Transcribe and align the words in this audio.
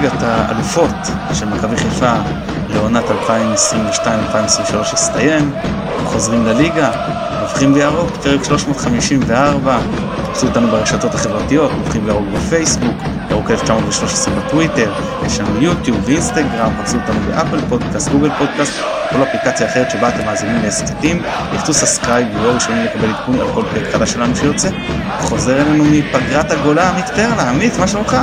ליגת 0.00 0.22
האלופות 0.22 0.90
של 1.32 1.46
מכבי 1.46 1.76
חיפה 1.76 2.12
לעונת 2.68 3.04
2022-2023 3.04 4.06
הסתיים, 4.92 5.52
חוזרים 6.04 6.46
לליגה, 6.46 6.90
חופרים 7.40 7.74
בירוק, 7.74 8.10
פרק 8.22 8.44
354, 8.44 9.78
תפסו 10.32 10.46
אותנו 10.46 10.68
ברשתות 10.68 11.14
החברתיות, 11.14 11.70
חופרים 11.84 12.04
בירוק 12.04 12.24
בפייסבוק, 12.34 12.94
ירוק 13.30 13.50
1913 13.50 14.34
בטוויטר, 14.34 14.92
יש 15.26 15.40
לנו 15.40 15.62
יוטיוב 15.62 15.98
ואינסטגרם, 16.04 16.72
חפשו 16.82 16.96
אותנו 16.96 17.20
ב 17.20 17.27
Apple 17.27 17.60
Podcast, 17.68 18.08
Google 18.08 18.30
Podcast, 18.38 18.72
כל 19.10 19.22
אפליקציה 19.22 19.66
אחרת 19.66 19.90
שבה 19.90 20.08
אתם 20.08 20.24
מאזינים 20.26 20.62
להסכתים, 20.62 21.22
לחצו 21.54 21.72
סאסקרייב 21.72 22.28
ויהיו 22.34 22.54
ראשונים 22.54 22.84
לקבל 22.84 23.08
עדכון 23.08 23.40
על 23.40 23.46
כל 23.54 23.62
פרק 23.74 23.92
חדש 23.92 24.12
שלנו 24.12 24.36
שיוצא. 24.36 24.68
חוזר 25.20 25.60
אלינו 25.60 25.84
מפגרת 25.84 26.50
הגולה 26.50 26.90
עמית 26.90 27.08
פרלה, 27.08 27.50
עמית, 27.50 27.78
מה 27.78 27.88
שלומך? 27.88 28.16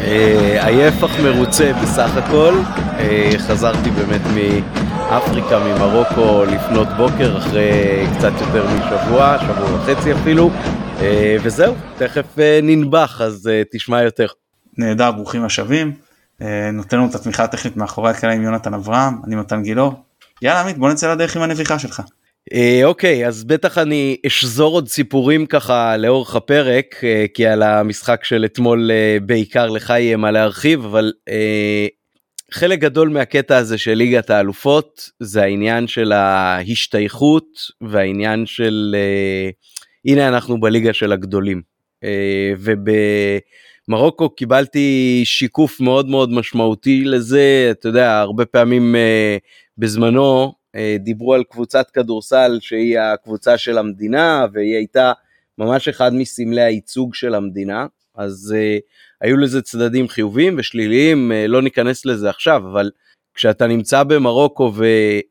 אה, 0.00 0.66
עייף 0.66 1.04
אך 1.04 1.20
מרוצה 1.20 1.72
בסך 1.82 2.16
הכל, 2.16 2.54
אה, 2.98 3.30
חזרתי 3.38 3.90
באמת 3.90 4.20
מאפריקה, 4.34 5.58
ממרוקו 5.58 6.44
לפנות 6.44 6.88
בוקר 6.96 7.38
אחרי 7.38 8.06
קצת 8.18 8.32
יותר 8.40 8.66
משבוע, 8.66 9.36
שבוע 9.38 9.74
וחצי 9.74 10.12
אפילו, 10.12 10.50
אה, 11.00 11.36
וזהו, 11.42 11.74
תכף 11.96 12.38
ננבח 12.62 13.20
אז 13.20 13.50
תשמע 13.72 14.02
יותר. 14.02 14.26
נהדר, 14.78 15.12
ברוכים 15.12 15.44
השבים. 15.44 15.92
נותן 16.72 16.96
לנו 16.96 17.08
את 17.10 17.14
התמיכה 17.14 17.44
הטכנית 17.44 17.76
מאחורי 17.76 18.10
הקלע 18.10 18.32
עם 18.32 18.42
יונתן 18.42 18.74
אברהם, 18.74 19.14
אני 19.26 19.36
מתן 19.36 19.62
גילאור. 19.62 19.94
יאללה 20.42 20.60
עמית 20.60 20.78
בוא 20.78 20.90
נצא 20.90 21.12
לדרך 21.12 21.36
עם 21.36 21.42
הנביכה 21.42 21.78
שלך. 21.78 22.02
אה, 22.52 22.80
אוקיי 22.84 23.26
אז 23.26 23.44
בטח 23.44 23.78
אני 23.78 24.16
אשזור 24.26 24.74
עוד 24.74 24.88
סיפורים 24.88 25.46
ככה 25.46 25.96
לאורך 25.96 26.36
הפרק 26.36 27.04
אה, 27.04 27.24
כי 27.34 27.46
על 27.46 27.62
המשחק 27.62 28.24
של 28.24 28.44
אתמול 28.44 28.90
אה, 28.90 29.18
בעיקר 29.22 29.66
לך 29.66 29.90
יהיה 29.90 30.16
מה 30.16 30.30
להרחיב 30.30 30.84
אבל 30.84 31.12
חלק 32.52 32.78
גדול 32.78 33.08
מהקטע 33.08 33.56
הזה 33.56 33.78
של 33.78 33.94
ליגת 33.94 34.30
האלופות 34.30 35.10
זה 35.20 35.42
העניין 35.42 35.86
של 35.86 36.12
ההשתייכות 36.12 37.46
והעניין 37.80 38.46
של 38.46 38.96
הנה 40.04 40.28
אנחנו 40.28 40.60
בליגה 40.60 40.92
של 40.92 41.12
הגדולים. 41.12 41.62
ובמרוקו 43.88 44.30
קיבלתי 44.30 45.22
שיקוף 45.24 45.80
מאוד 45.80 46.08
מאוד 46.08 46.32
משמעותי 46.32 47.04
לזה 47.04 47.68
אתה 47.70 47.88
יודע 47.88 48.18
הרבה 48.18 48.46
פעמים 48.46 48.96
בזמנו 49.78 50.52
דיברו 50.98 51.34
על 51.34 51.44
קבוצת 51.44 51.90
כדורסל 51.90 52.58
שהיא 52.60 52.98
הקבוצה 52.98 53.58
של 53.58 53.78
המדינה 53.78 54.46
והיא 54.52 54.76
הייתה 54.76 55.12
ממש 55.58 55.88
אחד 55.88 56.14
מסמלי 56.14 56.62
הייצוג 56.62 57.14
של 57.14 57.34
המדינה. 57.34 57.86
אז 58.16 58.54
uh, 58.56 58.80
היו 59.20 59.36
לזה 59.36 59.62
צדדים 59.62 60.08
חיוביים 60.08 60.54
ושליליים 60.58 61.32
uh, 61.32 61.48
לא 61.48 61.62
ניכנס 61.62 62.06
לזה 62.06 62.30
עכשיו 62.30 62.62
אבל 62.72 62.90
כשאתה 63.34 63.66
נמצא 63.66 64.02
במרוקו 64.02 64.72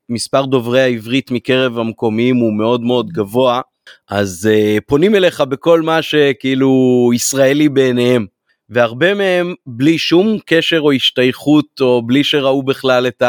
ומספר 0.09 0.45
דוברי 0.45 0.81
העברית 0.81 1.31
מקרב 1.31 1.79
המקומיים 1.79 2.35
הוא 2.35 2.53
מאוד 2.53 2.81
מאוד 2.81 3.09
גבוה 3.09 3.61
אז 4.09 4.49
uh, 4.51 4.81
פונים 4.85 5.15
אליך 5.15 5.41
בכל 5.41 5.81
מה 5.81 6.01
שכאילו 6.01 7.11
ישראלי 7.15 7.69
בעיניהם 7.69 8.25
והרבה 8.69 9.13
מהם 9.13 9.53
בלי 9.65 9.97
שום 9.97 10.37
קשר 10.45 10.79
או 10.79 10.91
השתייכות 10.91 11.81
או 11.81 12.01
בלי 12.05 12.23
שראו 12.23 12.63
בכלל 12.63 13.07
את 13.07 13.23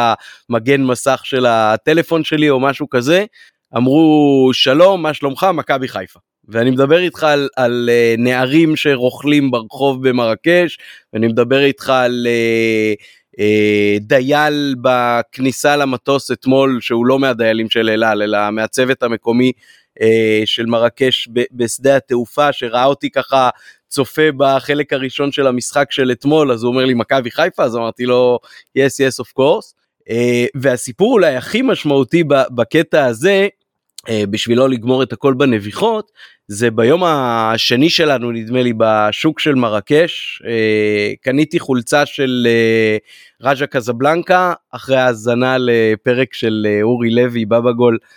המגן 0.51 0.83
מסך 0.83 1.21
של 1.25 1.47
הטלפון 1.47 2.25
שלי 2.25 2.51
או 2.51 2.61
משהו 2.61 2.91
כזה, 2.91 3.25
אמרו 3.77 4.51
שלום 4.53 5.03
מה 5.03 5.15
שלומך 5.15 5.47
מכבי 5.55 5.89
חיפה. 5.89 6.21
ואני 6.49 6.71
מדבר 6.71 6.99
איתך 6.99 7.25
על, 7.25 7.49
על 7.57 7.91
uh, 7.93 8.21
נערים 8.21 8.77
שרוכלים 8.77 9.51
ברחוב 9.51 10.09
במרקש 10.09 10.79
ואני 11.13 11.27
מדבר 11.27 11.65
איתך 11.65 11.91
על 11.91 12.27
uh, 12.27 13.03
uh, 13.41 14.01
דייל 14.01 14.75
בכניסה 14.83 15.77
למטוס 15.77 16.31
אתמול 16.31 16.79
שהוא 16.81 17.07
לא 17.07 17.19
מהדיילים 17.19 17.71
של 17.71 17.89
אל 17.91 18.05
על 18.05 18.23
אלא 18.23 18.51
מהצוות 18.51 19.03
המקומי 19.03 19.53
של 20.45 20.67
מרקש 20.67 21.29
בשדה 21.53 21.97
התעופה 21.97 22.53
שראה 22.53 22.85
אותי 22.85 23.11
ככה 23.11 23.51
צופה 23.89 24.23
בחלק 24.37 24.93
הראשון 24.93 25.33
של 25.33 25.47
המשחק 25.47 25.93
של 25.93 26.11
אתמול 26.11 26.53
אז 26.53 26.63
הוא 26.63 26.73
אומר 26.73 26.85
לי 26.85 26.95
מכבי 26.95 27.31
חיפה? 27.31 27.65
אז 27.65 27.77
אמרתי 27.77 28.07
לו 28.07 28.39
yes 28.79 28.81
yes 28.81 29.25
of 29.25 29.41
course. 29.41 29.75
uh, 30.09 30.13
והסיפור 30.55 31.13
אולי 31.13 31.37
הכי 31.37 31.63
משמעותי 31.63 32.25
בקטע 32.55 33.05
הזה 33.05 33.49
uh, 33.99 34.11
בשביל 34.31 34.59
לא 34.59 34.71
לגמור 34.71 35.03
את 35.03 35.13
הכל 35.13 35.35
בנביחות 35.35 36.13
זה 36.49 36.71
ביום 36.71 37.05
השני 37.05 37.91
שלנו 37.91 38.33
נדמה 38.33 38.63
לי 38.63 38.73
בשוק 38.77 39.41
של 39.41 39.55
מרקש 39.55 40.43
uh, 40.43 41.17
קניתי 41.23 41.59
חולצה 41.61 42.07
של 42.07 42.47
רג'ה 43.43 43.67
קזבלנקה 43.67 44.53
אחרי 44.71 44.97
האזנה 44.97 45.57
לפרק 45.59 46.35
של 46.35 46.67
אורי 46.83 47.11
לוי 47.11 47.45
בבא 47.45 47.73
גול 47.73 47.99
אה, 48.03 48.09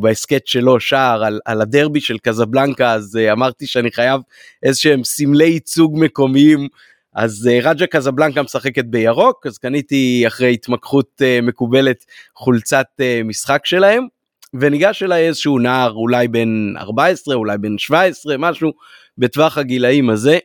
בהסכת 0.00 0.46
שלו 0.46 0.80
שער 0.80 1.24
על, 1.24 1.40
על 1.44 1.60
הדרבי 1.60 2.00
של 2.00 2.18
קזבלנקה 2.18 2.92
אז 2.92 3.18
uh, 3.18 3.32
אמרתי 3.32 3.66
שאני 3.66 3.92
חייב 3.92 4.20
איזה 4.62 4.80
שהם 4.80 5.04
סמלי 5.04 5.44
ייצוג 5.44 5.98
מקומיים 5.98 6.68
אז 7.14 7.48
uh, 7.50 7.66
רג'ה 7.66 7.86
קזבלנקה 7.86 8.42
משחקת 8.42 8.84
בירוק 8.84 9.46
אז 9.46 9.58
קניתי 9.58 10.24
אחרי 10.26 10.52
התמקחות 10.52 11.22
מקובלת 11.42 12.04
חולצת 12.34 12.86
משחק 13.24 13.66
שלהם 13.66 14.06
וניגש 14.54 15.02
אליי 15.02 15.26
איזשהו 15.26 15.58
נער 15.58 15.92
אולי 15.92 16.28
בן 16.28 16.72
14 16.76 17.34
אולי 17.34 17.58
בן 17.58 17.78
17 17.78 18.36
משהו 18.38 18.72
בטווח 19.18 19.58
הגילאים 19.58 20.10
הזה 20.10 20.38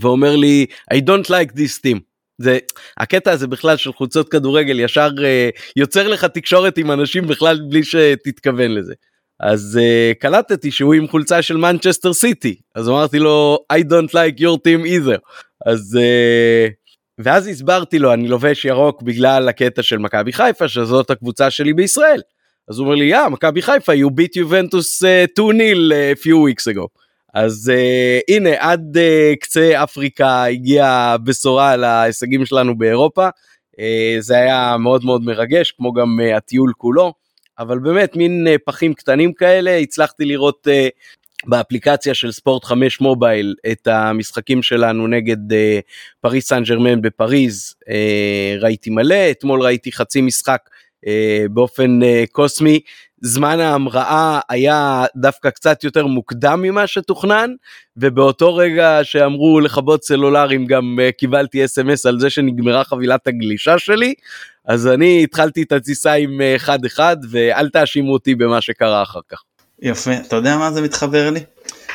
ואומר 0.00 0.36
לי 0.36 0.66
I 0.94 0.96
don't 0.96 1.28
like 1.28 1.52
this 1.52 1.80
team. 1.86 2.15
זה 2.38 2.58
הקטע 2.96 3.32
הזה 3.32 3.46
בכלל 3.46 3.76
של 3.76 3.92
חולצות 3.92 4.28
כדורגל 4.28 4.80
ישר 4.80 5.08
uh, 5.08 5.60
יוצר 5.76 6.08
לך 6.08 6.24
תקשורת 6.24 6.78
עם 6.78 6.90
אנשים 6.90 7.26
בכלל 7.26 7.60
בלי 7.68 7.84
שתתכוון 7.84 8.70
לזה. 8.74 8.94
אז 9.40 9.78
uh, 9.82 10.18
קלטתי 10.18 10.70
שהוא 10.70 10.94
עם 10.94 11.08
חולצה 11.08 11.42
של 11.42 11.56
מנצ'סטר 11.56 12.12
סיטי 12.12 12.56
אז 12.74 12.88
אמרתי 12.88 13.18
לו 13.18 13.58
I 13.72 13.76
don't 13.76 14.10
like 14.10 14.40
your 14.40 14.56
team 14.66 14.86
either 14.86 15.18
אז 15.66 15.98
uh, 15.98 16.72
ואז 17.18 17.48
הסברתי 17.48 17.98
לו 17.98 18.12
אני 18.12 18.28
לובש 18.28 18.64
ירוק 18.64 19.02
בגלל 19.02 19.48
הקטע 19.48 19.82
של 19.82 19.98
מכבי 19.98 20.32
חיפה 20.32 20.68
שזאת 20.68 21.10
הקבוצה 21.10 21.50
שלי 21.50 21.72
בישראל. 21.72 22.20
אז 22.68 22.78
הוא 22.78 22.84
אומר 22.84 22.96
לי 22.96 23.04
יא 23.04 23.26
yeah, 23.26 23.28
מכבי 23.28 23.62
חיפה 23.62 23.92
you 23.92 24.10
beat 24.10 24.40
Juventus 24.40 25.02
2-0 25.02 25.38
uh, 25.38 26.14
a 26.14 26.22
few 26.22 26.36
weeks 26.36 26.66
ago. 26.66 27.05
אז 27.36 27.72
uh, 27.74 28.34
הנה 28.34 28.50
עד 28.58 28.96
uh, 28.96 29.36
קצה 29.40 29.82
אפריקה 29.82 30.44
הגיעה 30.44 31.18
בשורה 31.18 31.70
על 31.70 31.84
ההישגים 31.84 32.46
שלנו 32.46 32.78
באירופה. 32.78 33.28
uh, 33.28 33.80
זה 34.18 34.36
היה 34.36 34.76
מאוד 34.78 35.04
מאוד 35.04 35.22
מרגש 35.22 35.70
כמו 35.70 35.92
גם 35.92 36.20
uh, 36.20 36.36
הטיול 36.36 36.72
כולו. 36.76 37.12
אבל 37.58 37.78
באמת 37.78 38.16
מין 38.16 38.46
uh, 38.46 38.58
פחים 38.64 38.94
קטנים 38.94 39.32
כאלה 39.32 39.76
הצלחתי 39.76 40.24
לראות 40.24 40.66
uh, 40.68 41.48
באפליקציה 41.48 42.14
של 42.14 42.32
ספורט 42.32 42.64
5 42.64 43.00
מובייל 43.00 43.54
את 43.72 43.86
המשחקים 43.86 44.62
שלנו 44.62 45.06
נגד 45.06 45.52
uh, 45.52 45.56
פריס 46.20 46.48
סן 46.48 46.62
ג'רמן 46.62 47.02
בפריז. 47.02 47.74
uh, 47.80 48.60
ראיתי 48.60 48.90
מלא 48.90 49.30
אתמול 49.30 49.62
ראיתי 49.62 49.92
חצי 49.92 50.20
משחק 50.20 50.60
באופן 51.50 52.00
קוסמי 52.32 52.80
זמן 53.20 53.60
ההמראה 53.60 54.40
היה 54.48 55.04
דווקא 55.16 55.50
קצת 55.50 55.84
יותר 55.84 56.06
מוקדם 56.06 56.62
ממה 56.62 56.86
שתוכנן 56.86 57.50
ובאותו 57.96 58.56
רגע 58.56 58.98
שאמרו 59.02 59.60
לכבות 59.60 60.04
סלולרים 60.04 60.66
גם 60.66 60.98
uh, 60.98 61.12
קיבלתי 61.12 61.64
אס.אם.אס 61.64 62.06
על 62.06 62.20
זה 62.20 62.30
שנגמרה 62.30 62.84
חבילת 62.84 63.26
הגלישה 63.26 63.78
שלי 63.78 64.14
אז 64.64 64.86
אני 64.86 65.24
התחלתי 65.24 65.62
את 65.62 65.72
הטיסה 65.72 66.12
עם 66.12 66.40
אה, 66.40 66.56
אחד 66.56 66.84
אחד 66.84 67.16
ואל 67.30 67.68
תאשימו 67.68 68.12
אותי 68.12 68.34
במה 68.34 68.60
שקרה 68.60 69.02
אחר 69.02 69.20
כך. 69.28 69.42
יפה 69.82 70.10
אתה 70.26 70.36
יודע 70.36 70.56
מה 70.56 70.72
זה 70.72 70.82
מתחבר 70.82 71.30
לי? 71.30 71.40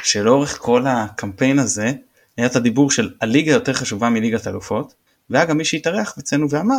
שלאורך 0.03 0.57
כל 0.57 0.83
הקמפיין 0.87 1.59
הזה 1.59 1.91
היה 2.37 2.47
את 2.47 2.55
הדיבור 2.55 2.91
של 2.91 3.09
הליגה 3.21 3.51
יותר 3.51 3.73
חשובה 3.73 4.09
מליגת 4.09 4.47
אלופות 4.47 4.93
והיה 5.29 5.45
גם 5.45 5.57
מי 5.57 5.65
שהתארח 5.65 6.15
אצלנו 6.19 6.49
ואמר 6.49 6.75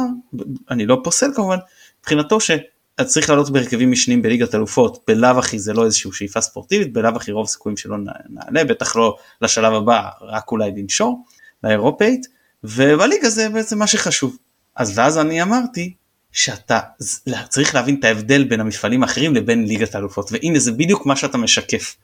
אני 0.70 0.86
לא 0.86 1.00
פוסל 1.04 1.26
כמובן 1.34 1.58
מבחינתו 2.00 2.40
ש... 2.40 2.50
אתה 2.94 3.04
צריך 3.04 3.30
לעלות 3.30 3.50
בהרכבים 3.50 3.90
משניים 3.90 4.22
בליגת 4.22 4.54
אלופות, 4.54 5.04
בלאו 5.06 5.38
הכי 5.38 5.58
זה 5.58 5.72
לא 5.72 5.84
איזושהי 5.84 6.10
שאיפה 6.12 6.40
ספורטיבית, 6.40 6.92
בלאו 6.92 7.16
הכי 7.16 7.32
רוב 7.32 7.48
סיכויים 7.48 7.76
שלא 7.76 7.96
נעלה, 8.28 8.64
בטח 8.64 8.96
לא 8.96 9.16
לשלב 9.42 9.72
הבא, 9.72 10.08
רק 10.20 10.52
אולי 10.52 10.70
לנשור, 10.76 11.24
לאירופאית, 11.64 12.26
ובליגה 12.64 13.28
זה 13.28 13.48
בעצם 13.48 13.78
מה 13.78 13.86
שחשוב. 13.86 14.36
אז 14.76 14.98
ואז 14.98 15.18
אני 15.18 15.42
אמרתי 15.42 15.94
שאתה 16.32 16.80
צריך 17.48 17.74
להבין 17.74 17.96
את 17.98 18.04
ההבדל 18.04 18.44
בין 18.44 18.60
המפעלים 18.60 19.02
האחרים 19.02 19.34
לבין 19.34 19.66
ליגת 19.66 19.94
האלופות, 19.94 20.32
והנה 20.32 20.58
זה 20.58 20.72
בדיוק 20.72 21.06
מה 21.06 21.16
שאתה 21.16 21.38
משקף. 21.38 21.96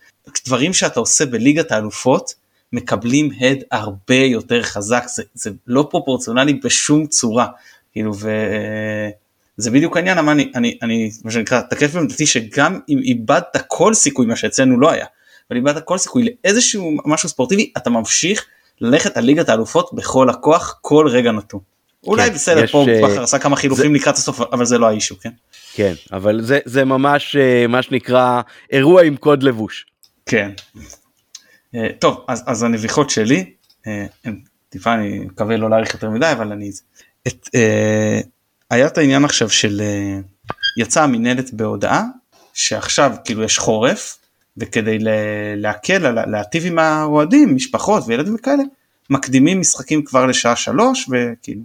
דברים 0.46 0.72
שאתה 0.72 1.00
עושה 1.00 1.26
בליגת 1.26 1.72
האלופות 1.72 2.34
מקבלים 2.72 3.30
הד 3.40 3.58
הרבה 3.70 4.14
יותר 4.14 4.62
חזק, 4.62 5.04
זה, 5.14 5.22
זה 5.34 5.50
לא 5.66 5.88
פרופורציונלי 5.90 6.54
בשום 6.54 7.06
צורה. 7.06 7.46
כאילו, 7.92 8.12
ו... 8.16 8.30
זה 9.58 9.70
בדיוק 9.70 9.96
העניין, 9.96 10.18
אבל 10.18 10.28
אני, 10.28 10.52
אני, 10.54 10.78
אני, 10.82 11.10
מה 11.24 11.30
שנקרא, 11.30 11.60
תקף 11.60 11.94
בעמדתי 11.94 12.26
שגם 12.26 12.80
אם 12.88 12.98
איבדת 12.98 13.56
כל 13.66 13.94
סיכוי, 13.94 14.26
מה 14.26 14.36
שאצלנו 14.36 14.80
לא 14.80 14.90
היה, 14.90 15.06
אבל 15.50 15.56
איבדת 15.56 15.84
כל 15.84 15.98
סיכוי 15.98 16.24
לאיזשהו 16.24 16.96
משהו 17.04 17.28
ספורטיבי, 17.28 17.72
אתה 17.76 17.90
ממשיך 17.90 18.44
ללכת 18.80 19.16
על 19.16 19.24
ליגת 19.24 19.48
האלופות 19.48 19.90
בכל 19.94 20.30
הכוח 20.30 20.78
כל 20.80 21.06
רגע 21.10 21.32
נתון. 21.32 21.60
אולי 22.06 22.28
כן, 22.28 22.34
בסדר 22.34 22.64
יש, 22.64 22.72
פה 22.72 22.86
אה, 22.88 23.02
בכר 23.02 23.22
עשה 23.22 23.38
כמה 23.38 23.56
חילופים 23.56 23.94
לקראת 23.94 24.14
הסוף 24.14 24.40
אבל 24.40 24.64
זה 24.64 24.78
לא 24.78 24.86
האישו 24.86 25.20
כן. 25.20 25.30
כן, 25.74 25.92
אבל 26.12 26.40
זה, 26.42 26.58
זה 26.64 26.84
ממש 26.84 27.36
אה, 27.36 27.66
מה 27.66 27.82
שנקרא 27.82 28.40
אירוע 28.72 29.02
עם 29.02 29.16
קוד 29.16 29.42
לבוש. 29.42 29.86
כן. 30.26 30.50
אה, 31.74 31.88
טוב 31.98 32.24
אז, 32.28 32.44
אז 32.46 32.62
הנביחות 32.62 33.10
שלי 33.10 33.52
טיפה 34.68 34.94
אני 34.94 35.18
מקווה 35.18 35.56
לא 35.56 35.70
להאריך 35.70 35.94
יותר 35.94 36.10
מדי 36.10 36.32
אבל 36.32 36.52
אני 36.52 36.70
את, 37.26 37.48
היה 38.70 38.86
את 38.86 38.98
העניין 38.98 39.24
עכשיו 39.24 39.50
של 39.50 39.80
אה, 39.80 40.20
יצאה 40.76 41.04
המינהלת 41.04 41.52
בהודעה 41.52 42.04
שעכשיו 42.54 43.12
כאילו 43.24 43.42
יש 43.42 43.58
חורף 43.58 44.18
וכדי 44.56 44.98
להקל 45.56 46.10
להטיב 46.26 46.66
עם 46.66 46.78
האוהדים 46.78 47.56
משפחות 47.56 48.02
וילדים 48.06 48.34
וכאלה 48.34 48.62
מקדימים 49.10 49.60
משחקים 49.60 50.04
כבר 50.04 50.26
לשעה 50.26 50.56
שלוש 50.56 51.08
וכאילו 51.08 51.62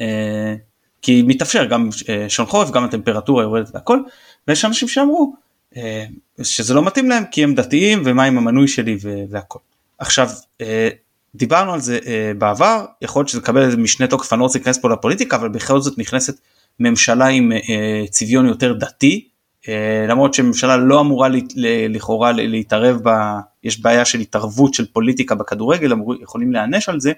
אה, 0.00 0.54
כי 1.02 1.22
מתאפשר 1.22 1.64
גם 1.64 1.88
אה, 2.08 2.28
שעון 2.28 2.48
חורף 2.48 2.70
גם 2.70 2.84
הטמפרטורה 2.84 3.42
יורדת 3.42 3.74
והכל 3.74 4.00
ויש 4.48 4.64
אנשים 4.64 4.88
שאמרו 4.88 5.34
אה, 5.76 6.04
שזה 6.42 6.74
לא 6.74 6.82
מתאים 6.84 7.08
להם 7.08 7.24
כי 7.30 7.44
הם 7.44 7.54
דתיים 7.54 8.02
ומה 8.04 8.24
עם 8.24 8.38
המנוי 8.38 8.68
שלי 8.68 8.98
והכל. 9.30 9.58
עכשיו 9.98 10.28
אה, 10.60 10.88
דיברנו 11.34 11.72
על 11.72 11.80
זה 11.80 11.98
אה, 12.06 12.32
בעבר 12.38 12.84
יכול 13.02 13.20
להיות 13.20 13.28
שזה 13.28 13.40
איזה 13.56 13.76
משנה 13.76 14.06
תוקף 14.06 14.32
אני 14.32 14.38
לא 14.38 14.44
רוצה 14.44 14.58
להיכנס 14.58 14.78
פה 14.78 14.88
לפוליטיקה 14.88 15.36
אבל 15.36 15.48
בכל 15.48 15.80
זאת 15.80 15.98
נכנסת 15.98 16.40
ממשלה 16.80 17.26
עם 17.26 17.52
אה, 17.52 18.04
צביון 18.10 18.46
יותר 18.46 18.72
דתי 18.72 19.28
אה, 19.68 20.06
למרות 20.08 20.34
שממשלה 20.34 20.76
לא 20.76 21.00
אמורה 21.00 21.28
ל- 21.28 21.36
ל- 21.56 21.96
לכאורה 21.96 22.32
ל- 22.32 22.46
להתערב 22.50 23.00
ב... 23.04 23.10
יש 23.64 23.80
בעיה 23.80 24.04
של 24.04 24.20
התערבות 24.20 24.74
של 24.74 24.86
פוליטיקה 24.92 25.34
בכדורגל 25.34 25.92
אמרו, 25.92 26.14
יכולים 26.14 26.52
להיענש 26.52 26.88
על 26.88 27.00
זה 27.00 27.12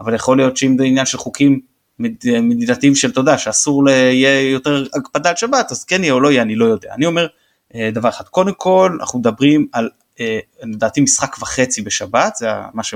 אבל 0.00 0.14
יכול 0.14 0.36
להיות 0.36 0.56
שאם 0.56 0.76
זה 0.78 0.84
עניין 0.84 1.06
של 1.06 1.18
חוקים 1.18 1.60
מד- 1.98 2.40
מדינתיים 2.42 2.94
של 2.94 3.12
תודה 3.12 3.38
שאסור 3.38 3.90
יהיה 3.90 4.50
יותר 4.50 4.84
הקפדה 4.94 5.30
על 5.30 5.36
שבת 5.36 5.70
אז 5.70 5.84
כן 5.84 6.02
יהיה 6.04 6.12
או 6.12 6.20
לא 6.20 6.32
יהיה 6.32 6.42
אני 6.42 6.56
לא 6.56 6.64
יודע. 6.64 6.94
אני 6.94 7.06
אומר 7.06 7.26
אה, 7.74 7.90
דבר 7.92 8.08
אחד 8.08 8.24
קודם 8.24 8.52
כל 8.56 8.96
אנחנו 9.00 9.18
מדברים 9.18 9.66
על 9.72 9.90
אה, 10.20 10.38
לדעתי 10.62 11.00
משחק 11.00 11.36
וחצי 11.40 11.82
בשבת 11.82 12.36
זה 12.36 12.48
מה 12.74 12.82
ש... 12.82 12.94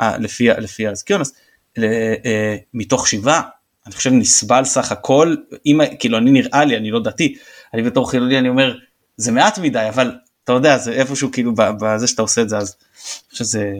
אה, 0.00 0.18
לפי, 0.18 0.48
לפי 0.48 0.86
הזיכיון, 0.88 1.20
אז 1.20 1.32
אה, 1.78 2.14
אה, 2.24 2.56
מתוך 2.74 3.08
שבעה, 3.08 3.42
אני 3.86 3.94
חושב 3.94 4.10
נסבל 4.12 4.64
סך 4.64 4.92
הכל, 4.92 5.36
אם, 5.66 5.80
כאילו 5.98 6.18
אני 6.18 6.30
נראה 6.30 6.64
לי, 6.64 6.76
אני 6.76 6.90
לא 6.90 7.02
דתי, 7.02 7.36
אני 7.74 7.82
בתור 7.82 8.10
חילוני 8.10 8.38
אני 8.38 8.48
אומר, 8.48 8.78
זה 9.16 9.32
מעט 9.32 9.58
מדי, 9.58 9.88
אבל 9.88 10.12
אתה 10.44 10.52
יודע, 10.52 10.78
זה 10.78 10.92
איפשהו 10.92 11.32
כאילו 11.32 11.52
בזה 11.54 12.06
שאתה 12.06 12.22
עושה 12.22 12.42
את 12.42 12.48
זה, 12.48 12.56
אז 12.56 12.76
אני 12.78 13.30
חושב 13.30 13.44
שזה 13.44 13.72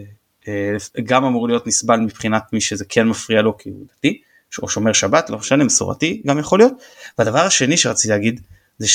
אה, 0.48 0.72
גם 1.04 1.24
אמור 1.24 1.48
להיות 1.48 1.66
נסבל 1.66 2.00
מבחינת 2.00 2.42
מי 2.52 2.60
שזה 2.60 2.84
כן 2.88 3.08
מפריע 3.08 3.42
לו 3.42 3.58
כי 3.58 3.70
הוא 3.70 3.86
דתי, 3.96 4.20
או 4.62 4.68
שומר 4.68 4.92
שבת, 4.92 5.30
לא 5.30 5.38
משנה, 5.38 5.64
מסורתי 5.64 6.22
גם 6.26 6.38
יכול 6.38 6.58
להיות. 6.58 6.72
והדבר 7.18 7.40
השני 7.40 7.76
שרציתי 7.76 8.08
להגיד, 8.08 8.40
זה 8.78 8.86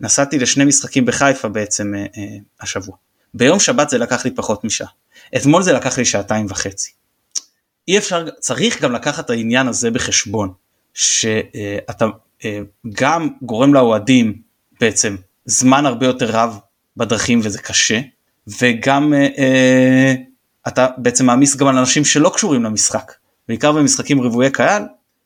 שנסעתי 0.00 0.38
לשני 0.38 0.64
משחקים 0.64 1.06
בחיפה 1.06 1.48
בעצם 1.48 1.94
השבוע. 2.60 2.96
ביום 3.34 3.58
שבת 3.58 3.90
זה 3.90 3.98
לקח 3.98 4.24
לי 4.24 4.30
פחות 4.30 4.64
משעה. 4.64 4.88
אתמול 5.36 5.62
זה 5.62 5.72
לקח 5.72 5.98
לי 5.98 6.04
שעתיים 6.04 6.46
וחצי. 6.48 6.90
אי 7.88 7.98
אפשר, 7.98 8.28
צריך 8.40 8.82
גם 8.82 8.92
לקחת 8.92 9.24
את 9.24 9.30
העניין 9.30 9.68
הזה 9.68 9.90
בחשבון, 9.90 10.52
שאתה 10.94 12.06
אה, 12.44 12.60
גם 12.94 13.28
גורם 13.42 13.74
לאוהדים 13.74 14.42
בעצם 14.80 15.16
זמן 15.44 15.86
הרבה 15.86 16.06
יותר 16.06 16.30
רב 16.30 16.58
בדרכים 16.96 17.40
וזה 17.44 17.58
קשה, 17.58 18.00
וגם 18.60 19.14
אה, 19.14 19.26
אה, 19.38 20.14
אתה 20.68 20.86
בעצם 20.96 21.26
מעמיס 21.26 21.56
גם 21.56 21.66
על 21.66 21.78
אנשים 21.78 22.04
שלא 22.04 22.30
קשורים 22.34 22.64
למשחק, 22.64 23.12
בעיקר 23.48 23.72
במשחקים 23.72 24.20
רבויי 24.20 24.50
קהל, 24.50 24.82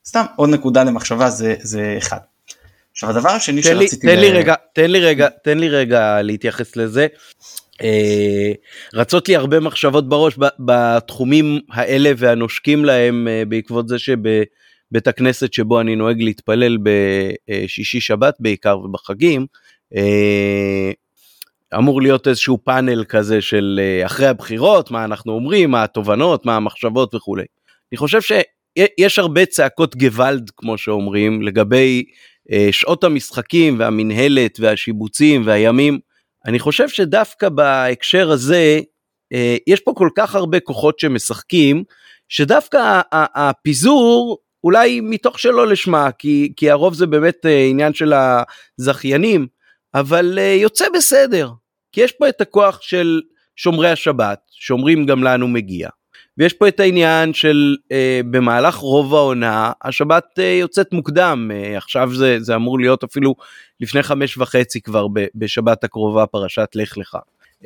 סתם 0.06 0.24
עוד 0.36 0.50
נקודה 0.50 0.84
למחשבה 0.84 1.30
זה, 1.30 1.54
זה 1.60 1.94
אחד. 1.98 2.18
עכשיו 2.92 3.10
הדבר 3.10 3.30
השני 3.30 3.62
תן 3.62 3.76
לי, 3.78 3.84
שרציתי... 3.84 4.06
תן 4.06 4.16
ל- 4.16 4.20
לי 4.20 4.30
רגע, 4.30 4.54
תן 4.72 4.90
לי 4.90 5.00
רגע, 5.00 5.28
תן 5.44 5.58
לי 5.58 5.68
רגע 5.68 6.22
להתייחס 6.22 6.76
לזה. 6.76 7.06
אה, 7.82 8.52
רצות 8.94 9.28
לי 9.28 9.36
הרבה 9.36 9.60
מחשבות 9.60 10.08
בראש 10.08 10.34
בתחומים 10.58 11.60
האלה 11.70 12.12
והנושקים 12.16 12.84
להם 12.84 13.28
אה, 13.28 13.42
בעקבות 13.48 13.88
זה 13.88 13.98
שבבית 13.98 15.06
הכנסת 15.06 15.52
שבו 15.52 15.80
אני 15.80 15.96
נוהג 15.96 16.22
להתפלל 16.22 16.78
בשישי 16.82 18.00
שבת 18.00 18.34
בעיקר 18.40 18.78
ובחגים, 18.78 19.46
אה, 19.96 20.90
אמור 21.78 22.02
להיות 22.02 22.28
איזשהו 22.28 22.58
פאנל 22.64 23.04
כזה 23.04 23.40
של 23.40 23.80
אחרי 24.06 24.26
הבחירות, 24.26 24.90
מה 24.90 25.04
אנחנו 25.04 25.32
אומרים, 25.32 25.70
מה 25.70 25.82
התובנות, 25.82 26.46
מה 26.46 26.56
המחשבות 26.56 27.14
וכולי. 27.14 27.44
אני 27.92 27.98
חושב 27.98 28.20
שיש 28.20 29.18
הרבה 29.18 29.46
צעקות 29.46 29.96
גוואלד, 29.96 30.50
כמו 30.56 30.78
שאומרים, 30.78 31.42
לגבי 31.42 32.04
שעות 32.70 33.04
המשחקים 33.04 33.78
והמינהלת 33.78 34.60
והשיבוצים 34.60 35.42
והימים. 35.46 35.98
אני 36.46 36.58
חושב 36.58 36.88
שדווקא 36.88 37.48
בהקשר 37.48 38.30
הזה, 38.30 38.80
אה, 39.32 39.56
יש 39.66 39.80
פה 39.80 39.92
כל 39.96 40.08
כך 40.16 40.34
הרבה 40.34 40.60
כוחות 40.60 40.98
שמשחקים, 40.98 41.84
שדווקא 42.28 43.00
הפיזור, 43.12 44.38
אולי 44.64 45.00
מתוך 45.00 45.38
שלא 45.38 45.66
לשמה, 45.66 46.12
כי, 46.12 46.52
כי 46.56 46.70
הרוב 46.70 46.94
זה 46.94 47.06
באמת 47.06 47.46
אה, 47.46 47.64
עניין 47.64 47.94
של 47.94 48.12
הזכיינים, 48.78 49.46
אבל 49.94 50.38
אה, 50.38 50.56
יוצא 50.60 50.84
בסדר. 50.94 51.50
כי 51.92 52.00
יש 52.00 52.12
פה 52.12 52.28
את 52.28 52.40
הכוח 52.40 52.82
של 52.82 53.20
שומרי 53.56 53.90
השבת, 53.90 54.38
שאומרים 54.50 55.06
גם 55.06 55.26
הוא 55.40 55.50
מגיע. 55.50 55.88
ויש 56.38 56.52
פה 56.52 56.68
את 56.68 56.80
העניין 56.80 57.34
של 57.34 57.76
אה, 57.92 58.20
במהלך 58.30 58.74
רוב 58.74 59.14
העונה 59.14 59.72
השבת 59.84 60.24
אה, 60.38 60.44
יוצאת 60.44 60.92
מוקדם 60.92 61.50
אה, 61.54 61.76
עכשיו 61.76 62.14
זה 62.14 62.36
זה 62.40 62.54
אמור 62.54 62.80
להיות 62.80 63.04
אפילו 63.04 63.34
לפני 63.80 64.02
חמש 64.02 64.38
וחצי 64.38 64.80
כבר 64.80 65.08
ב, 65.08 65.24
בשבת 65.34 65.84
הקרובה 65.84 66.26
פרשת 66.26 66.68
לך 66.74 66.98
לך. 66.98 67.16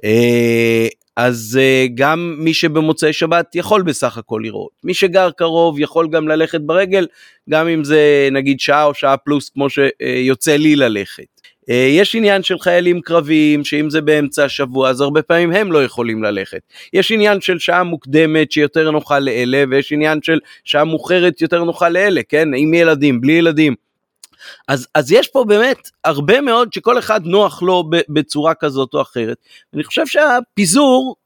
אה, 0.05 0.89
אז 1.17 1.59
אה, 1.61 1.87
גם 1.95 2.37
מי 2.39 2.55
שבמוצאי 2.55 3.13
שבת 3.13 3.55
יכול 3.55 3.83
בסך 3.83 4.19
הכל 4.19 4.41
לראות 4.45 4.71
מי 4.85 4.95
שגר 4.95 5.31
קרוב 5.31 5.81
יכול 5.81 6.09
גם 6.09 6.29
ללכת 6.29 6.61
ברגל 6.61 7.07
גם 7.51 7.69
אם 7.69 7.85
זה 7.85 8.29
נגיד 8.33 8.61
שעה 8.61 8.85
או 8.85 8.95
שעה 8.95 9.17
פלוס 9.17 9.49
כמו 9.49 9.67
שיוצא 9.71 10.57
לי 10.57 10.77
ללכת. 10.77 11.36
אה, 11.71 11.89
יש 11.91 12.15
עניין 12.15 12.43
של 12.43 12.59
חיילים 12.59 13.01
קרביים 13.01 13.65
שאם 13.65 13.91
זה 13.91 14.01
באמצע 14.01 14.45
השבוע 14.45 14.91
אז 14.91 15.01
הרבה 15.01 15.23
פעמים 15.23 15.53
הם 15.53 15.73
לא 15.73 15.85
יכולים 15.85 16.23
ללכת. 16.23 16.61
יש 16.93 17.13
עניין 17.13 17.41
של 17.41 17.59
שעה 17.59 17.83
מוקדמת 17.83 18.53
שיותר 18.53 18.91
נוחה 18.91 19.19
לאלה 19.19 19.65
ויש 19.71 19.93
עניין 19.93 20.23
של 20.23 20.39
שעה 20.65 20.85
מאוחרת 20.85 21.41
יותר 21.41 21.65
נוחה 21.65 21.89
לאלה, 21.89 22.21
כן? 22.29 22.49
עם 22.57 22.75
ילדים, 22.75 23.21
בלי 23.21 23.33
ילדים. 23.33 23.75
אז, 24.69 24.89
אז 24.95 25.13
יש 25.13 25.29
פה 25.29 25.45
באמת 25.45 25.91
הרבה 26.05 26.41
מאוד 26.41 26.73
שכל 26.73 26.99
אחד 26.99 27.21
נוח 27.25 27.63
לו 27.63 27.91
בצורה 28.09 28.55
כזאת 28.55 28.95
או 28.95 29.03
אחרת. 29.03 29.37
אני 29.75 29.85
חושב 29.85 30.07
שהפיזור 30.07 31.17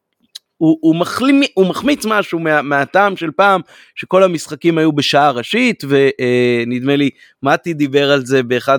הוא, 0.61 0.79
הוא, 0.81 0.97
מחלים, 0.97 1.43
הוא 1.55 1.67
מחמיץ 1.67 2.05
משהו 2.05 2.39
מה, 2.39 2.63
מהטעם 2.63 3.17
של 3.17 3.31
פעם 3.31 3.61
שכל 3.95 4.23
המשחקים 4.23 4.79
היו 4.79 4.93
בשעה 4.93 5.31
ראשית 5.31 5.85
ונדמה 5.89 6.97
לי 6.97 7.11
מתי 7.43 7.75
דיבר 7.75 8.11
על 8.11 8.27
זה 8.27 8.43
באחד 8.43 8.79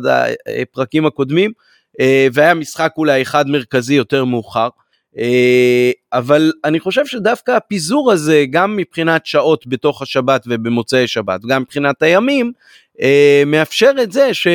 הפרקים 0.61 1.05
הקודמים 1.05 1.51
אה, 1.99 2.27
והיה 2.33 2.53
משחק 2.53 2.93
אולי 2.97 3.21
אחד 3.21 3.47
מרכזי 3.47 3.93
יותר 3.93 4.25
מאוחר. 4.25 4.69
אה, 5.17 5.91
אבל 6.13 6.51
אני 6.63 6.79
חושב 6.79 7.05
שדווקא 7.05 7.51
הפיזור 7.51 8.11
הזה 8.11 8.45
גם 8.49 8.75
מבחינת 8.75 9.25
שעות 9.25 9.67
בתוך 9.67 10.01
השבת 10.01 10.43
ובמוצאי 10.47 11.07
שבת 11.07 11.41
גם 11.45 11.61
מבחינת 11.61 12.01
הימים 12.01 12.51
אה, 13.01 13.43
מאפשר 13.45 13.91
את 14.03 14.11
זה 14.11 14.33
ש... 14.33 14.47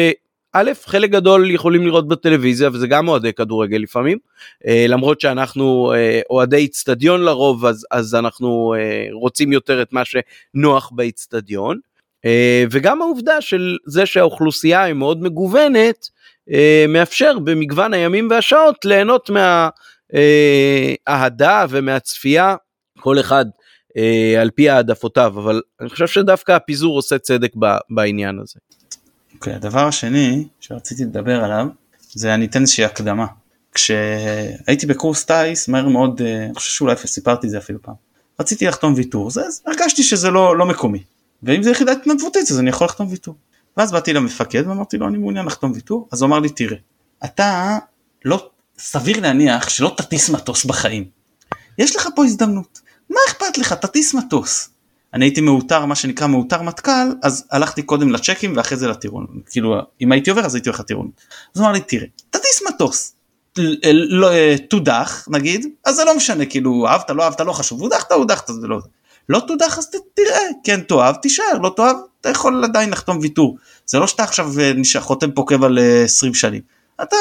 א', 0.58 0.70
חלק 0.84 1.10
גדול 1.10 1.50
יכולים 1.50 1.86
לראות 1.86 2.08
בטלוויזיה 2.08 2.68
וזה 2.72 2.86
גם 2.86 3.08
אוהדי 3.08 3.32
כדורגל 3.32 3.76
לפעמים, 3.76 4.18
אה, 4.66 4.84
למרות 4.88 5.20
שאנחנו 5.20 5.92
אה, 5.96 6.20
אוהדי 6.30 6.56
איצטדיון 6.56 7.22
לרוב 7.22 7.66
אז, 7.66 7.86
אז 7.90 8.14
אנחנו 8.14 8.74
אה, 8.78 9.06
רוצים 9.12 9.52
יותר 9.52 9.82
את 9.82 9.92
מה 9.92 10.02
שנוח 10.04 10.90
באיצטדיון, 10.94 11.78
אה, 12.24 12.64
וגם 12.70 13.02
העובדה 13.02 13.40
של 13.40 13.76
זה 13.86 14.06
שהאוכלוסייה 14.06 14.82
היא 14.82 14.94
מאוד 14.94 15.22
מגוונת, 15.22 16.08
מאפשר 16.88 17.38
במגוון 17.38 17.94
הימים 17.94 18.28
והשעות 18.30 18.84
ליהנות 18.84 19.30
מהאהדה 21.06 21.66
ומהצפייה, 21.68 22.56
כל 22.98 23.20
אחד 23.20 23.44
על 24.40 24.50
פי 24.50 24.70
העדפותיו, 24.70 25.32
אבל 25.36 25.60
אני 25.80 25.88
חושב 25.88 26.06
שדווקא 26.06 26.52
הפיזור 26.52 26.96
עושה 26.96 27.18
צדק 27.18 27.52
בעניין 27.90 28.38
הזה. 28.38 28.58
אוקיי, 29.36 29.52
okay, 29.52 29.56
הדבר 29.56 29.86
השני 29.86 30.48
שרציתי 30.60 31.04
לדבר 31.04 31.44
עליו 31.44 31.66
זה 32.12 32.34
אני 32.34 32.46
אתן 32.46 32.60
איזושהי 32.60 32.84
הקדמה. 32.84 33.26
כשהייתי 33.72 34.86
בקורס 34.86 35.24
טיס 35.24 35.68
מהר 35.68 35.88
מאוד, 35.88 36.22
אה, 36.22 36.44
אני 36.44 36.54
חושב 36.54 36.72
שאולי 36.72 36.96
סיפרתי 36.96 37.46
את 37.46 37.50
זה 37.50 37.58
אפילו 37.58 37.82
פעם, 37.82 37.94
רציתי 38.40 38.66
לחתום 38.66 38.94
ויתור, 38.96 39.30
זה, 39.30 39.40
אז 39.44 39.62
הרגשתי 39.66 40.02
שזה 40.02 40.30
לא, 40.30 40.56
לא 40.56 40.66
מקומי. 40.66 41.02
ואם 41.42 41.62
זה 41.62 41.70
יחידה 41.70 41.92
התנדבותית 41.92 42.50
אז 42.50 42.60
אני 42.60 42.70
יכול 42.70 42.84
לחתום 42.84 43.06
ויתור. 43.10 43.34
ואז 43.76 43.92
באתי 43.92 44.12
למפקד 44.12 44.66
ואמרתי 44.66 44.98
לו 44.98 45.08
אני 45.08 45.18
מעוניין 45.18 45.46
לחתום 45.46 45.72
ויתור, 45.72 46.08
אז 46.12 46.22
הוא 46.22 46.28
אמר 46.28 46.38
לי 46.38 46.48
תראה, 46.48 46.76
אתה 47.24 47.78
לא, 48.24 48.50
סביר 48.78 49.20
להניח 49.20 49.68
שלא 49.68 49.94
תטיס 49.96 50.30
מטוס 50.30 50.64
בחיים. 50.64 51.04
יש 51.78 51.96
לך 51.96 52.08
פה 52.14 52.24
הזדמנות. 52.24 52.80
מה 53.10 53.16
אכפת 53.28 53.58
לך, 53.58 53.72
תטיס 53.72 54.14
מטוס. 54.14 54.68
אני 55.16 55.24
הייתי 55.24 55.40
מאותר, 55.40 55.84
מה 55.84 55.94
שנקרא 55.94 56.26
מאותר 56.26 56.62
מטכ"ל, 56.62 57.12
אז 57.22 57.44
הלכתי 57.50 57.82
קודם 57.82 58.12
לצ'קים 58.12 58.56
ואחרי 58.56 58.78
זה 58.78 58.88
לטירון. 58.88 59.26
כאילו, 59.50 59.76
אם 60.00 60.12
הייתי 60.12 60.30
עובר 60.30 60.44
אז 60.44 60.54
הייתי 60.54 60.68
הולך 60.68 60.80
לטירון. 60.80 61.10
אז 61.54 61.60
הוא 61.60 61.66
אמר 61.66 61.72
לי, 61.72 61.80
תראה, 61.80 62.06
תטיס 62.30 62.62
מטוס. 62.68 63.12
לא, 63.92 64.32
אה, 64.32 64.54
תודח 64.70 65.28
נגיד, 65.30 65.66
אז 65.84 65.96
זה 65.96 66.04
לא 66.04 66.16
משנה, 66.16 66.46
כאילו, 66.46 66.86
אהבת, 66.88 67.10
לא 67.10 67.22
אהבת, 67.22 67.40
לא 67.40 67.52
חשוב, 67.52 67.80
הודחת, 67.80 68.12
הודחת, 68.12 68.46
זה 68.46 68.66
לא... 68.66 68.78
לא 69.28 69.40
תודח 69.40 69.78
אז 69.78 69.90
תראה, 70.14 70.38
כן 70.64 70.80
תאהב, 70.80 71.14
תישאר, 71.14 71.58
לא 71.62 71.72
תאהב, 71.76 71.96
אתה 72.20 72.30
יכול 72.30 72.64
עדיין 72.64 72.90
לחתום 72.90 73.18
ויתור. 73.22 73.56
זה 73.86 73.98
לא 73.98 74.06
שאתה 74.06 74.22
עכשיו 74.22 74.60
אה, 74.60 74.72
נשאר 74.72 75.00
חותם 75.00 75.30
פה 75.30 75.44
קבע 75.46 75.68
ל-20 75.68 76.34
שנים. 76.34 76.62
אתה, 77.02 77.16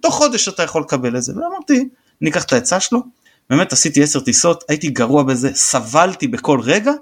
תוך 0.00 0.14
חודש 0.14 0.48
אתה 0.48 0.62
יכול 0.62 0.82
לקבל 0.82 1.16
את 1.16 1.22
זה. 1.22 1.32
ואמרתי, 1.32 1.88
ניקח 2.20 2.44
את 2.44 2.52
העצה 2.52 2.80
שלו. 2.80 3.02
באמת 3.50 3.72
עשיתי 3.72 4.02
10 4.02 4.20
טיסות, 4.20 4.64
הייתי 4.68 4.88
גרוע 4.88 5.22
בזה, 5.22 5.50
סבלתי 5.54 6.28
בכל 6.28 6.60
רגע, 6.60 6.92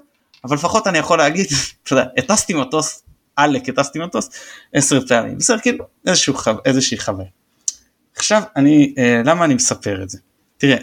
אבל 0.45 0.55
לפחות 0.55 0.87
אני 0.87 0.97
יכול 0.97 1.17
להגיד, 1.17 1.45
אתה 1.83 1.93
יודע, 1.93 2.05
הטסתי 2.17 2.53
מטוס, 2.53 3.03
עלק 3.35 3.69
הטסתי 3.69 3.99
מטוס 3.99 4.29
10 4.73 5.07
פעמים. 5.07 5.37
בסדר, 5.37 5.59
כאילו, 5.59 5.85
איזושהי 6.65 6.97
חוויה. 6.97 7.27
עכשיו, 8.15 8.41
אני, 8.55 8.93
אה, 8.97 9.21
למה 9.25 9.45
אני 9.45 9.53
מספר 9.53 10.03
את 10.03 10.09
זה? 10.09 10.17
תראה, 10.57 10.77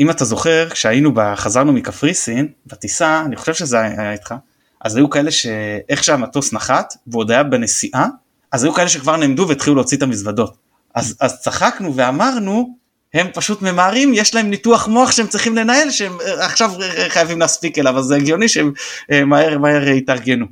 אם 0.00 0.10
אתה 0.10 0.24
זוכר, 0.24 0.68
כשהיינו, 0.70 1.12
חזרנו 1.36 1.72
מקפריסין, 1.72 2.48
בטיסה, 2.66 3.22
אני 3.26 3.36
חושב 3.36 3.54
שזה 3.54 3.80
היה 3.80 4.12
איתך, 4.12 4.34
אז 4.80 4.96
היו 4.96 5.10
כאלה 5.10 5.30
שאיך 5.30 6.04
שהמטוס 6.04 6.52
נחת, 6.52 6.94
ועוד 7.06 7.30
היה 7.30 7.42
בנסיעה, 7.42 8.06
אז 8.52 8.64
היו 8.64 8.74
כאלה 8.74 8.88
שכבר 8.88 9.16
נעמדו 9.16 9.48
והתחילו 9.48 9.76
להוציא 9.76 9.96
את 9.96 10.02
המזוודות. 10.02 10.56
אז, 10.94 11.16
אז 11.20 11.40
צחקנו 11.40 11.96
ואמרנו, 11.96 12.77
הם 13.14 13.26
פשוט 13.34 13.62
ממהרים, 13.62 14.14
יש 14.14 14.34
להם 14.34 14.50
ניתוח 14.50 14.88
מוח 14.88 15.12
שהם 15.12 15.26
צריכים 15.26 15.56
לנהל, 15.56 15.90
שהם 15.90 16.12
עכשיו 16.40 16.70
חייבים 17.08 17.40
להספיק 17.40 17.78
אליו, 17.78 17.98
אז 17.98 18.04
זה 18.04 18.16
הגיוני 18.16 18.48
שהם 18.48 18.72
אה, 19.12 19.24
מהר 19.24 19.58
מהר 19.58 19.88
יתארגנו. 19.88 20.46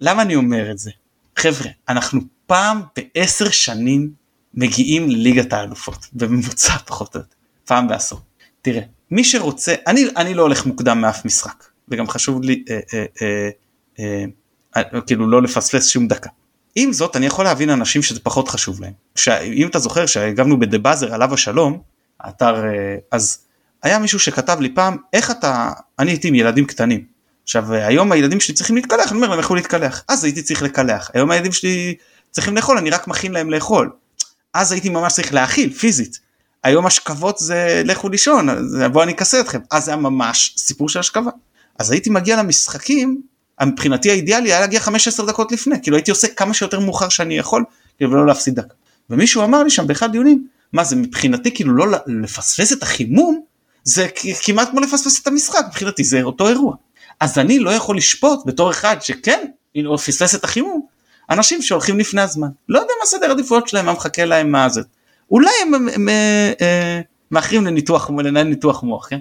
למה 0.00 0.22
אני 0.22 0.36
אומר 0.36 0.70
את 0.70 0.78
זה? 0.78 0.90
חבר'ה, 1.36 1.70
אנחנו 1.88 2.20
פעם 2.46 2.82
בעשר 2.96 3.50
שנים 3.50 4.10
מגיעים 4.54 5.10
לליגת 5.10 5.52
האלופות, 5.52 6.06
בממוצע 6.12 6.72
פחות 6.86 7.14
או 7.14 7.20
יותר, 7.20 7.30
פעם 7.64 7.88
בעשור. 7.88 8.20
תראה, 8.62 8.82
מי 9.10 9.24
שרוצה, 9.24 9.74
אני, 9.86 10.04
אני 10.16 10.34
לא 10.34 10.42
הולך 10.42 10.66
מוקדם 10.66 11.00
מאף 11.00 11.24
משחק, 11.24 11.64
וגם 11.88 12.08
חשוב 12.08 12.42
לי 12.42 12.64
אה, 12.70 12.78
אה, 12.94 13.04
אה, 13.22 13.50
אה, 13.98 14.24
אה, 14.76 15.00
כאילו 15.00 15.30
לא 15.30 15.42
לפספס 15.42 15.88
שום 15.88 16.08
דקה. 16.08 16.30
עם 16.76 16.92
זאת, 16.92 17.16
אני 17.16 17.26
יכול 17.26 17.44
להבין 17.44 17.70
אנשים 17.70 18.02
שזה 18.02 18.20
פחות 18.20 18.48
חשוב 18.48 18.80
להם. 18.80 18.92
אם 19.42 19.68
אתה 19.68 19.78
זוכר 19.78 20.06
שהגבנו 20.06 20.58
בדה 20.58 20.78
באזר 20.78 21.14
עליו 21.14 21.34
השלום, 21.34 21.80
האתר, 22.20 22.64
אה, 22.64 22.96
אז 23.12 23.38
היה 23.82 23.98
מישהו 23.98 24.18
שכתב 24.18 24.56
לי 24.60 24.74
פעם, 24.74 24.96
איך 25.12 25.30
אתה, 25.30 25.70
אני 25.98 26.10
הייתי 26.10 26.28
עם 26.28 26.34
ילדים 26.34 26.64
קטנים. 26.66 27.04
עכשיו, 27.42 27.72
היום 27.72 28.12
הילדים 28.12 28.40
שלי 28.40 28.54
צריכים 28.54 28.76
להתקלח, 28.76 29.08
אני 29.08 29.16
אומר 29.16 29.28
להם, 29.28 29.38
יכלו 29.38 29.56
להתקלח. 29.56 30.04
אז 30.08 30.24
הייתי 30.24 30.42
צריך 30.42 30.62
לקלח. 30.62 31.10
היום 31.14 31.30
הילדים 31.30 31.52
שלי 31.52 31.94
צריכים 32.30 32.56
לאכול, 32.56 32.78
אני 32.78 32.90
רק 32.90 33.08
מכין 33.08 33.32
להם 33.32 33.50
לאכול. 33.50 33.90
אז 34.54 34.72
הייתי 34.72 34.88
ממש 34.88 35.12
צריך 35.12 35.34
להאכיל, 35.34 35.72
פיזית. 35.72 36.20
היום 36.64 36.86
השכבות 36.86 37.38
זה 37.38 37.82
לכו 37.84 38.08
לישון, 38.08 38.48
בואו 38.92 39.04
אני 39.04 39.12
אכסה 39.12 39.40
אתכם. 39.40 39.58
אז 39.70 39.84
זה 39.84 39.90
היה 39.90 40.00
ממש 40.00 40.54
סיפור 40.58 40.88
של 40.88 40.98
השכבה. 40.98 41.30
אז 41.78 41.90
הייתי 41.90 42.10
מגיע 42.10 42.36
למשחקים, 42.36 43.22
מבחינתי 43.64 44.10
האידיאלי 44.10 44.52
היה 44.52 44.60
להגיע 44.60 44.80
15 44.80 45.26
דקות 45.26 45.52
לפני, 45.52 45.82
כאילו 45.82 45.96
הייתי 45.96 46.10
עושה 46.10 46.28
כמה 46.28 46.54
שיותר 46.54 46.80
מאוחר 46.80 47.08
שאני 47.08 47.38
יכול, 47.38 47.64
כאילו 47.96 48.12
ולא 48.12 48.26
להפסיד 48.26 48.54
דקה. 48.54 48.74
ומישהו 49.10 49.44
אמר 49.44 49.62
לי 49.62 49.70
שם 49.70 49.86
באחד 49.86 50.12
דיונים, 50.12 50.46
מה 50.72 50.84
זה 50.84 50.96
מבחינתי 50.96 51.54
כאילו 51.54 51.76
לא 51.76 51.86
לפספס 52.06 52.72
את 52.72 52.82
החימום, 52.82 53.40
זה 53.84 54.06
כמעט 54.42 54.70
כמו 54.70 54.80
לפספס 54.80 55.22
את 55.22 55.26
המשחק, 55.26 55.64
מבחינתי 55.68 56.04
זה 56.04 56.22
אותו 56.22 56.48
אירוע. 56.48 56.74
אז 57.20 57.38
אני 57.38 57.58
לא 57.58 57.70
יכול 57.70 57.96
לשפוט 57.96 58.46
בתור 58.46 58.70
אחד 58.70 58.96
שכן, 59.00 59.46
הוא 59.86 59.96
פספס 59.96 60.34
את 60.34 60.44
החימום, 60.44 60.86
אנשים 61.30 61.62
שהולכים 61.62 61.98
לפני 61.98 62.20
הזמן. 62.20 62.48
לא 62.68 62.78
יודע 62.78 62.92
מה 63.00 63.06
סדר 63.06 63.30
עדיפויות 63.30 63.68
שלהם, 63.68 63.86
מה 63.86 63.92
מחכה 63.92 64.24
להם, 64.24 64.52
מה 64.52 64.68
זה. 64.68 64.80
אולי 65.30 65.50
הם, 65.62 65.74
הם, 65.74 65.88
הם 65.88 66.08
אה, 66.08 67.00
מאחרים 67.30 67.66
לניתוח, 67.66 68.10
לנהל 68.10 68.46
ניתוח 68.46 68.82
מוח, 68.82 69.08
כן? 69.08 69.18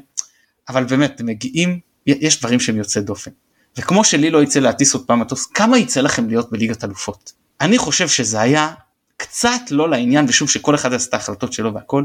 אבל 0.69 0.83
באמת, 0.83 1.19
הם 1.19 1.25
מגיעים, 1.25 1.79
יש 2.07 2.39
דברים 2.39 2.59
שהם 2.59 2.77
יוצאי 2.77 3.01
דופן. 3.01 3.31
וכמו 3.77 4.03
שלי 4.03 4.29
לא 4.29 4.43
יצא 4.43 4.59
להטיס 4.59 4.93
עוד 4.93 5.05
פעם 5.05 5.19
מטוס, 5.19 5.45
כמה 5.45 5.77
יצא 5.77 6.01
לכם 6.01 6.27
להיות 6.27 6.51
בליגת 6.51 6.83
אלופות? 6.83 7.31
אני 7.61 7.77
חושב 7.77 8.07
שזה 8.07 8.41
היה 8.41 8.71
קצת 9.17 9.61
לא 9.71 9.89
לעניין, 9.89 10.25
ושוב 10.29 10.49
שכל 10.49 10.75
אחד 10.75 10.93
עשה 10.93 11.09
את 11.09 11.13
ההחלטות 11.13 11.53
שלו 11.53 11.73
והכל. 11.73 12.03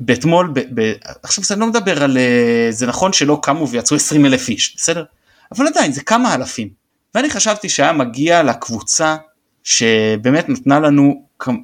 באתמול, 0.00 0.50
ב, 0.54 0.60
ב, 0.80 0.92
עכשיו 1.22 1.44
אני 1.50 1.60
לא 1.60 1.66
מדבר 1.66 2.02
על, 2.02 2.18
אה, 2.18 2.66
זה 2.70 2.86
נכון 2.86 3.12
שלא 3.12 3.38
קמו 3.42 3.68
ויצאו 3.68 3.96
20 3.96 4.26
אלף 4.26 4.48
איש, 4.48 4.76
בסדר? 4.76 5.04
אבל 5.52 5.66
עדיין 5.66 5.92
זה 5.92 6.02
כמה 6.02 6.34
אלפים. 6.34 6.68
ואני 7.14 7.30
חשבתי 7.30 7.68
שהיה 7.68 7.92
מגיע 7.92 8.42
לקבוצה 8.42 9.16
שבאמת 9.64 10.48
נתנה 10.48 10.80
לנו, 10.80 11.26
אה, 11.48 11.54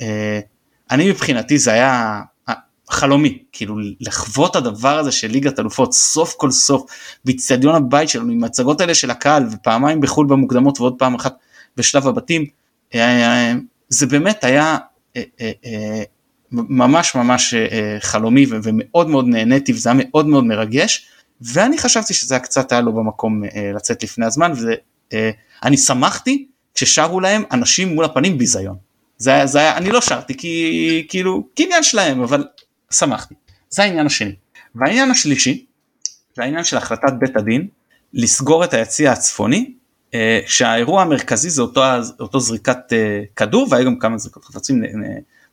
אה, 0.00 0.40
אני 0.90 1.10
מבחינתי 1.10 1.58
זה 1.58 1.72
היה 1.72 2.20
חלומי, 2.90 3.38
כאילו 3.52 3.76
לחוות 4.00 4.56
הדבר 4.56 4.98
הזה 4.98 5.12
של 5.12 5.28
ליגת 5.28 5.60
אלופות 5.60 5.94
סוף 5.94 6.34
כל 6.36 6.50
סוף 6.50 6.90
באיצטדיון 7.24 7.74
הבית 7.74 8.08
שלנו 8.08 8.32
עם 8.32 8.44
ההצגות 8.44 8.80
האלה 8.80 8.94
של 8.94 9.10
הקהל 9.10 9.46
ופעמיים 9.52 10.00
בחו"ל 10.00 10.26
במוקדמות 10.26 10.80
ועוד 10.80 10.94
פעם 10.98 11.14
אחת 11.14 11.36
בשלב 11.76 12.08
הבתים, 12.08 12.46
זה 13.88 14.06
באמת 14.06 14.44
היה 14.44 14.76
ממש 16.52 17.14
ממש 17.14 17.54
חלומי 18.00 18.46
ומאוד 18.50 19.08
מאוד 19.08 19.26
נהניתי 19.28 19.72
וזה 19.72 19.90
היה 19.90 19.98
מאוד 20.04 20.26
מאוד 20.26 20.44
מרגש 20.44 21.08
ואני 21.40 21.78
חשבתי 21.78 22.14
שזה 22.14 22.34
היה 22.34 22.40
קצת 22.40 22.72
היה 22.72 22.80
לו 22.80 22.92
במקום 22.92 23.42
לצאת 23.74 24.02
לפני 24.02 24.26
הזמן 24.26 24.52
ואני 25.62 25.76
שמחתי 25.76 26.46
כששרו 26.74 27.20
להם 27.20 27.42
אנשים 27.52 27.94
מול 27.94 28.04
הפנים 28.04 28.38
ביזיון. 28.38 28.76
זה 29.18 29.30
היה, 29.30 29.46
זה 29.46 29.58
היה, 29.58 29.76
אני 29.76 29.90
לא 29.90 30.00
שרתי 30.00 30.36
כי 30.36 31.06
כאילו 31.08 31.48
כעניין 31.56 31.82
שלהם 31.82 32.20
אבל 32.20 32.44
שמחתי. 32.90 33.34
זה 33.70 33.82
העניין 33.82 34.06
השני. 34.06 34.34
והעניין 34.74 35.10
השלישי 35.10 35.66
זה 36.36 36.42
העניין 36.42 36.64
של 36.64 36.76
החלטת 36.76 37.12
בית 37.18 37.36
הדין 37.36 37.68
לסגור 38.12 38.64
את 38.64 38.74
היציע 38.74 39.12
הצפוני 39.12 39.74
אה, 40.14 40.40
שהאירוע 40.46 41.02
המרכזי 41.02 41.50
זה 41.50 41.62
אותו, 41.62 41.82
אותו 42.20 42.40
זריקת 42.40 42.92
אה, 42.92 43.22
כדור 43.36 43.66
והיה 43.70 43.84
גם 43.84 43.98
כמה 43.98 44.18
זריקות 44.18 44.44
חפצים 44.44 44.82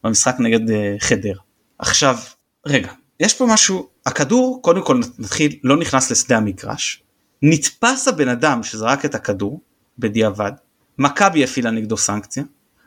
במשחק 0.03 0.35
נגד 0.39 0.71
אה, 0.71 0.95
חדר. 0.99 1.33
עכשיו 1.79 2.17
רגע 2.65 2.91
יש 3.19 3.33
פה 3.33 3.45
משהו 3.45 3.89
הכדור 4.05 4.59
קודם 4.61 4.85
כל 4.85 5.01
נתחיל 5.17 5.55
לא 5.63 5.77
נכנס 5.77 6.11
לשדה 6.11 6.37
המגרש 6.37 7.03
נתפס 7.41 8.07
הבן 8.07 8.29
אדם 8.29 8.63
שזרק 8.63 9.05
את 9.05 9.15
הכדור 9.15 9.61
בדיעבד 9.99 10.51
מכבי 10.97 11.43
הפעילה 11.43 11.71
נגדו 11.71 11.97
סנקציה 11.97 12.43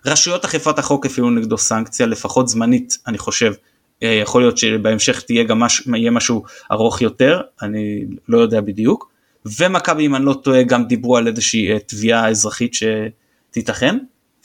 רשויות 0.07 0.45
אכיפת 0.45 0.78
החוק 0.78 1.07
הפעילו 1.07 1.31
נגדו 1.31 1.59
סנקציה 1.59 2.07
לפחות 2.07 2.49
זמנית 2.49 2.99
אני 3.07 3.19
חושב 3.19 3.52
אה, 3.52 3.57
יכול 4.02 4.43
להיות 4.43 4.59
שבהמשך 4.59 5.21
תהיה 5.21 5.45
גם 5.45 5.59
משהו, 5.59 5.97
יהיה 5.97 6.11
משהו 6.11 6.45
ארוך 6.73 7.02
יותר, 7.02 7.40
אני 7.62 8.05
לא 8.28 8.38
יודע 8.38 8.61
בדיוק. 8.61 9.11
ומכבי 9.59 10.07
אם 10.07 10.14
אני 10.14 10.25
לא 10.25 10.35
טועה 10.45 10.62
גם 10.62 10.85
דיברו 10.85 11.17
על 11.17 11.28
איזושהי 11.28 11.73
אה, 11.73 11.78
תביעה 11.78 12.28
אזרחית 12.28 12.73
שתיתכן. 12.75 13.99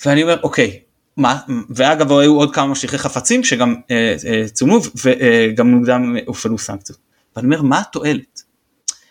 ואני 0.06 0.24
אומר 0.24 0.38
אוקיי, 0.44 0.80
מה, 1.18 1.40
ואגב 1.70 2.12
היו 2.12 2.36
עוד 2.36 2.54
כמה 2.56 2.68
משליכי 2.68 2.98
חפצים 2.98 3.44
שגם 3.44 3.76
אה, 3.92 4.16
אה, 4.28 4.46
צולמו 4.50 4.80
וגם 5.04 5.68
מוקדם 5.68 6.16
הופעלו 6.26 6.58
סנקציות. 6.58 7.00
ואני 7.36 7.46
אומר 7.46 7.62
מה 7.62 7.80
התועלת? 7.80 8.44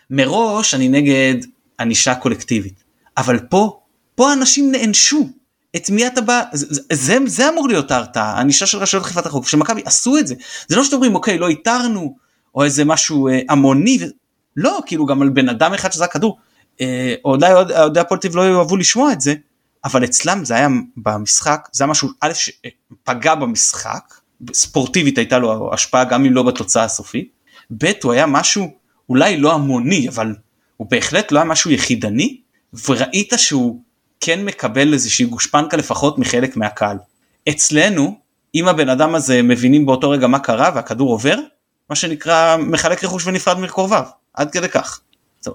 מראש 0.09 0.73
אני 0.73 0.89
נגד 0.89 1.35
ענישה 1.79 2.15
קולקטיבית, 2.15 2.83
אבל 3.17 3.39
פה, 3.39 3.79
פה 4.15 4.33
אנשים 4.33 4.71
נענשו, 4.71 5.29
את 5.75 5.89
מי 5.89 6.07
אתה 6.07 6.21
בא, 6.21 6.43
זה, 6.53 6.81
זה, 6.91 7.17
זה 7.25 7.49
אמור 7.49 7.67
להיות 7.67 7.91
ההרתעה, 7.91 8.37
הענישה 8.37 8.65
של 8.65 8.77
רשויות 8.77 9.05
אכיפת 9.05 9.25
החוק, 9.25 9.47
שמכבי 9.47 9.81
עשו 9.85 10.17
את 10.17 10.27
זה, 10.27 10.35
זה 10.67 10.75
לא 10.75 10.83
שאתם 10.83 10.95
אומרים 10.95 11.15
אוקיי 11.15 11.37
לא 11.37 11.47
איתרנו, 11.47 12.15
או 12.55 12.63
איזה 12.63 12.85
משהו 12.85 13.27
אה, 13.27 13.39
המוני, 13.49 13.97
ו... 14.01 14.05
לא, 14.57 14.79
כאילו 14.85 15.05
גם 15.05 15.21
על 15.21 15.29
בן 15.29 15.49
אדם 15.49 15.73
אחד 15.73 15.91
שזרק 15.91 16.13
כדור, 16.13 16.37
אה, 16.81 17.15
אולי 17.25 17.53
אוהדי 17.53 17.99
הפועל 17.99 18.19
תל 18.19 18.29
לא 18.33 18.41
יאהבו 18.41 18.77
לשמוע 18.77 19.13
את 19.13 19.21
זה, 19.21 19.35
אבל 19.85 20.03
אצלם 20.03 20.45
זה 20.45 20.55
היה 20.55 20.67
במשחק, 20.97 21.69
זה 21.71 21.83
היה 21.83 21.91
משהו 21.91 22.09
א' 22.21 22.31
שפגע 22.33 23.35
במשחק, 23.35 24.13
ספורטיבית 24.53 25.17
הייתה 25.17 25.39
לו 25.39 25.73
השפעה 25.73 26.03
גם 26.03 26.25
אם 26.25 26.33
לא 26.33 26.43
בתוצאה 26.43 26.83
הסופית, 26.83 27.29
ב' 27.77 27.91
הוא 28.03 28.11
היה 28.11 28.25
משהו 28.25 28.71
אולי 29.09 29.37
לא 29.37 29.53
המוני, 29.53 30.09
אבל 30.09 30.35
הוא 30.77 30.87
בהחלט 30.91 31.31
לא 31.31 31.39
היה 31.39 31.45
משהו 31.45 31.71
יחידני, 31.71 32.37
וראית 32.87 33.33
שהוא 33.37 33.81
כן 34.19 34.45
מקבל 34.45 34.93
איזושהי 34.93 35.25
גושפנקה 35.25 35.77
לפחות 35.77 36.19
מחלק 36.19 36.57
מהקהל. 36.57 36.97
אצלנו, 37.49 38.17
אם 38.55 38.67
הבן 38.67 38.89
אדם 38.89 39.15
הזה 39.15 39.41
מבינים 39.41 39.85
באותו 39.85 40.09
רגע 40.09 40.27
מה 40.27 40.39
קרה 40.39 40.71
והכדור 40.75 41.11
עובר, 41.11 41.35
מה 41.89 41.95
שנקרא 41.95 42.57
מחלק 42.57 43.03
רכוש 43.03 43.27
ונפרד 43.27 43.59
מקרוביו, 43.59 44.03
עד 44.33 44.51
כדי 44.51 44.69
כך. 44.69 45.01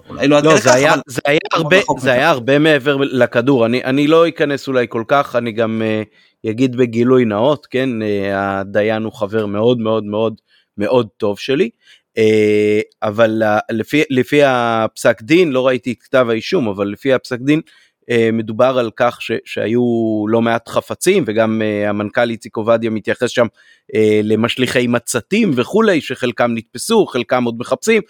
אולי 0.08 0.28
לא 0.28 0.38
עד 0.38 0.44
לא, 0.44 0.50
כדי 0.50 0.60
זה 0.60 0.68
כך, 0.68 0.74
היה, 0.74 0.92
אבל... 0.94 1.02
זה 1.06 1.20
היה 1.26 1.38
הרבה, 1.52 1.76
זה 1.98 2.12
היה 2.12 2.30
הרבה 2.30 2.58
מעבר 2.58 2.96
לכדור, 2.96 3.66
אני, 3.66 3.84
אני 3.84 4.06
לא 4.06 4.28
אכנס 4.28 4.68
אולי 4.68 4.86
כל 4.88 5.04
כך, 5.08 5.36
אני 5.36 5.52
גם 5.52 5.82
uh, 6.44 6.50
אגיד 6.50 6.76
בגילוי 6.76 7.24
נאות, 7.24 7.66
כן, 7.66 7.88
uh, 8.02 8.04
הדיין 8.34 9.02
הוא 9.02 9.12
חבר 9.12 9.46
מאוד 9.46 9.78
מאוד 9.78 10.04
מאוד 10.04 10.34
מאוד 10.78 11.08
טוב 11.16 11.38
שלי. 11.38 11.70
Uh, 12.18 12.20
אבל 13.02 13.42
לפי, 13.70 14.02
לפי 14.10 14.40
הפסק 14.44 15.22
דין, 15.22 15.52
לא 15.52 15.66
ראיתי 15.66 15.92
את 15.92 16.02
כתב 16.02 16.26
האישום, 16.30 16.68
אבל 16.68 16.88
לפי 16.88 17.12
הפסק 17.12 17.38
דין, 17.40 17.60
מדובר 18.32 18.78
על 18.78 18.90
כך 18.96 19.22
ש, 19.22 19.32
שהיו 19.44 19.82
לא 20.28 20.42
מעט 20.42 20.68
חפצים 20.68 21.24
וגם 21.26 21.62
המנכ"ל 21.86 22.30
איציק 22.30 22.56
עובדיה 22.56 22.90
מתייחס 22.90 23.30
שם 23.30 23.46
למשליכי 24.22 24.86
מצתים 24.86 25.50
וכולי 25.56 26.00
שחלקם 26.00 26.50
נתפסו 26.54 27.06
חלקם 27.06 27.44
עוד 27.44 27.54
מחפשים. 27.58 28.02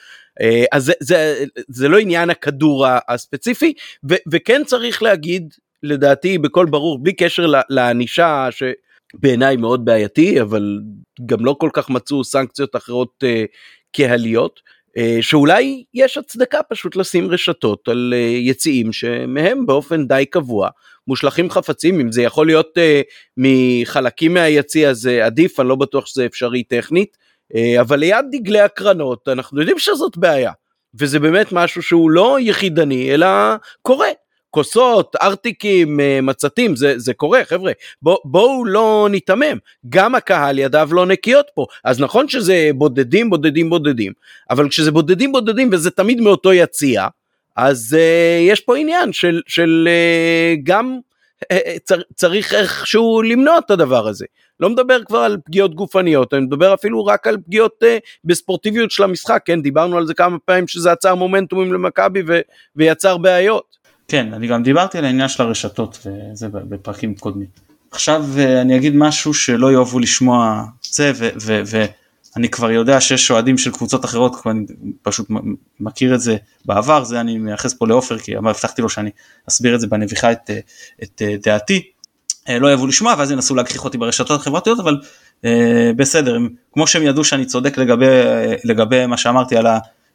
אז 0.73 0.85
זה, 0.85 0.93
זה, 1.01 1.45
זה 1.69 1.89
לא 1.89 1.99
עניין 1.99 2.31
הכדור 2.31 2.87
הספציפי 3.09 3.73
ו, 4.11 4.15
וכן 4.33 4.63
צריך 4.65 5.03
להגיד 5.03 5.55
לדעתי 5.83 6.39
בקול 6.39 6.67
ברור 6.67 7.03
בלי 7.03 7.13
קשר 7.13 7.47
לענישה 7.71 8.49
שבעיניי 8.51 9.57
מאוד 9.57 9.85
בעייתי 9.85 10.41
אבל 10.41 10.81
גם 11.27 11.45
לא 11.45 11.57
כל 11.59 11.71
כך 11.73 11.91
מצאו 11.91 12.25
סנקציות 12.25 12.77
אחרות 12.77 13.25
uh, 13.25 13.29
קהליות 13.97 14.61
שאולי 15.21 15.85
יש 15.95 16.19
הצדקה 16.19 16.63
פשוט 16.63 16.97
לשים 16.97 17.31
רשתות 17.31 17.89
על 17.89 18.15
uh, 18.17 18.49
יציאים 18.49 18.93
שמהם 18.93 19.67
באופן 19.67 20.07
די 20.07 20.25
קבוע 20.31 20.69
מושלכים 21.07 21.51
חפצים 21.51 22.01
אם 22.01 22.13
זה 22.13 22.23
יכול 22.23 22.47
להיות 22.47 22.79
uh, 22.79 23.03
מחלקים 23.37 24.35
מהיציא 24.35 24.89
הזה 24.89 25.25
עדיף 25.25 25.61
אני 25.61 25.69
לא 25.69 25.77
בטוח 25.77 26.07
שזה 26.07 26.27
אפשרי 26.27 26.63
טכנית 26.63 27.17
אבל 27.81 27.99
ליד 27.99 28.25
דגלי 28.31 28.61
הקרנות 28.61 29.29
אנחנו 29.29 29.61
יודעים 29.61 29.79
שזאת 29.79 30.17
בעיה 30.17 30.53
וזה 31.01 31.19
באמת 31.19 31.53
משהו 31.53 31.83
שהוא 31.83 32.11
לא 32.11 32.37
יחידני 32.41 33.15
אלא 33.15 33.27
קורה 33.83 34.09
כוסות, 34.51 35.17
ארטיקים, 35.23 36.01
אה, 36.01 36.21
מצתים, 36.23 36.77
זה, 36.77 36.95
זה 36.97 37.15
קורה, 37.15 37.45
חבר'ה. 37.45 37.73
בוא, 38.03 38.17
בואו 38.25 38.65
לא 38.65 39.09
ניתמם, 39.11 39.59
גם 39.89 40.15
הקהל 40.15 40.59
ידיו 40.59 40.89
לא 40.93 41.07
נקיות 41.07 41.47
פה. 41.55 41.67
אז 41.85 42.01
נכון 42.01 42.29
שזה 42.29 42.71
בודדים, 42.75 43.31
בודדים, 43.31 43.71
בודדים, 43.71 44.13
אבל 44.51 44.69
כשזה 44.69 44.91
בודדים, 44.91 45.33
בודדים, 45.33 45.69
וזה 45.73 45.91
תמיד 45.91 46.21
מאותו 46.21 46.53
יציע, 46.53 47.07
אז 47.57 47.97
uh, 47.99 48.51
יש 48.51 48.61
פה 48.61 48.77
עניין 48.77 49.13
של, 49.13 49.41
של 49.47 49.89
uh, 49.89 50.61
גם 50.63 50.99
uh, 51.53 51.57
צר, 51.85 52.01
צריך 52.15 52.55
איכשהו 52.55 53.23
למנוע 53.23 53.59
את 53.59 53.71
הדבר 53.71 54.09
הזה. 54.09 54.27
לא 54.61 54.71
מדבר 54.71 55.05
כבר 55.05 55.19
על 55.19 55.37
פגיעות 55.45 55.75
גופניות, 55.75 56.35
אני 56.35 56.43
מדבר 56.43 56.75
אפילו 56.75 57.05
רק 57.05 57.27
על 57.27 57.37
פגיעות 57.47 57.83
uh, 57.83 57.87
בספורטיביות 58.25 58.91
של 58.91 59.03
המשחק, 59.03 59.43
כן, 59.45 59.63
דיברנו 59.63 59.99
על 59.99 60.07
זה 60.07 60.15
כמה 60.15 60.39
פעמים 60.39 60.69
שזה 60.69 60.93
עצר 60.93 61.15
מומנטומים 61.15 61.73
למכבי 61.73 62.23
ויצר 62.77 63.17
בעיות. 63.17 63.78
כן, 64.09 64.35
אני 64.35 64.47
גם 64.47 64.63
דיברתי 64.63 64.99
על 64.99 65.05
העניין 65.05 65.29
של 65.29 65.43
הרשתות 65.43 66.07
וזה 66.07 66.49
בפרקים 66.49 67.15
קודמים. 67.15 67.47
עכשיו 67.91 68.25
אה, 68.39 68.61
אני 68.61 68.77
אגיד 68.77 68.97
משהו 68.97 69.35
שלא 69.35 69.73
יאהבו 69.73 69.99
לשמוע 69.99 70.65
זה 70.91 71.13
ואני 71.47 72.49
כבר 72.49 72.71
יודע 72.71 73.01
שיש 73.01 73.31
אוהדים 73.31 73.59
של 73.59 73.73
קבוצות 73.73 74.05
אחרות, 74.05 74.37
אני 74.47 74.67
פשוט 75.03 75.27
מכיר 75.81 76.15
את 76.15 76.21
זה 76.21 76.37
בעבר, 76.65 77.05
זה 77.05 77.21
אני 77.21 77.39
מייחס 77.39 77.75
פה 77.75 77.87
לעופר 77.87 78.19
כי 78.19 78.37
הבטחתי 78.37 78.83
לו 78.83 78.89
שאני 78.89 79.11
אסביר 79.49 79.75
את 79.75 79.81
זה 79.81 79.87
בנביחה 79.87 80.33
את, 80.33 80.51
אה, 80.51 80.59
את 81.03 81.23
אה, 81.23 81.35
דעתי. 81.43 81.83
לא 82.61 82.69
יאהבו 82.69 82.87
לשמוע 82.87 83.15
ואז 83.19 83.31
ינסו 83.31 83.55
להגחיך 83.55 83.85
אותי 83.85 83.99
ברשתות 83.99 84.41
החברתיות 84.41 84.81
אבל 84.81 85.01
אה, 85.45 85.91
בסדר 85.97 86.39
כמו 86.73 86.87
שהם 86.87 87.03
ידעו 87.03 87.25
שאני 87.25 87.47
צודק 87.47 87.79
לגבי 87.79 88.07
לגבי 88.65 89.07
מה 89.07 89.17
שאמרתי 89.17 89.57
על 89.57 89.67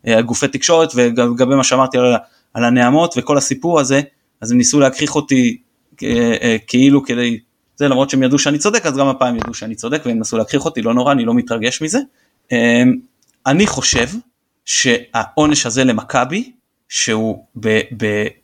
הגופי 0.05 0.47
תקשורת 0.47 0.89
ולגבי 0.95 1.55
מה 1.55 1.63
שאמרתי 1.63 1.97
על 1.97 2.15
על 2.53 2.63
הנעמות 2.63 3.13
וכל 3.17 3.37
הסיפור 3.37 3.79
הזה, 3.79 4.01
אז 4.41 4.51
הם 4.51 4.57
ניסו 4.57 4.79
להכריח 4.79 5.15
אותי 5.15 5.57
אה, 6.03 6.35
אה, 6.41 6.57
כאילו 6.67 7.03
כדי, 7.03 7.39
זה 7.75 7.87
למרות 7.87 8.09
שהם 8.09 8.23
ידעו 8.23 8.39
שאני 8.39 8.57
צודק, 8.57 8.85
אז 8.85 8.97
גם 8.97 9.07
הפעם 9.07 9.35
ידעו 9.35 9.53
שאני 9.53 9.75
צודק 9.75 10.01
והם 10.05 10.19
נסו 10.19 10.37
להכריח 10.37 10.65
אותי, 10.65 10.81
לא 10.81 10.93
נורא, 10.93 11.11
אני 11.11 11.25
לא 11.25 11.33
מתרגש 11.33 11.81
מזה. 11.81 11.99
אה, 12.51 12.83
אני 13.45 13.67
חושב 13.67 14.09
שהעונש 14.65 15.65
הזה 15.65 15.83
למכבי, 15.83 16.51
שהוא 16.89 17.45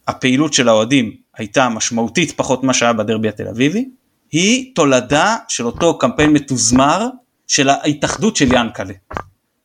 הפעילות 0.07 0.53
של 0.53 0.67
האוהדים 0.69 1.15
הייתה 1.37 1.69
משמעותית 1.69 2.31
פחות 2.31 2.63
ממה 2.63 2.73
שהיה 2.73 2.93
בדרבי 2.93 3.29
התל 3.29 3.47
אביבי, 3.47 3.89
היא 4.31 4.75
תולדה 4.75 5.35
של 5.47 5.65
אותו 5.65 5.97
קמפיין 5.97 6.29
מתוזמר 6.29 7.07
של 7.47 7.69
ההתאחדות 7.69 8.35
של 8.35 8.53
ינקלה. 8.53 8.93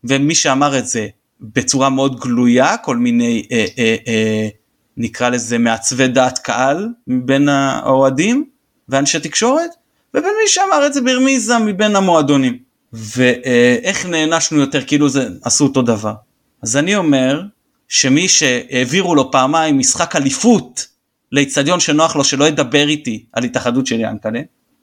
ומי 0.04 0.34
שאמר 0.34 0.78
את 0.78 0.86
זה 0.86 1.08
בצורה 1.52 1.90
מאוד 1.90 2.20
גלויה 2.20 2.76
כל 2.76 2.96
מיני 2.96 3.46
אה, 3.52 3.66
אה, 3.78 3.96
אה, 4.08 4.48
נקרא 4.96 5.28
לזה 5.28 5.58
מעצבי 5.58 6.08
דעת 6.08 6.38
קהל 6.38 6.88
מבין 7.06 7.48
האוהדים 7.48 8.44
ואנשי 8.88 9.20
תקשורת 9.20 9.70
ובין 10.14 10.30
מי 10.42 10.48
שאמר 10.48 10.86
את 10.86 10.94
זה 10.94 11.00
ברמיזה 11.00 11.58
מבין 11.58 11.96
המועדונים. 11.96 12.58
ואיך 12.92 14.06
נענשנו 14.06 14.60
יותר 14.60 14.84
כאילו 14.86 15.08
זה 15.08 15.28
עשו 15.42 15.64
אותו 15.64 15.82
דבר. 15.82 16.14
אז 16.62 16.76
אני 16.76 16.96
אומר 16.96 17.42
שמי 17.88 18.28
שהעבירו 18.28 19.14
לו 19.14 19.30
פעמיים 19.30 19.78
משחק 19.78 20.16
אליפות 20.16 20.86
לאיצטדיון 21.32 21.80
שנוח 21.80 22.16
לו 22.16 22.24
שלא 22.24 22.44
ידבר 22.44 22.88
איתי 22.88 23.24
על 23.32 23.44
התאחדות 23.44 23.86
של 23.86 24.00
ינקלה 24.00 24.40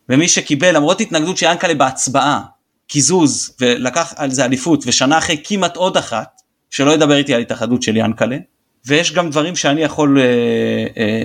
ומי 0.09 0.27
שקיבל 0.27 0.75
למרות 0.75 1.01
התנגדות 1.01 1.37
של 1.37 1.45
ינקלה 1.45 1.73
בהצבעה 1.73 2.41
קיזוז 2.87 3.55
ולקח 3.61 4.13
על 4.15 4.31
זה 4.31 4.45
אליפות 4.45 4.83
ושנה 4.87 5.17
אחרי 5.17 5.41
כמעט 5.43 5.75
עוד 5.75 5.97
אחת 5.97 6.40
שלא 6.71 6.91
ידבר 6.91 7.15
איתי 7.15 7.33
על 7.33 7.41
התאחדות 7.41 7.83
של 7.83 7.97
ינקלה, 7.97 8.37
ויש 8.85 9.13
גם 9.13 9.29
דברים 9.29 9.55
שאני 9.55 9.81
יכול 9.81 10.19
אה, 10.19 10.23
אה, 10.97 11.23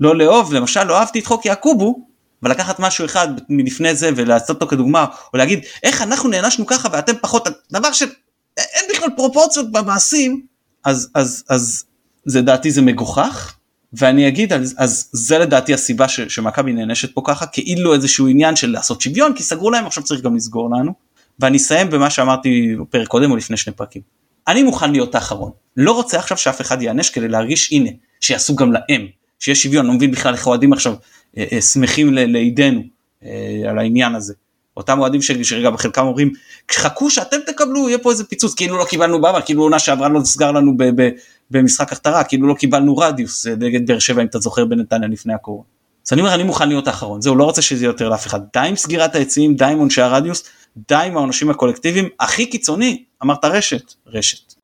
לא 0.00 0.16
לאהוב, 0.16 0.54
למשל 0.54 0.84
לא 0.84 0.98
אהבתי 0.98 1.18
את 1.18 1.26
חוק 1.26 1.46
יעקובו, 1.46 2.06
ולקחת 2.42 2.80
משהו 2.80 3.04
אחד 3.04 3.28
מלפני 3.48 3.94
זה 3.94 4.10
ולעשות 4.16 4.48
אותו 4.48 4.66
כדוגמה, 4.66 5.06
או 5.32 5.38
להגיד 5.38 5.60
איך 5.82 6.02
אנחנו 6.02 6.28
נענשנו 6.28 6.66
ככה 6.66 6.88
ואתם 6.92 7.12
פחות, 7.20 7.48
דבר 7.72 7.92
שאין 7.92 8.84
בכלל 8.90 9.08
פרופורציות 9.16 9.72
במעשים, 9.72 10.46
אז, 10.84 11.10
אז, 11.14 11.44
אז 11.48 11.84
זה 12.24 12.42
דעתי 12.42 12.70
זה 12.70 12.82
מגוחך, 12.82 13.56
ואני 13.92 14.28
אגיד 14.28 14.52
אז, 14.52 14.74
אז 14.78 15.08
זה 15.12 15.38
לדעתי 15.38 15.74
הסיבה 15.74 16.08
שמכבי 16.08 16.72
נענשת 16.72 17.14
פה 17.14 17.22
ככה 17.24 17.46
כאילו 17.46 17.94
איזשהו 17.94 18.28
עניין 18.28 18.56
של 18.56 18.70
לעשות 18.70 19.00
שוויון 19.00 19.34
כי 19.34 19.42
סגרו 19.42 19.70
להם 19.70 19.86
עכשיו 19.86 20.02
צריך 20.02 20.20
גם 20.20 20.36
לסגור 20.36 20.70
לנו 20.70 20.92
ואני 21.40 21.56
אסיים 21.56 21.90
במה 21.90 22.10
שאמרתי 22.10 22.76
בפרק 22.80 23.08
קודם 23.08 23.30
או 23.30 23.36
לפני 23.36 23.56
שני 23.56 23.72
פרקים 23.72 24.02
אני 24.48 24.62
מוכן 24.62 24.92
להיות 24.92 25.14
האחרון. 25.14 25.50
לא 25.76 25.92
רוצה 25.92 26.18
עכשיו 26.18 26.38
שאף 26.38 26.60
אחד 26.60 26.82
ייענש 26.82 27.10
כדי 27.10 27.28
להרגיש 27.28 27.72
הנה, 27.72 27.90
שיעשו 28.20 28.56
גם 28.56 28.72
להם, 28.72 29.06
שיש 29.38 29.62
שוויון, 29.62 29.86
לא 29.86 29.92
מבין 29.92 30.10
בכלל 30.10 30.34
איך 30.34 30.46
אוהדים 30.46 30.72
עכשיו 30.72 30.94
אה, 31.36 31.44
אה, 31.52 31.60
שמחים 31.60 32.14
לידינו 32.14 32.82
אה, 33.24 33.62
על 33.70 33.78
העניין 33.78 34.14
הזה. 34.14 34.34
אותם 34.76 34.98
אוהדים 34.98 35.22
שרגע 35.22 35.70
בחלקם 35.70 36.06
אומרים 36.06 36.32
חכו 36.70 37.10
שאתם 37.10 37.36
תקבלו 37.46 37.88
יהיה 37.88 37.98
פה 37.98 38.10
איזה 38.10 38.24
פיצוץ 38.24 38.54
כאילו 38.54 38.78
לא 38.78 38.84
קיבלנו 38.84 39.20
בעבר 39.20 39.40
כאילו 39.40 39.62
עונה 39.62 39.78
שעברה 39.78 40.08
לא 40.08 40.20
נסגר 40.20 40.52
לנו 40.52 40.76
ב- 40.76 41.02
ב- 41.02 41.10
במשחק 41.50 41.92
הכתרה 41.92 42.24
כאילו 42.24 42.48
לא 42.48 42.54
קיבלנו 42.54 42.96
רדיוס 42.96 43.46
אה, 43.46 43.54
נגד 43.58 43.86
באר 43.86 43.98
שבע 43.98 44.22
אם 44.22 44.26
אתה 44.26 44.38
זוכר 44.38 44.64
בנתניה 44.64 45.08
לפני 45.08 45.34
הקורונה. 45.34 45.64
אז 46.06 46.12
אני 46.12 46.20
אומר 46.20 46.34
אני 46.34 46.42
מוכן 46.42 46.68
להיות 46.68 46.86
האחרון 46.86 47.20
זהו 47.20 47.36
לא 47.36 47.44
רוצה 47.44 47.62
שזה 47.62 47.84
יהיה 47.84 47.88
יותר 47.88 48.08
לאף 48.08 48.26
אחד 48.26 48.40
די 48.52 48.60
עם 48.68 48.76
סגירת 48.76 49.14
העצים 49.14 49.54
די 49.54 49.64
עם 49.64 49.78
עונשי 49.78 50.02
הרדיוס 50.02 50.44
די 50.76 50.94
עם 51.06 51.16
העונשים 51.16 51.50
הקולקטיביים 51.50 52.08
הכי 52.20 52.46
קיצוני 52.50 53.04
אמרת 53.22 53.44
רשת 53.44 53.94
רשת. 54.06 54.54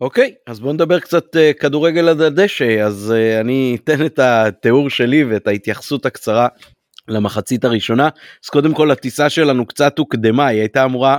אוקיי 0.00 0.34
אז 0.46 0.60
בוא 0.60 0.72
נדבר 0.72 1.00
קצת 1.00 1.36
uh, 1.36 1.60
כדורגל 1.60 2.08
עד 2.08 2.20
הדשא 2.20 2.82
אז 2.82 3.14
uh, 3.16 3.40
אני 3.40 3.76
אתן 3.84 4.06
את 4.06 4.18
התיאור 4.18 4.90
שלי 4.90 5.24
ואת 5.24 5.46
ההתייחסות 5.46 6.06
הקצרה 6.06 6.48
למחצית 7.08 7.64
הראשונה 7.64 8.08
אז 8.44 8.48
קודם 8.48 8.74
כל 8.74 8.90
הטיסה 8.90 9.30
שלנו 9.30 9.66
קצת 9.66 9.98
הוקדמה 9.98 10.46
היא 10.46 10.60
הייתה 10.60 10.84
אמורה 10.84 11.18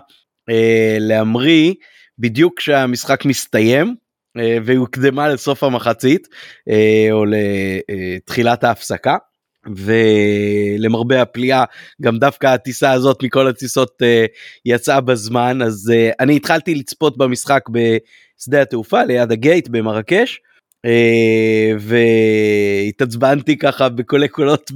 uh, 0.51 0.53
להמריא 0.99 1.73
בדיוק 2.19 2.59
כשהמשחק 2.59 3.25
מסתיים 3.25 3.95
uh, 4.37 4.41
והיא 4.63 4.79
הוקדמה 4.79 5.29
לסוף 5.29 5.63
המחצית 5.63 6.27
uh, 6.27 7.11
או 7.11 7.25
לתחילת 7.25 8.63
ההפסקה. 8.63 9.17
ולמרבה 9.75 11.21
הפליאה 11.21 11.63
גם 12.01 12.17
דווקא 12.17 12.47
הטיסה 12.47 12.91
הזאת 12.91 13.23
מכל 13.23 13.47
הטיסות 13.47 14.01
uh, 14.01 14.27
יצאה 14.65 15.01
בזמן 15.01 15.61
אז 15.61 15.91
uh, 15.93 16.15
אני 16.19 16.35
התחלתי 16.35 16.75
לצפות 16.75 17.17
במשחק 17.17 17.61
בשדה 17.69 18.61
התעופה 18.61 19.03
ליד 19.03 19.31
הגייט 19.31 19.67
במרקש 19.67 20.39
uh, 20.87 20.89
והתעצבנתי 21.79 23.57
ככה 23.57 23.89
בקולי 23.89 24.27
קולות 24.27 24.71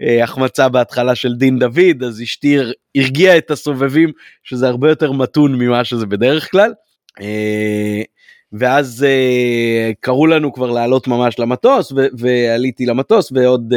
בהחמצה 0.00 0.68
בהתחלה 0.68 1.14
של 1.14 1.34
דין 1.34 1.58
דוד 1.58 2.02
אז 2.06 2.22
אשתי 2.22 2.58
הרגיעה 2.96 3.38
את 3.38 3.50
הסובבים 3.50 4.12
שזה 4.44 4.68
הרבה 4.68 4.88
יותר 4.88 5.12
מתון 5.12 5.54
ממה 5.54 5.84
שזה 5.84 6.06
בדרך 6.06 6.50
כלל. 6.50 6.72
Uh, 7.20 8.17
ואז 8.52 9.06
uh, 9.08 9.94
קראו 10.00 10.26
לנו 10.26 10.52
כבר 10.52 10.70
לעלות 10.70 11.08
ממש 11.08 11.38
למטוס 11.38 11.92
ו- 11.92 12.06
ועליתי 12.18 12.86
למטוס 12.86 13.32
ועוד 13.32 13.72
uh, 13.72 13.76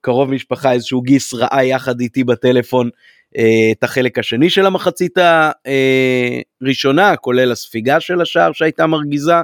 קרוב 0.00 0.30
משפחה 0.30 0.72
איזשהו 0.72 1.02
גיס 1.02 1.34
ראה 1.34 1.64
יחד 1.64 2.00
איתי 2.00 2.24
בטלפון 2.24 2.88
uh, 2.88 3.40
את 3.72 3.84
החלק 3.84 4.18
השני 4.18 4.50
של 4.50 4.66
המחצית 4.66 5.18
הראשונה 6.62 7.16
כולל 7.16 7.52
הספיגה 7.52 8.00
של 8.00 8.20
השער 8.20 8.52
שהייתה 8.52 8.86
מרגיזה 8.86 9.34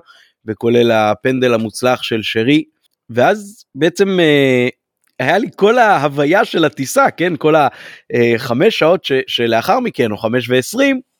וכולל 0.46 0.90
הפנדל 0.90 1.54
המוצלח 1.54 2.02
של 2.02 2.22
שרי. 2.22 2.64
ואז 3.10 3.64
בעצם 3.74 4.18
uh, 4.18 4.70
היה 5.18 5.38
לי 5.38 5.48
כל 5.56 5.78
ההוויה 5.78 6.44
של 6.44 6.64
הטיסה 6.64 7.10
כן? 7.10 7.36
כל 7.36 7.54
החמש 8.34 8.78
שעות 8.78 9.04
ש- 9.04 9.12
שלאחר 9.26 9.80
מכן 9.80 10.12
או 10.12 10.16
חמש 10.16 10.50
ועשרים 10.50 10.96
אה, 10.96 11.13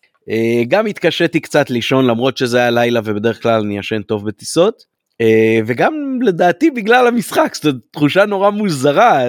גם 0.69 0.87
התקשיתי 0.87 1.41
קצת 1.41 1.71
לישון 1.71 2.07
למרות 2.07 2.37
שזה 2.37 2.59
היה 2.59 2.71
לילה 2.71 3.01
ובדרך 3.05 3.43
כלל 3.43 3.61
אני 3.61 3.79
ישן 3.79 4.03
טוב 4.03 4.27
בטיסות. 4.27 4.95
אה, 5.21 5.61
וגם 5.67 6.19
לדעתי 6.23 6.71
בגלל 6.71 7.07
המשחק 7.07 7.55
זאת 7.63 7.75
תחושה 7.91 8.27
נורא 8.27 8.51
מוזרה 8.51 9.21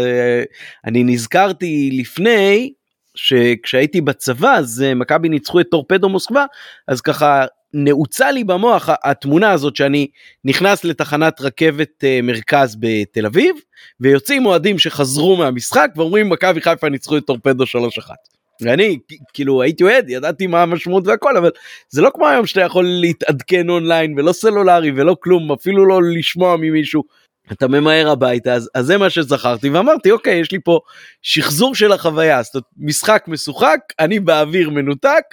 אני 0.85 1.03
נזכרתי 1.03 1.89
לפני 1.93 2.73
שכשהייתי 3.15 4.01
בצבא 4.01 4.53
אז 4.55 4.85
מכבי 4.95 5.29
ניצחו 5.29 5.59
את 5.59 5.67
טורפדו 5.71 6.09
מוסקבה 6.09 6.45
אז 6.87 7.01
ככה 7.01 7.45
נעוצה 7.73 8.31
לי 8.31 8.43
במוח 8.43 8.89
התמונה 9.03 9.51
הזאת 9.51 9.75
שאני 9.75 10.07
נכנס 10.45 10.83
לתחנת 10.83 11.41
רכבת 11.41 12.03
מרכז 12.23 12.77
בתל 12.79 13.25
אביב 13.25 13.55
ויוצאים 13.99 14.45
אוהדים 14.45 14.79
שחזרו 14.79 15.35
מהמשחק 15.35 15.89
ואומרים 15.95 16.29
מכבי 16.29 16.61
חיפה 16.61 16.89
ניצחו 16.89 17.17
את 17.17 17.25
טורפדו 17.25 17.63
3-1. 17.63 18.34
ואני 18.61 18.97
כאילו 19.33 19.61
הייתי 19.61 19.83
אוהד 19.83 20.09
ידעתי 20.09 20.47
מה 20.47 20.61
המשמעות 20.61 21.07
והכל 21.07 21.37
אבל 21.37 21.49
זה 21.89 22.01
לא 22.01 22.11
כמו 22.13 22.27
היום 22.27 22.45
שאתה 22.45 22.61
יכול 22.61 22.85
להתעדכן 22.85 23.69
אונליין 23.69 24.19
ולא 24.19 24.33
סלולרי 24.33 24.91
ולא 24.95 25.15
כלום 25.19 25.51
אפילו 25.51 25.85
לא 25.85 26.03
לשמוע 26.03 26.55
ממישהו. 26.57 27.03
אתה 27.51 27.67
ממהר 27.67 28.09
הביתה 28.09 28.53
אז, 28.53 28.69
אז 28.75 28.85
זה 28.85 28.97
מה 28.97 29.09
שזכרתי 29.09 29.69
ואמרתי 29.69 30.11
אוקיי 30.11 30.39
יש 30.39 30.51
לי 30.51 30.59
פה 30.63 30.79
שחזור 31.21 31.75
של 31.75 31.91
החוויה 31.91 32.43
זאת 32.43 32.55
אומרת 32.55 32.65
משחק 32.77 33.23
משוחק 33.27 33.79
אני 33.99 34.19
באוויר 34.19 34.69
מנותק 34.69 35.23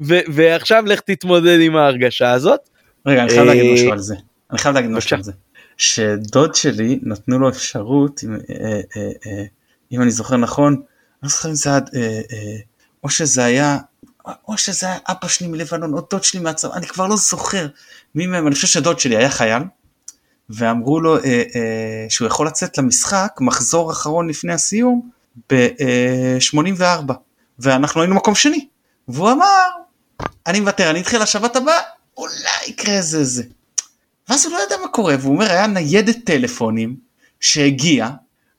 ו- 0.00 0.20
ועכשיו 0.28 0.84
לך 0.86 1.00
תתמודד 1.00 1.58
עם 1.60 1.76
ההרגשה 1.76 2.32
הזאת. 2.32 2.60
רגע 3.06 3.22
אני 3.22 3.30
חייב 3.30 3.44
להגיד 3.44 3.64
אה, 3.64 3.72
משהו 3.72 3.92
על 3.92 3.98
זה 3.98 4.14
אני 4.50 4.58
חייב 4.58 4.74
להגיד 4.74 4.90
משהו 4.90 5.16
על 5.16 5.22
זה 5.22 5.32
שדוד 5.76 6.54
שלי 6.54 6.98
נתנו 7.02 7.38
לו 7.38 7.48
אפשרות 7.48 8.20
אם, 8.24 8.34
אה, 8.34 8.80
אה, 8.96 9.44
אם 9.92 10.02
אני 10.02 10.10
זוכר 10.10 10.36
נכון 10.36 10.82
לא 11.26 11.30
זוכר 11.30 11.48
אם 11.48 11.54
זה 11.54 11.70
היה, 11.70 11.78
אה, 11.94 12.20
אה, 12.32 12.56
או 13.04 13.10
שזה 13.10 13.44
היה, 13.44 13.78
או 14.48 14.58
שזה 14.58 14.86
היה 14.86 14.98
אבא 15.08 15.28
שלי 15.28 15.46
מלבנון, 15.46 15.92
או 15.94 16.00
דוד 16.10 16.24
שלי 16.24 16.40
מהצבא, 16.40 16.74
אני 16.74 16.86
כבר 16.86 17.06
לא 17.06 17.16
זוכר 17.16 17.66
מי 18.14 18.26
מהם, 18.26 18.46
אני 18.46 18.54
חושב 18.54 18.66
שדוד 18.66 19.00
שלי 19.00 19.16
היה 19.16 19.30
חייל, 19.30 19.62
ואמרו 20.50 21.00
לו 21.00 21.16
אה, 21.16 21.22
אה, 21.24 22.06
שהוא 22.08 22.28
יכול 22.28 22.46
לצאת 22.46 22.78
למשחק, 22.78 23.38
מחזור 23.40 23.92
אחרון 23.92 24.28
לפני 24.28 24.52
הסיום, 24.52 25.10
ב-84, 25.52 26.82
אה, 26.82 27.14
ואנחנו 27.58 28.00
היינו 28.00 28.14
מקום 28.14 28.34
שני, 28.34 28.68
והוא 29.08 29.32
אמר, 29.32 29.68
אני 30.46 30.60
מוותר, 30.60 30.90
אני 30.90 31.00
אתחיל 31.00 31.22
לשבת 31.22 31.56
הבאה, 31.56 31.80
אולי 32.16 32.66
יקרה 32.66 32.94
איזה 32.94 33.24
זה. 33.24 33.42
ואז 34.28 34.46
הוא 34.46 34.52
לא 34.52 34.58
ידע 34.66 34.76
מה 34.82 34.88
קורה, 34.88 35.14
והוא 35.20 35.34
אומר, 35.34 35.50
היה 35.50 35.66
ניידת 35.66 36.16
טלפונים 36.24 36.96
שהגיעה, 37.40 38.10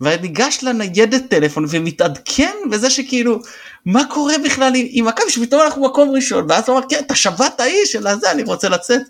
וניגש 0.01 0.59
לניידת 0.63 1.29
טלפון 1.29 1.65
ומתעדכן 1.69 2.53
בזה 2.71 2.89
שכאילו 2.89 3.39
מה 3.85 4.01
קורה 4.09 4.33
בכלל 4.45 4.71
עם 4.75 5.05
מכבי 5.05 5.29
שפתאום 5.29 5.61
אנחנו 5.61 5.85
מקום 5.85 6.09
ראשון 6.09 6.45
ואז 6.49 6.69
הוא 6.69 6.77
אמר 6.77 6.87
כן 6.89 6.99
אתה 7.05 7.15
שבת 7.15 7.59
האיש 7.59 7.91
של 7.91 8.07
הזה 8.07 8.31
אני 8.31 8.43
רוצה 8.43 8.69
לצאת. 8.69 9.01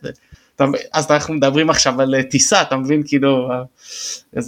אז 0.94 1.12
אנחנו 1.12 1.34
מדברים 1.34 1.70
עכשיו 1.70 2.02
על 2.02 2.22
טיסה 2.22 2.62
אתה 2.62 2.76
מבין 2.76 3.04
כאילו 3.06 3.50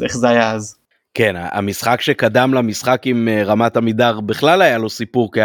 איך 0.03 0.17
זה 0.17 0.29
היה 0.29 0.51
אז. 0.51 0.75
כן 1.13 1.35
המשחק 1.37 2.01
שקדם 2.01 2.53
למשחק 2.53 3.01
עם 3.05 3.27
אה, 3.27 3.43
רמת 3.43 3.77
עמידר 3.77 4.19
בכלל 4.19 4.61
היה 4.61 4.77
לו 4.77 4.89
סיפור 4.89 5.31
כי 5.33 5.39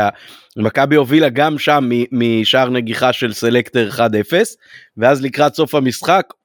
מכבי 0.57 0.97
הובילה 0.97 1.29
גם 1.29 1.59
שם 1.59 1.89
משער 2.13 2.71
נגיחה 2.71 3.13
של 3.13 3.33
סלקטר 3.33 3.91
1-0 3.93 3.99
ואז 4.97 5.23
לקראת 5.23 5.55
סוף 5.55 5.75
המשחק 5.75 6.25
אה, 6.31 6.44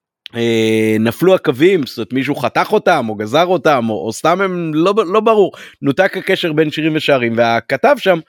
נפלו 1.00 1.36
הקווים, 1.36 1.86
זאת 1.86 1.98
אומרת 1.98 2.14
מישהו 2.14 2.36
חתך 2.36 2.68
אותם 2.72 3.06
או 3.10 3.16
גזר 3.16 3.46
אותם 3.46 3.86
או, 3.90 4.06
או 4.06 4.14
סתם 4.14 4.42
הם 4.42 4.74
לא, 4.74 4.94
לא 5.08 5.20
ברור, 5.20 5.52
נותק 5.82 6.18
הקשר 6.18 6.54
בין 6.54 6.72
שירים 6.72 6.96
ושערים 6.96 7.34
והכתב 7.38 7.96
שם 7.98 8.20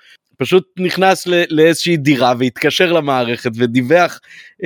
פשוט 0.40 0.68
נכנס 0.78 1.26
לאיזושהי 1.26 1.96
דירה 1.96 2.34
והתקשר 2.38 2.92
למערכת 2.92 3.50
ודיווח 3.54 4.20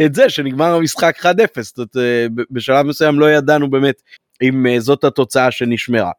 את 0.04 0.14
זה 0.14 0.28
שנגמר 0.28 0.74
המשחק 0.74 1.16
1-0, 1.20 1.26
זאת 1.62 1.78
אומרת 1.78 1.96
אה, 1.96 2.26
בשלב 2.50 2.86
מסוים 2.86 3.20
לא 3.20 3.30
ידענו 3.30 3.70
באמת 3.70 4.02
אם 4.42 4.66
אה, 4.66 4.80
זאת 4.80 5.04
התוצאה 5.04 5.50
שנשמרה. 5.50 6.10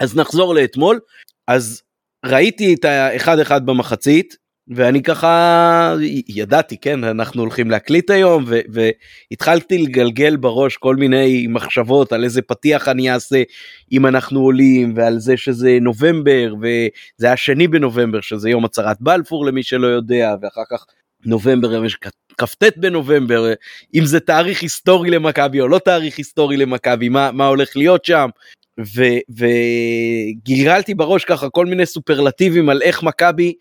אז 0.00 0.16
נחזור 0.16 0.54
לאתמול, 0.54 1.00
אז 1.48 1.82
ראיתי 2.24 2.74
את 2.74 2.84
ה-1-1 2.84 3.58
במחצית, 3.58 4.36
ואני 4.68 5.02
ככה 5.02 5.94
ידעתי 6.28 6.76
כן 6.76 7.04
אנחנו 7.04 7.42
הולכים 7.42 7.70
להקליט 7.70 8.10
היום 8.10 8.44
ו- 8.46 8.60
והתחלתי 8.68 9.78
לגלגל 9.78 10.36
בראש 10.36 10.76
כל 10.76 10.96
מיני 10.96 11.46
מחשבות 11.46 12.12
על 12.12 12.24
איזה 12.24 12.42
פתיח 12.42 12.88
אני 12.88 13.10
אעשה 13.10 13.42
אם 13.92 14.06
אנחנו 14.06 14.40
עולים 14.40 14.92
ועל 14.96 15.18
זה 15.18 15.36
שזה 15.36 15.78
נובמבר 15.80 16.54
וזה 16.60 17.26
היה 17.26 17.36
שני 17.36 17.68
בנובמבר 17.68 18.20
שזה 18.20 18.50
יום 18.50 18.64
הצהרת 18.64 18.96
בלפור 19.00 19.46
למי 19.46 19.62
שלא 19.62 19.86
יודע 19.86 20.34
ואחר 20.42 20.62
כך 20.70 20.86
נובמבר 21.26 21.84
יש 21.84 21.96
כ"ט 22.38 22.64
בנובמבר 22.76 23.52
אם 23.94 24.04
זה 24.04 24.20
תאריך 24.20 24.62
היסטורי 24.62 25.10
למכבי 25.10 25.60
או 25.60 25.68
לא 25.68 25.78
תאריך 25.78 26.18
היסטורי 26.18 26.56
למכבי 26.56 27.08
מה 27.08 27.30
מה 27.32 27.46
הולך 27.46 27.76
להיות 27.76 28.04
שם. 28.04 28.28
וגלגלתי 29.28 30.94
בראש 30.94 31.24
ככה 31.24 31.50
כל 31.50 31.66
מיני 31.66 31.86
סופרלטיבים 31.86 32.68
על 32.68 32.82
איך 32.82 33.02
מכבי 33.02 33.54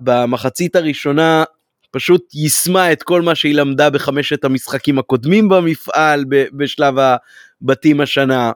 במחצית 0.00 0.76
הראשונה 0.76 1.44
פשוט 1.90 2.34
יישמה 2.34 2.92
את 2.92 3.02
כל 3.02 3.22
מה 3.22 3.34
שהיא 3.34 3.54
למדה 3.54 3.90
בחמשת 3.90 4.44
המשחקים 4.44 4.98
הקודמים 4.98 5.48
במפעל 5.48 6.24
בשלב 6.52 6.94
הבתים 6.98 8.00
השנה. 8.00 8.52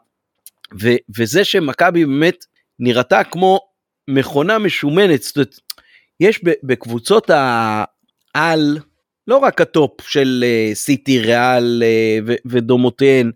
ו, 0.81 0.88
וזה 1.16 1.44
שמכבי 1.44 2.07
באמת 2.07 2.44
נראתה 2.79 3.24
כמו 3.24 3.61
מכונה 4.09 4.59
משומנת, 4.59 5.22
זאת 5.22 5.37
אומרת, 5.37 5.61
יש 6.20 6.40
בקבוצות 6.62 7.31
העל, 7.31 8.79
לא 9.26 9.37
רק 9.37 9.61
הטופ 9.61 10.00
של 10.00 10.44
אה, 10.46 10.74
סיטי, 10.74 11.18
ריאל 11.18 11.83
אה, 11.83 12.35
ודומותיהן, 12.46 13.31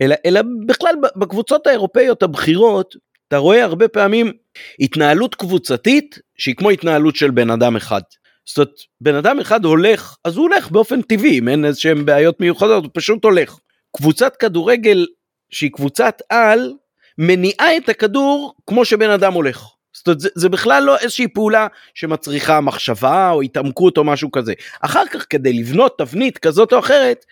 אלא, 0.00 0.14
אלא 0.26 0.40
בכלל 0.66 0.94
בקבוצות 1.16 1.66
האירופאיות 1.66 2.22
הבכירות, 2.22 2.96
אתה 3.28 3.36
רואה 3.36 3.64
הרבה 3.64 3.88
פעמים 3.88 4.32
התנהלות 4.80 5.34
קבוצתית 5.34 6.18
שהיא 6.38 6.54
כמו 6.54 6.70
התנהלות 6.70 7.16
של 7.16 7.30
בן 7.30 7.50
אדם 7.50 7.76
אחד. 7.76 8.00
זאת 8.44 8.56
אומרת, 8.56 8.74
בן 9.00 9.14
אדם 9.14 9.40
אחד 9.40 9.64
הולך, 9.64 10.16
אז 10.24 10.36
הוא 10.36 10.42
הולך 10.48 10.70
באופן 10.70 11.02
טבעי, 11.02 11.38
אם 11.38 11.48
אין 11.48 11.64
איזה 11.64 11.80
שהם 11.80 12.06
בעיות 12.06 12.40
מיוחדות, 12.40 12.84
הוא 12.84 12.90
פשוט 12.94 13.24
הולך. 13.24 13.58
קבוצת 13.96 14.36
כדורגל 14.36 15.06
שהיא 15.50 15.70
קבוצת 15.72 16.22
על, 16.30 16.72
מניעה 17.18 17.76
את 17.76 17.88
הכדור 17.88 18.54
כמו 18.66 18.84
שבן 18.84 19.10
אדם 19.10 19.32
הולך. 19.32 19.66
זאת 19.92 20.06
אומרת, 20.06 20.20
זה, 20.20 20.28
זה 20.34 20.48
בכלל 20.48 20.82
לא 20.82 20.98
איזושהי 20.98 21.28
פעולה 21.28 21.66
שמצריכה 21.94 22.60
מחשבה 22.60 23.30
או 23.30 23.42
התעמקות 23.42 23.98
או 23.98 24.04
משהו 24.04 24.30
כזה. 24.30 24.52
אחר 24.80 25.06
כך 25.10 25.26
כדי 25.30 25.52
לבנות 25.52 25.98
תבנית 25.98 26.38
כזאת 26.38 26.72
או 26.72 26.78
אחרת, 26.78 27.24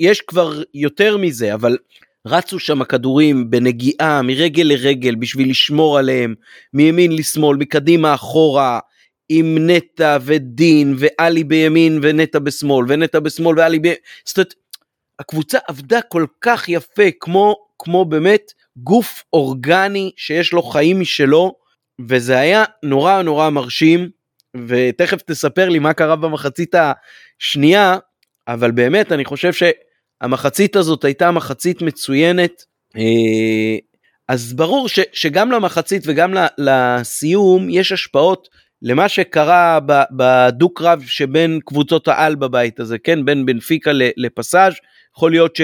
יש 0.00 0.20
כבר 0.20 0.62
יותר 0.74 1.16
מזה, 1.16 1.54
אבל 1.54 1.76
רצו 2.26 2.58
שם 2.58 2.82
הכדורים 2.82 3.50
בנגיעה 3.50 4.22
מרגל 4.22 4.62
לרגל 4.62 5.14
בשביל 5.14 5.50
לשמור 5.50 5.98
עליהם, 5.98 6.34
מימין 6.72 7.12
לשמאל, 7.12 7.56
מקדימה 7.56 8.14
אחורה, 8.14 8.78
עם 9.28 9.70
נטע 9.70 10.18
ודין 10.20 10.94
ואלי 10.98 11.44
בימין 11.44 11.98
ונטע 12.02 12.38
בשמאל 12.38 12.86
ונטע 12.88 13.20
בשמאל 13.20 13.58
ואלי 13.58 13.78
בימין. 13.78 13.98
זאת 14.24 14.36
אומרת, 14.36 14.54
הקבוצה 15.18 15.58
עבדה 15.68 16.02
כל 16.02 16.26
כך 16.40 16.68
יפה 16.68 17.08
כמו, 17.20 17.56
כמו 17.78 18.04
באמת 18.04 18.52
גוף 18.76 19.24
אורגני 19.32 20.10
שיש 20.16 20.52
לו 20.52 20.62
חיים 20.62 21.00
משלו, 21.00 21.54
וזה 22.08 22.38
היה 22.38 22.64
נורא 22.82 23.22
נורא 23.22 23.50
מרשים, 23.50 24.08
ותכף 24.68 25.22
תספר 25.22 25.68
לי 25.68 25.78
מה 25.78 25.92
קרה 25.92 26.16
במחצית 26.16 26.74
השנייה, 26.74 27.98
אבל 28.48 28.70
באמת 28.70 29.12
אני 29.12 29.24
חושב 29.24 29.52
ש... 29.52 29.62
המחצית 30.20 30.76
הזאת 30.76 31.04
הייתה 31.04 31.30
מחצית 31.30 31.82
מצוינת. 31.82 32.62
אה, 32.96 33.78
אז 34.28 34.52
ברור 34.52 34.88
ש, 34.88 34.98
שגם 35.12 35.50
למחצית 35.50 36.02
וגם 36.06 36.34
לסיום 36.58 37.70
יש 37.70 37.92
השפעות 37.92 38.48
למה 38.82 39.08
שקרה 39.08 39.78
בדו 40.10 40.74
קרב 40.74 41.02
שבין 41.06 41.60
קבוצות 41.64 42.08
העל 42.08 42.34
בבית 42.34 42.80
הזה, 42.80 42.98
כן, 42.98 43.24
בין 43.24 43.46
בנפיקה 43.46 43.90
לפסאז', 44.16 44.74
יכול 45.16 45.30
להיות 45.30 45.56
ש... 45.56 45.60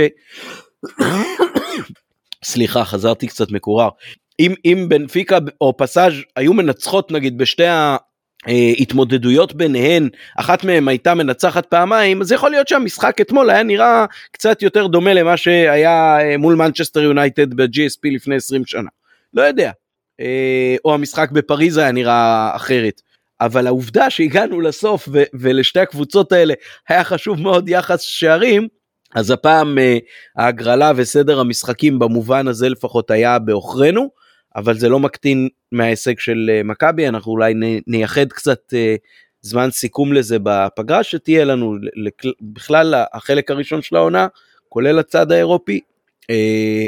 סליחה, 2.45 2.85
חזרתי 2.85 3.27
קצת 3.27 3.51
מקורר. 3.51 3.89
אם, 4.41 4.55
אם 4.65 4.87
בנפיקה 4.89 5.39
או 5.61 5.77
פסאז' 5.77 6.13
היו 6.37 6.53
מנצחות 6.53 7.13
נגיד 7.13 7.39
בשתי 7.39 7.65
התמודדויות 8.79 9.55
ביניהן 9.55 10.09
אחת 10.37 10.65
מהן 10.65 10.89
הייתה 10.89 11.15
מנצחת 11.15 11.67
פעמיים 11.67 12.21
אז 12.21 12.33
יכול 12.33 12.51
להיות 12.51 12.69
שהמשחק 12.69 13.21
אתמול 13.21 13.51
היה 13.51 13.63
נראה 13.63 14.05
קצת 14.33 14.63
יותר 14.63 14.87
דומה 14.87 15.15
למה 15.15 15.37
שהיה 15.37 16.19
אה, 16.21 16.37
מול 16.37 16.55
מנצ'סטר 16.55 17.03
יונייטד 17.03 17.55
ב-GSP 17.55 18.15
לפני 18.15 18.37
20 18.37 18.67
שנה. 18.67 18.89
לא 19.35 19.43
יודע. 19.43 19.71
אה, 20.21 20.77
או 20.85 20.95
המשחק 20.95 21.31
בפריז 21.31 21.77
היה 21.77 21.93
נראה 21.93 22.57
אחרת. 22.57 23.03
אבל 23.41 23.67
העובדה 23.67 24.11
שהגענו 24.11 24.61
לסוף 24.61 25.09
ו- 25.13 25.23
ולשתי 25.35 25.81
הקבוצות 25.81 26.33
האלה 26.33 26.55
היה 26.89 27.05
חשוב 27.05 27.41
מאוד 27.41 27.69
יחס 27.69 28.01
שערים 28.01 28.69
אז 29.15 29.31
הפעם 29.31 29.79
ההגרלה 30.37 30.93
וסדר 30.97 31.41
המשחקים 31.41 31.99
במובן 31.99 32.49
הזה 32.49 32.69
לפחות 32.69 33.11
היה 33.11 33.39
בעוכרינו. 33.39 34.22
אבל 34.57 34.79
זה 34.79 34.89
לא 34.89 35.01
מקטין 35.01 35.49
מההישג 35.73 36.19
של 36.19 36.51
אה, 36.53 36.63
מכבי 36.63 37.09
אנחנו 37.09 37.33
אולי 37.33 37.55
נייחד 37.87 38.27
קצת 38.29 38.75
אה, 38.75 38.97
זמן 39.41 39.71
סיכום 39.71 40.13
לזה 40.13 40.37
בפגרה 40.43 41.03
שתהיה 41.03 41.45
לנו 41.45 41.77
בכלל 42.41 42.95
החלק 43.13 43.51
הראשון 43.51 43.83
של 43.83 43.97
העונה, 43.97 44.27
כולל 44.69 44.99
הצד 44.99 45.33
האירופי. 45.33 45.81
אה, 46.31 46.87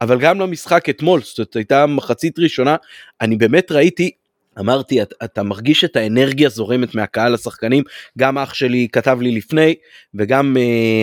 אבל 0.00 0.20
גם 0.20 0.40
למשחק 0.40 0.88
אתמול, 0.88 1.20
זאת 1.22 1.56
הייתה 1.56 1.86
מחצית 1.86 2.38
ראשונה, 2.38 2.76
אני 3.20 3.36
באמת 3.36 3.72
ראיתי, 3.72 4.10
אמרתי, 4.58 5.02
אתה, 5.02 5.14
אתה 5.24 5.42
מרגיש 5.42 5.84
את 5.84 5.96
האנרגיה 5.96 6.48
זורמת 6.48 6.94
מהקהל 6.94 7.32
לשחקנים, 7.32 7.84
גם 8.18 8.38
אח 8.38 8.54
שלי 8.54 8.88
כתב 8.92 9.18
לי 9.20 9.30
לפני, 9.30 9.74
וגם 10.14 10.56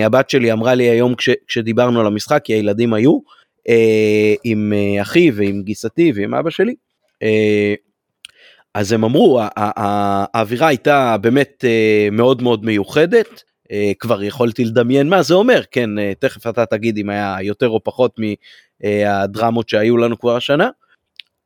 הבת 0.05 0.29
שלי 0.29 0.51
אמרה 0.51 0.75
לי 0.75 0.89
היום 0.89 1.15
כש, 1.15 1.29
כשדיברנו 1.47 1.99
על 1.99 2.05
המשחק, 2.05 2.41
כי 2.43 2.53
הילדים 2.53 2.93
היו, 2.93 3.19
עם 4.43 4.73
uh, 4.73 5.01
אחי 5.01 5.31
ועם 5.31 5.61
גיסתי 5.63 6.11
ועם 6.15 6.33
אבא 6.35 6.49
שלי. 6.49 6.75
Uh, 7.23 7.27
אז 8.73 8.91
הם 8.91 9.03
אמרו, 9.03 9.41
האווירה 9.55 10.67
הייתה 10.67 11.17
באמת 11.21 11.65
uh, 11.67 12.11
מאוד 12.11 12.41
מאוד 12.41 12.65
מיוחדת, 12.65 13.43
uh, 13.63 13.69
כבר 13.99 14.23
יכולתי 14.23 14.65
לדמיין 14.65 15.09
מה 15.09 15.23
זה 15.23 15.33
אומר, 15.33 15.61
כן, 15.71 15.89
uh, 15.97 16.01
תכף 16.19 16.47
אתה 16.47 16.65
תגיד 16.65 16.97
אם 16.97 17.09
היה 17.09 17.37
יותר 17.41 17.69
או 17.69 17.83
פחות 17.83 18.15
מהדרמות 18.83 19.69
שהיו 19.69 19.97
לנו 19.97 20.19
כבר 20.19 20.35
השנה. 20.35 20.69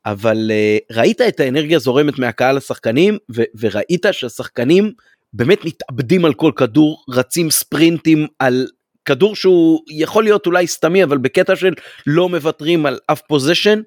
אבל 0.06 0.52
uh, 0.52 0.96
ראית 0.96 1.22
את 1.22 1.40
האנרגיה 1.40 1.80
זורמת 1.80 2.20
מהקהל 2.20 2.56
לשחקנים 2.56 3.18
וראית 3.60 4.06
שהשחקנים 4.12 4.92
באמת 5.34 5.66
מתאבדים 5.66 6.26
על 6.26 6.34
כל 6.34 6.52
כדור 6.56 7.06
רצים 7.10 7.50
ספרינטים 7.50 8.28
על 8.40 8.68
כדור 9.08 9.36
שהוא 9.36 9.82
יכול 9.90 10.24
להיות 10.24 10.46
אולי 10.46 10.68
סתמי 10.68 11.04
אבל 11.04 11.18
בקטע 11.18 11.56
של 11.56 11.74
לא 12.08 12.30
מוותרים 12.30 12.86
על 12.86 13.00
אף 13.08 13.22
פוזיישן 13.22 13.82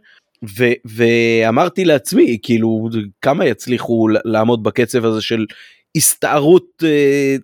ואמרתי 0.84 1.84
לעצמי 1.84 2.38
כאילו 2.42 2.88
כמה 3.22 3.46
יצליחו 3.46 4.08
לעמוד 4.24 4.62
בקצב 4.62 5.04
הזה 5.04 5.22
של 5.22 5.46
הסתערות 5.96 6.82
uh, 6.82 7.42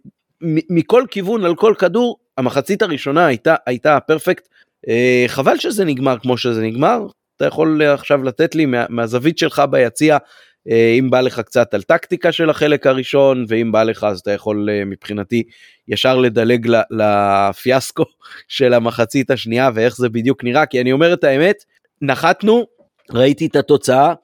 מכל 0.70 1.04
כיוון 1.10 1.44
על 1.44 1.54
כל 1.54 1.74
כדור 1.78 2.18
המחצית 2.38 2.82
הראשונה 2.82 3.26
הייתה 3.26 3.54
הייתה 3.66 4.00
פרפקט 4.00 4.48
uh, 4.86 4.90
חבל 5.26 5.58
שזה 5.58 5.84
נגמר 5.84 6.18
כמו 6.18 6.36
שזה 6.36 6.62
נגמר. 6.62 7.06
אתה 7.36 7.46
יכול 7.46 7.82
עכשיו 7.82 8.22
לתת 8.22 8.54
לי 8.54 8.66
מה, 8.66 8.84
מהזווית 8.88 9.38
שלך 9.38 9.62
ביציע, 9.70 10.14
אה, 10.14 10.20
אם 10.68 11.10
בא 11.10 11.20
לך 11.20 11.40
קצת 11.40 11.74
על 11.74 11.82
טקטיקה 11.82 12.32
של 12.32 12.50
החלק 12.50 12.86
הראשון, 12.86 13.44
ואם 13.48 13.72
בא 13.72 13.82
לך 13.82 14.04
אז 14.04 14.18
אתה 14.20 14.30
יכול 14.30 14.68
אה, 14.70 14.84
מבחינתי 14.84 15.42
ישר 15.88 16.16
לדלג 16.16 16.68
לפיאסקו 16.90 18.04
של 18.48 18.74
המחצית 18.74 19.30
השנייה 19.30 19.70
ואיך 19.74 19.96
זה 19.96 20.08
בדיוק 20.08 20.44
נראה, 20.44 20.66
כי 20.66 20.80
אני 20.80 20.92
אומר 20.92 21.12
את 21.12 21.24
האמת, 21.24 21.64
נחתנו, 22.02 22.66
ראיתי 23.12 23.46
את 23.46 23.56
התוצאה, 23.56 24.14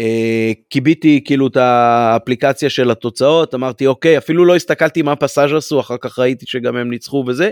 אה, 0.00 0.52
קיביתי 0.68 1.20
כאילו 1.24 1.46
את 1.46 1.56
האפליקציה 1.56 2.70
של 2.70 2.90
התוצאות, 2.90 3.54
אמרתי 3.54 3.86
אוקיי, 3.86 4.18
אפילו 4.18 4.44
לא 4.44 4.56
הסתכלתי 4.56 5.02
מה 5.02 5.16
פסאז' 5.16 5.52
עשו, 5.52 5.80
אחר 5.80 5.96
כך 6.00 6.18
ראיתי 6.18 6.46
שגם 6.46 6.76
הם 6.76 6.90
ניצחו 6.90 7.24
וזה, 7.26 7.50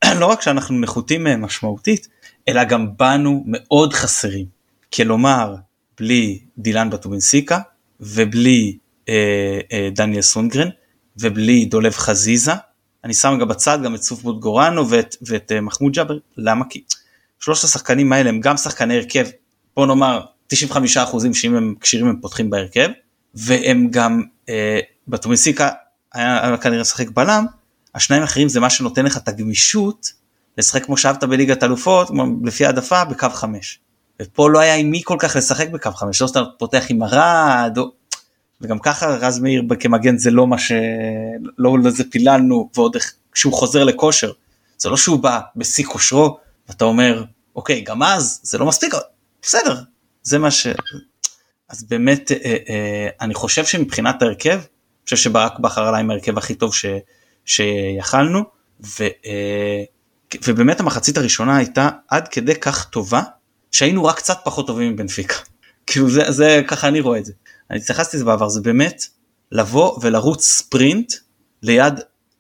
לא 0.20 0.26
רק 0.26 0.42
שאנחנו 0.42 0.80
נחותים 0.80 1.42
משמעותית, 1.42 2.08
אלא 2.48 2.64
גם 2.64 2.98
באנו 2.98 3.44
מאוד 3.48 3.94
חסרים. 3.94 4.46
כלומר, 4.94 5.56
בלי 6.00 6.40
דילן 6.58 6.90
בטובינסיקה 6.90 7.60
ובלי 8.00 8.78
אה, 9.10 9.60
אה, 9.72 9.90
דניאל 9.92 10.22
סונגרן 10.22 10.70
ובלי 11.18 11.66
דולב 11.66 11.94
חזיזה. 11.94 12.54
אני 13.04 13.14
שם 13.14 13.38
גם 13.42 13.48
בצד 13.48 13.80
גם 13.84 13.96
את 13.96 14.04
סוף 14.04 14.22
בוטגורנו 14.22 14.90
ואת, 14.90 15.16
ואת 15.22 15.52
אה, 15.52 15.62
מחמוד 15.62 15.94
ג'אבר, 15.94 16.18
למה? 16.38 16.66
כי 16.70 16.84
שלושת 17.40 17.64
השחקנים 17.64 18.14
האלה 18.14 18.30
הם 18.30 18.40
גם 18.40 18.58
שחקני 18.58 18.96
הרכב, 18.96 19.28
בוא 19.76 19.86
נאמר 19.86 20.22
95% 20.54 20.56
שאם 21.34 21.56
הם 21.56 21.76
כשירים 21.82 22.08
הם 22.08 22.20
פותחים 22.22 22.50
בהרכב, 22.50 22.90
והם 23.34 23.88
גם, 23.92 24.24
אה, 24.50 24.80
בטובינסיקה 25.08 25.70
היה, 26.14 26.48
היה 26.48 26.58
כנראה 26.58 26.82
לשחק 26.82 27.10
בלם, 27.10 27.46
השניים 27.96 28.22
האחרים 28.22 28.50
זה 28.50 28.60
מה 28.60 28.70
שנותן 28.70 29.06
לך 29.06 29.18
את 29.18 29.28
הגמישות 29.28 30.12
לשחק 30.58 30.86
כמו 30.86 30.98
שאהבת 30.98 31.24
בליגת 31.24 31.64
אלופות, 31.64 32.12
לפי 32.44 32.66
העדפה 32.66 33.06
בקו 33.06 33.30
5. 33.30 33.80
ופה 34.22 34.50
לא 34.50 34.60
היה 34.60 34.76
עם 34.76 34.92
מי 34.92 35.02
כל 35.04 35.16
כך 35.20 35.36
לשחק 35.36 35.70
בקו 35.70 35.92
5, 35.92 36.22
לא 36.22 36.28
שאתה 36.28 36.44
פותח 36.58 36.86
עם 36.90 37.04
ארד. 37.04 37.78
וגם 38.62 38.80
ככה 38.80 39.08
רז 39.08 39.40
מאיר 39.40 39.64
כמגן 39.80 40.18
זה 40.18 40.32
לא 40.32 40.48
מה 40.48 40.58
ש... 40.58 40.72
לא 41.58 41.80
לזה 41.80 42.04
פיללנו, 42.12 42.70
ועוד 42.76 42.98
כשהוא 43.32 43.54
חוזר 43.54 43.84
לכושר, 43.84 44.32
זה 44.78 44.90
לא 44.90 44.98
שהוא 44.98 45.20
בא 45.20 45.40
בשיא 45.56 45.86
כושרו, 45.86 46.38
ואתה 46.70 46.86
אומר, 46.86 47.24
אוקיי, 47.56 47.82
גם 47.82 48.04
אז 48.04 48.40
זה 48.44 48.58
לא 48.58 48.66
מספיק, 48.66 48.94
בסדר, 49.42 49.82
זה 50.24 50.38
מה 50.38 50.52
ש... 50.52 50.68
אז 51.70 51.84
באמת, 51.84 52.32
אה, 52.32 52.56
אה, 52.70 53.08
אני 53.22 53.34
חושב 53.34 53.66
שמבחינת 53.66 54.22
ההרכב, 54.22 54.50
אני 54.50 55.04
חושב 55.04 55.16
שברק 55.16 55.60
בכר 55.60 55.88
עלה 55.88 55.98
עם 55.98 56.12
ההרכב 56.12 56.38
הכי 56.38 56.56
טוב 56.56 56.76
ש... 56.76 56.86
שיכלנו, 57.46 58.44
ו... 58.82 59.04
אה, 59.26 59.84
ובאמת 60.48 60.80
המחצית 60.80 61.18
הראשונה 61.18 61.58
הייתה 61.58 61.90
עד 62.08 62.28
כדי 62.28 62.56
כך 62.56 62.90
טובה, 62.90 63.22
שהיינו 63.76 64.06
רק 64.06 64.18
קצת 64.18 64.38
פחות 64.44 64.68
טובים 64.68 64.92
מבנפיקה. 64.94 65.36
כאילו 65.88 66.10
זה, 66.10 66.32
זה 66.32 66.62
ככה 66.68 66.88
אני 66.88 67.00
רואה 67.02 67.20
את 67.20 67.26
זה. 67.26 67.34
אני 67.72 67.80
התייחסתי 67.80 68.18
לזה 68.18 68.26
בעבר, 68.26 68.50
זה 68.50 68.62
באמת 68.62 69.04
לבוא 69.52 70.00
ולרוץ 70.02 70.48
ספרינט 70.48 71.14
ליד 71.62 72.00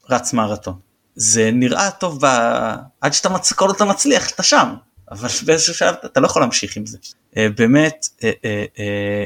רץ 0.10 0.34
מרתון. 0.34 0.80
זה 1.16 1.52
נראה 1.54 1.92
טוב 1.92 2.26
ב... 2.26 2.28
עד 3.02 3.14
שאתה 3.14 3.30
מצ... 3.30 3.54
כל 3.54 3.72
אתה 3.72 3.86
מצליח 3.86 4.32
אתה 4.32 4.44
שם, 4.44 4.76
אבל 5.12 5.30
באיזשהו 5.46 5.74
שלב 5.74 5.96
אתה 6.06 6.20
לא 6.20 6.26
יכול 6.26 6.42
להמשיך 6.42 6.78
עם 6.78 6.86
זה. 6.86 6.98
אה, 7.38 7.48
באמת, 7.58 8.08
אה, 8.24 8.32
אה, 8.44 9.26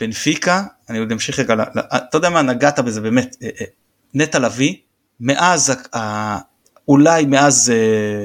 בנפיקה, 0.00 0.64
אני 0.88 0.98
עוד 0.98 1.12
אמשיך 1.12 1.38
רגע, 1.38 1.54
אתה 1.96 2.16
יודע 2.16 2.30
מה, 2.30 2.42
נגעת 2.42 2.78
בזה 2.78 3.00
באמת, 3.00 3.36
נטע 4.14 4.38
לביא, 4.38 4.76
מאז, 5.20 5.72
אולי 6.88 7.24
מאז 7.26 7.72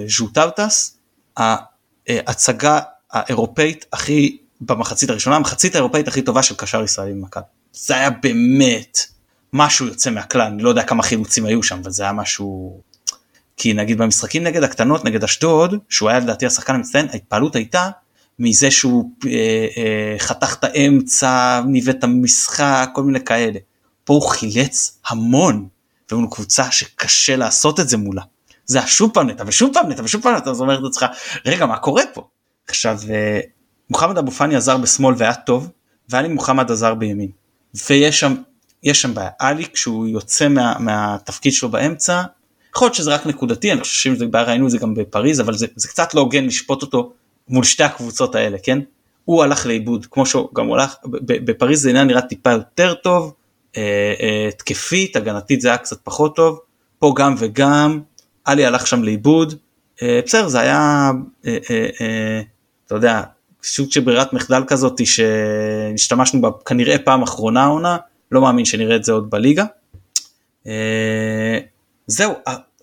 ז'וטאוטס, 0.07 0.97
ההצגה 2.09 2.79
האירופאית 3.11 3.85
הכי 3.93 4.37
במחצית 4.61 5.09
הראשונה, 5.09 5.35
המחצית 5.35 5.75
האירופאית 5.75 6.07
הכי 6.07 6.21
טובה 6.21 6.43
של 6.43 6.55
קשר 6.55 6.83
ישראלי 6.83 7.13
במכבי. 7.13 7.43
זה 7.73 7.95
היה 7.95 8.09
באמת 8.09 8.99
משהו 9.53 9.87
יוצא 9.87 10.09
מהכלל, 10.09 10.41
אני 10.41 10.63
לא 10.63 10.69
יודע 10.69 10.83
כמה 10.83 11.03
חילוצים 11.03 11.45
היו 11.45 11.63
שם, 11.63 11.79
אבל 11.83 11.91
זה 11.91 12.03
היה 12.03 12.11
משהו... 12.11 12.79
כי 13.57 13.73
נגיד 13.73 13.97
במשחקים 13.97 14.43
נגד 14.43 14.63
הקטנות, 14.63 15.05
נגד 15.05 15.23
אשדוד, 15.23 15.75
שהוא 15.89 16.09
היה 16.09 16.19
לדעתי 16.19 16.45
השחקן 16.45 16.75
המצטיין, 16.75 17.07
ההתפעלות 17.11 17.55
הייתה 17.55 17.89
מזה 18.39 18.71
שהוא 18.71 19.11
אה, 19.25 19.31
אה, 19.77 20.15
חתך 20.19 20.55
את 20.59 20.63
האמצע, 20.63 21.61
ניווט 21.67 21.95
את 21.95 22.03
המשחק, 22.03 22.89
כל 22.93 23.03
מיני 23.03 23.25
כאלה. 23.25 23.59
פה 24.03 24.13
הוא 24.13 24.29
חילץ 24.29 24.99
המון, 25.07 25.67
והוא 26.11 26.31
קבוצה 26.31 26.71
שקשה 26.71 27.35
לעשות 27.35 27.79
את 27.79 27.89
זה 27.89 27.97
מולה. 27.97 28.21
זה 28.65 28.79
השוב 28.79 29.11
פעם 29.13 29.29
נטע 29.29 29.43
ושוב 29.47 29.73
פעם 29.73 29.89
נטע 29.89 30.03
ושוב 30.03 30.21
פעם 30.21 30.35
נטע, 30.35 30.51
אז 30.51 30.61
אומרת 30.61 30.79
לעצמך, 30.81 31.05
רגע 31.45 31.65
מה 31.65 31.77
קורה 31.77 32.03
פה? 32.13 32.27
עכשיו 32.67 32.99
אה, 33.09 33.39
מוחמד 33.89 34.17
אבו 34.17 34.31
פאני 34.31 34.55
עזר 34.55 34.77
בשמאל 34.77 35.15
והיה 35.17 35.33
טוב, 35.33 35.69
ואלי 36.09 36.27
מוחמד 36.27 36.71
עזר 36.71 36.93
בימין. 36.93 37.29
ויש 37.89 38.19
שם, 38.19 38.35
יש 38.83 39.01
שם 39.01 39.13
בעיה, 39.13 39.29
אלי 39.41 39.65
כשהוא 39.73 40.07
יוצא 40.07 40.47
מה, 40.47 40.75
מהתפקיד 40.79 41.53
שלו 41.53 41.69
באמצע, 41.69 42.23
יכול 42.75 42.85
להיות 42.85 42.95
שזה 42.95 43.13
רק 43.13 43.25
נקודתי, 43.25 43.71
אני 43.71 43.81
חושב 43.81 44.15
שזה 44.15 44.25
בעיה 44.25 44.45
ראינו 44.45 44.65
את 44.65 44.71
זה 44.71 44.77
גם 44.77 44.93
בפריז, 44.93 45.41
אבל 45.41 45.53
זה, 45.53 45.67
זה 45.75 45.87
קצת 45.87 46.13
לא 46.13 46.21
הוגן 46.21 46.45
לשפוט 46.45 46.81
אותו 46.81 47.13
מול 47.47 47.63
שתי 47.63 47.83
הקבוצות 47.83 48.35
האלה, 48.35 48.57
כן? 48.63 48.79
הוא 49.25 49.43
הלך 49.43 49.65
לאיבוד, 49.65 50.05
כמו 50.11 50.25
שהוא 50.25 50.49
גם 50.55 50.67
הולך, 50.67 50.95
בפריז 51.21 51.81
זה 51.81 51.93
נראה 51.93 52.21
טיפה 52.21 52.51
יותר 52.51 52.93
טוב, 52.93 53.33
אה, 53.77 54.13
אה, 54.21 54.47
התקפית, 54.47 55.15
הגנתית 55.15 55.61
זה 55.61 55.67
היה 55.67 55.77
קצת 55.77 55.97
פחות 56.03 56.35
טוב, 56.35 56.59
פה 56.99 57.13
גם 57.17 57.35
וגם, 57.37 58.01
עלי 58.45 58.65
הלך 58.65 58.87
שם 58.87 59.03
לאיבוד, 59.03 59.53
אה, 60.01 60.19
בסדר 60.25 60.47
זה 60.47 60.59
היה, 60.59 61.11
אתה 62.85 62.95
יודע, 62.95 63.21
סוג 63.63 63.91
של 63.91 64.01
ברירת 64.01 64.33
מחדל 64.33 64.63
כזאת 64.67 65.01
שהשתמשנו 65.05 66.41
בה 66.41 66.49
כנראה 66.65 66.97
פעם 66.97 67.23
אחרונה 67.23 67.65
עונה, 67.65 67.97
לא 68.31 68.41
מאמין 68.41 68.65
שנראה 68.65 68.95
את 68.95 69.03
זה 69.03 69.11
עוד 69.11 69.29
בליגה. 69.29 69.65
זהו, 72.07 72.33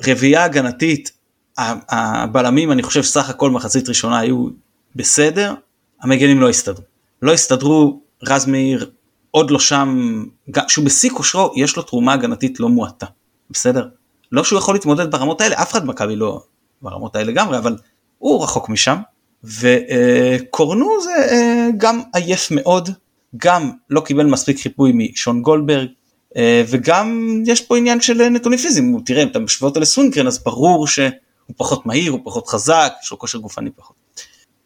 הרביעייה 0.00 0.44
הגנתית, 0.44 1.10
הבלמים 1.58 2.72
אני 2.72 2.82
חושב 2.82 3.02
סך 3.02 3.30
הכל 3.30 3.50
מחצית 3.50 3.88
ראשונה 3.88 4.18
היו 4.18 4.48
בסדר, 4.96 5.54
המגנים 6.00 6.40
לא 6.40 6.48
הסתדרו. 6.48 6.84
לא 7.22 7.32
הסתדרו, 7.32 8.00
רז 8.22 8.46
מאיר 8.46 8.90
עוד 9.30 9.50
לא 9.50 9.58
שם, 9.58 10.24
שהוא 10.68 10.84
בשיא 10.84 11.10
כושרו, 11.10 11.52
יש 11.56 11.76
לו 11.76 11.82
תרומה 11.82 12.12
הגנתית 12.12 12.60
לא 12.60 12.68
מועטה, 12.68 13.06
בסדר? 13.50 13.88
לא 14.32 14.44
שהוא 14.44 14.58
יכול 14.58 14.74
להתמודד 14.74 15.10
ברמות 15.10 15.40
האלה, 15.40 15.62
אף 15.62 15.72
אחד 15.72 15.82
במכבי 15.82 16.16
לא 16.16 16.42
ברמות 16.82 17.16
האלה 17.16 17.30
לגמרי, 17.30 17.58
אבל 17.58 17.76
הוא 18.18 18.42
רחוק 18.42 18.68
משם. 18.68 18.96
וקורנו 19.44 21.02
זה 21.02 21.10
אה, 21.30 21.68
גם 21.76 22.00
עייף 22.14 22.50
מאוד, 22.50 22.90
גם 23.36 23.70
לא 23.90 24.00
קיבל 24.00 24.26
מספיק 24.26 24.60
חיפוי 24.60 24.92
משון 24.94 25.42
גולדברג, 25.42 25.88
אה, 26.36 26.62
וגם 26.68 27.38
יש 27.46 27.60
פה 27.60 27.76
עניין 27.76 28.00
של 28.00 28.28
נתונים 28.28 28.58
פיזיים, 28.58 29.00
תראה 29.04 29.22
אם 29.22 29.28
אתה 29.28 29.38
משווה 29.38 29.68
אותו 29.68 29.80
לסונקרן 29.80 30.26
אז 30.26 30.44
ברור 30.44 30.86
שהוא 30.86 31.10
פחות 31.56 31.86
מהיר, 31.86 32.12
הוא 32.12 32.20
פחות 32.24 32.48
חזק, 32.48 32.92
יש 33.02 33.10
לו 33.10 33.18
כושר 33.18 33.38
גופני 33.38 33.70
פחות. 33.70 33.96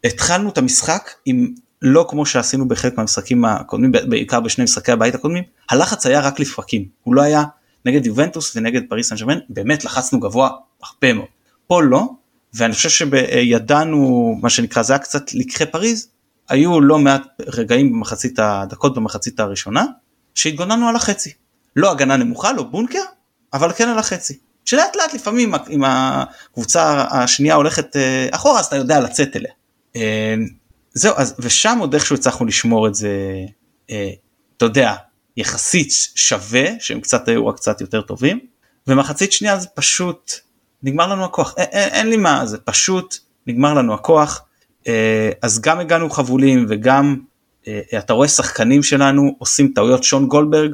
התחלנו 0.03 0.49
את 0.49 0.57
המשחק 0.57 1.11
עם 1.25 1.53
לא 1.81 2.05
כמו 2.09 2.25
שעשינו 2.25 2.67
בחלק 2.67 2.97
מהמשחקים 2.97 3.45
הקודמים, 3.45 3.91
בעיקר 3.91 4.39
בשני 4.39 4.63
משחקי 4.63 4.91
הבית 4.91 5.15
הקודמים, 5.15 5.43
הלחץ 5.69 6.05
היה 6.05 6.19
רק 6.19 6.39
לפרקים, 6.39 6.85
הוא 7.03 7.15
לא 7.15 7.21
היה 7.21 7.43
נגד 7.85 8.05
יובנטוס 8.05 8.55
ונגד 8.55 8.81
פריס 8.89 9.09
סן 9.09 9.15
ג'רמן, 9.15 9.39
באמת 9.49 9.85
לחצנו 9.85 10.19
גבוה 10.19 10.49
הרבה 10.83 11.13
מאוד. 11.13 11.27
פה 11.67 11.83
לא, 11.83 12.03
ואני 12.53 12.73
חושב 12.73 12.89
שידענו, 12.89 14.35
מה 14.41 14.49
שנקרא, 14.49 14.83
זה 14.83 14.93
היה 14.93 14.99
קצת 14.99 15.33
לקחי 15.33 15.65
פריז, 15.65 16.07
היו 16.49 16.81
לא 16.81 16.99
מעט 16.99 17.21
רגעים 17.47 17.91
במחצית 17.93 18.39
הדקות 18.39 18.95
במחצית 18.95 19.39
הראשונה, 19.39 19.85
שהתגוננו 20.35 20.87
על 20.87 20.95
החצי. 20.95 21.33
לא 21.75 21.91
הגנה 21.91 22.17
נמוכה, 22.17 22.53
לא 22.53 22.63
בונקר, 22.63 23.03
אבל 23.53 23.71
כן 23.73 23.89
על 23.89 23.99
החצי. 23.99 24.37
שלאט 24.65 24.95
לאט 24.95 25.13
לפעמים 25.13 25.53
אם 25.69 25.83
הקבוצה 25.85 27.05
השנייה 27.11 27.55
הולכת 27.55 27.95
אה, 27.95 28.27
אחורה 28.31 28.59
אז 28.59 28.65
אתה 28.65 28.75
יודע 28.75 28.99
לצאת 28.99 29.35
אליה. 29.35 29.51
אה, 29.95 30.35
זהו, 30.93 31.13
אז, 31.17 31.35
ושם 31.39 31.77
עוד 31.79 31.93
איכשהו 31.93 32.15
הצלחנו 32.15 32.45
לשמור 32.45 32.87
את 32.87 32.95
זה, 32.95 33.09
אה, 33.89 34.09
אתה 34.57 34.65
יודע, 34.65 34.93
יחסית 35.37 35.91
שווה, 36.15 36.65
שהם 36.79 37.01
קצת 37.01 37.27
היו 37.27 37.47
רק 37.47 37.55
קצת 37.55 37.81
יותר 37.81 38.01
טובים, 38.01 38.39
ומחצית 38.87 39.31
שנייה 39.31 39.59
זה 39.59 39.67
פשוט, 39.67 40.31
נגמר 40.83 41.07
לנו 41.07 41.25
הכוח, 41.25 41.53
אין, 41.57 41.67
אין, 41.71 41.89
אין 41.89 42.09
לי 42.09 42.17
מה, 42.17 42.45
זה 42.45 42.57
פשוט 42.57 43.17
נגמר 43.47 43.73
לנו 43.73 43.93
הכוח, 43.93 44.41
אה, 44.87 45.29
אז 45.41 45.61
גם 45.61 45.79
הגענו 45.79 46.09
חבולים 46.09 46.65
וגם 46.69 47.17
אה, 47.67 47.81
אתה 47.97 48.13
רואה 48.13 48.27
שחקנים 48.27 48.83
שלנו 48.83 49.35
עושים 49.37 49.71
טעויות, 49.75 50.03
שון 50.03 50.27
גולדברג, 50.27 50.71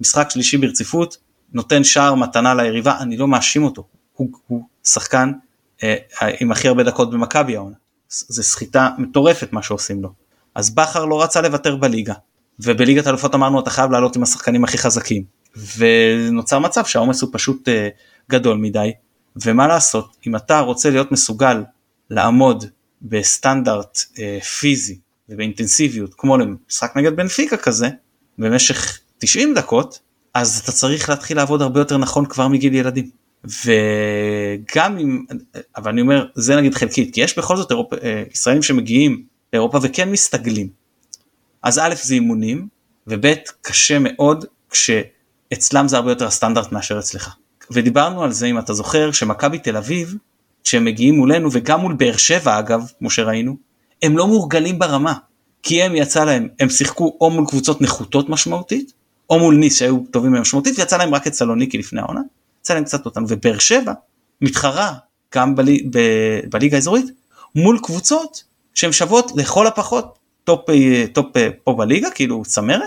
משחק 0.00 0.30
שלישי 0.30 0.56
ברציפות, 0.56 1.16
נותן 1.52 1.84
שער 1.84 2.14
מתנה 2.14 2.54
ליריבה, 2.54 2.98
אני 3.00 3.16
לא 3.16 3.28
מאשים 3.28 3.64
אותו, 3.64 3.86
הוא, 4.12 4.28
הוא 4.46 4.62
שחקן 4.84 5.32
אה, 5.82 5.94
עם 6.40 6.52
הכי 6.52 6.68
הרבה 6.68 6.82
דקות 6.82 7.10
במכבי 7.10 7.56
העונה. 7.56 7.76
זה 8.08 8.42
סחיטה 8.42 8.90
מטורפת 8.98 9.52
מה 9.52 9.62
שעושים 9.62 10.02
לו. 10.02 10.12
אז 10.54 10.74
בכר 10.74 11.04
לא 11.04 11.22
רצה 11.22 11.40
לוותר 11.40 11.76
בליגה, 11.76 12.14
ובליגת 12.60 13.06
אלופות 13.06 13.34
אמרנו 13.34 13.60
אתה 13.60 13.70
חייב 13.70 13.90
לעלות 13.90 14.16
עם 14.16 14.22
השחקנים 14.22 14.64
הכי 14.64 14.78
חזקים, 14.78 15.24
ונוצר 15.76 16.58
מצב 16.58 16.84
שהעומס 16.84 17.22
הוא 17.22 17.30
פשוט 17.32 17.68
uh, 17.68 17.72
גדול 18.30 18.58
מדי, 18.58 18.92
ומה 19.36 19.66
לעשות, 19.66 20.16
אם 20.26 20.36
אתה 20.36 20.60
רוצה 20.60 20.90
להיות 20.90 21.12
מסוגל 21.12 21.62
לעמוד 22.10 22.64
בסטנדרט 23.02 23.98
uh, 24.14 24.44
פיזי 24.44 24.98
ובאינטנסיביות 25.28 26.14
כמו 26.18 26.36
למשחק 26.36 26.96
נגד 26.96 27.16
בנפיקה 27.16 27.56
כזה, 27.56 27.88
במשך 28.38 28.98
90 29.18 29.54
דקות, 29.54 29.98
אז 30.34 30.60
אתה 30.64 30.72
צריך 30.72 31.08
להתחיל 31.08 31.36
לעבוד 31.36 31.62
הרבה 31.62 31.80
יותר 31.80 31.96
נכון 31.96 32.26
כבר 32.26 32.48
מגיל 32.48 32.74
ילדים. 32.74 33.10
וגם 33.44 34.98
אם, 34.98 35.24
אבל 35.76 35.90
אני 35.90 36.00
אומר, 36.00 36.26
זה 36.34 36.56
נגיד 36.56 36.74
חלקית, 36.74 37.14
כי 37.14 37.20
יש 37.20 37.38
בכל 37.38 37.56
זאת 37.56 37.70
אירופ, 37.70 37.92
אה, 37.92 38.22
ישראלים 38.32 38.62
שמגיעים 38.62 39.24
לאירופה 39.52 39.78
וכן 39.82 40.10
מסתגלים. 40.10 40.83
אז 41.64 41.78
א' 41.78 41.94
זה 42.02 42.14
אימונים, 42.14 42.68
וב' 43.06 43.34
קשה 43.62 43.98
מאוד 44.00 44.44
כשאצלם 44.70 45.88
זה 45.88 45.96
הרבה 45.96 46.10
יותר 46.10 46.26
הסטנדרט 46.26 46.72
מאשר 46.72 46.98
אצלך. 46.98 47.34
ודיברנו 47.70 48.22
על 48.22 48.32
זה 48.32 48.46
אם 48.46 48.58
אתה 48.58 48.74
זוכר 48.74 49.12
שמכבי 49.12 49.58
תל 49.58 49.76
אביב, 49.76 50.14
כשהם 50.64 50.84
מגיעים 50.84 51.14
מולנו 51.14 51.48
וגם 51.52 51.80
מול 51.80 51.94
באר 51.94 52.16
שבע 52.16 52.58
אגב, 52.58 52.90
כמו 52.98 53.10
שראינו, 53.10 53.56
הם 54.02 54.18
לא 54.18 54.26
מורגלים 54.26 54.78
ברמה. 54.78 55.14
כי 55.62 55.82
הם 55.82 55.96
יצא 55.96 56.24
להם, 56.24 56.48
הם 56.60 56.68
שיחקו 56.68 57.16
או 57.20 57.30
מול 57.30 57.46
קבוצות 57.48 57.80
נחותות 57.80 58.28
משמעותית, 58.28 58.92
או 59.30 59.38
מול 59.38 59.56
ניס 59.56 59.78
שהיו 59.78 59.98
טובים 60.10 60.32
מהם 60.32 60.42
משמעותית, 60.42 60.78
ויצא 60.78 60.96
להם 60.96 61.14
רק 61.14 61.26
את 61.26 61.34
סלוניקי 61.34 61.78
לפני 61.78 62.00
העונה, 62.00 62.20
יצא 62.60 62.74
להם 62.74 62.84
קצת 62.84 63.06
אותנו, 63.06 63.26
ובאר 63.28 63.58
שבע 63.58 63.92
מתחרה 64.40 64.94
גם 65.34 65.54
בלי, 65.54 65.86
ב, 65.90 65.98
בליגה 66.50 66.76
האזורית 66.76 67.06
מול 67.54 67.78
קבוצות 67.82 68.44
שהן 68.74 68.92
שוות 68.92 69.32
לכל 69.36 69.66
הפחות 69.66 70.23
טופ, 70.44 70.70
אה, 70.70 71.04
טופ 71.12 71.36
אה, 71.36 71.48
פה 71.64 71.72
בליגה, 71.72 72.10
כאילו 72.10 72.42
צמרת, 72.46 72.82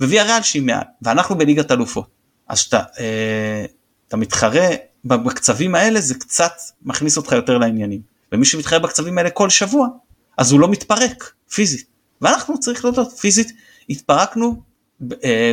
ויאריאל 0.00 0.42
שהיא 0.42 0.62
מעל, 0.62 0.84
ואנחנו 1.02 1.38
בליגת 1.38 1.72
אלופות. 1.72 2.06
אז 2.48 2.58
שאתה 2.58 2.82
אה, 3.00 3.64
אתה 4.08 4.16
מתחרה 4.16 4.66
בקצבים 5.04 5.74
האלה 5.74 6.00
זה 6.00 6.14
קצת 6.14 6.52
מכניס 6.82 7.16
אותך 7.16 7.32
יותר 7.32 7.58
לעניינים. 7.58 8.00
ומי 8.32 8.44
שמתחרה 8.44 8.78
בקצבים 8.78 9.18
האלה 9.18 9.30
כל 9.30 9.50
שבוע, 9.50 9.88
אז 10.38 10.52
הוא 10.52 10.60
לא 10.60 10.68
מתפרק 10.68 11.32
פיזית. 11.50 11.86
ואנחנו 12.20 12.60
צריך 12.60 12.84
להודות, 12.84 13.12
פיזית 13.12 13.52
התפרקנו 13.90 14.62
אה, 15.24 15.52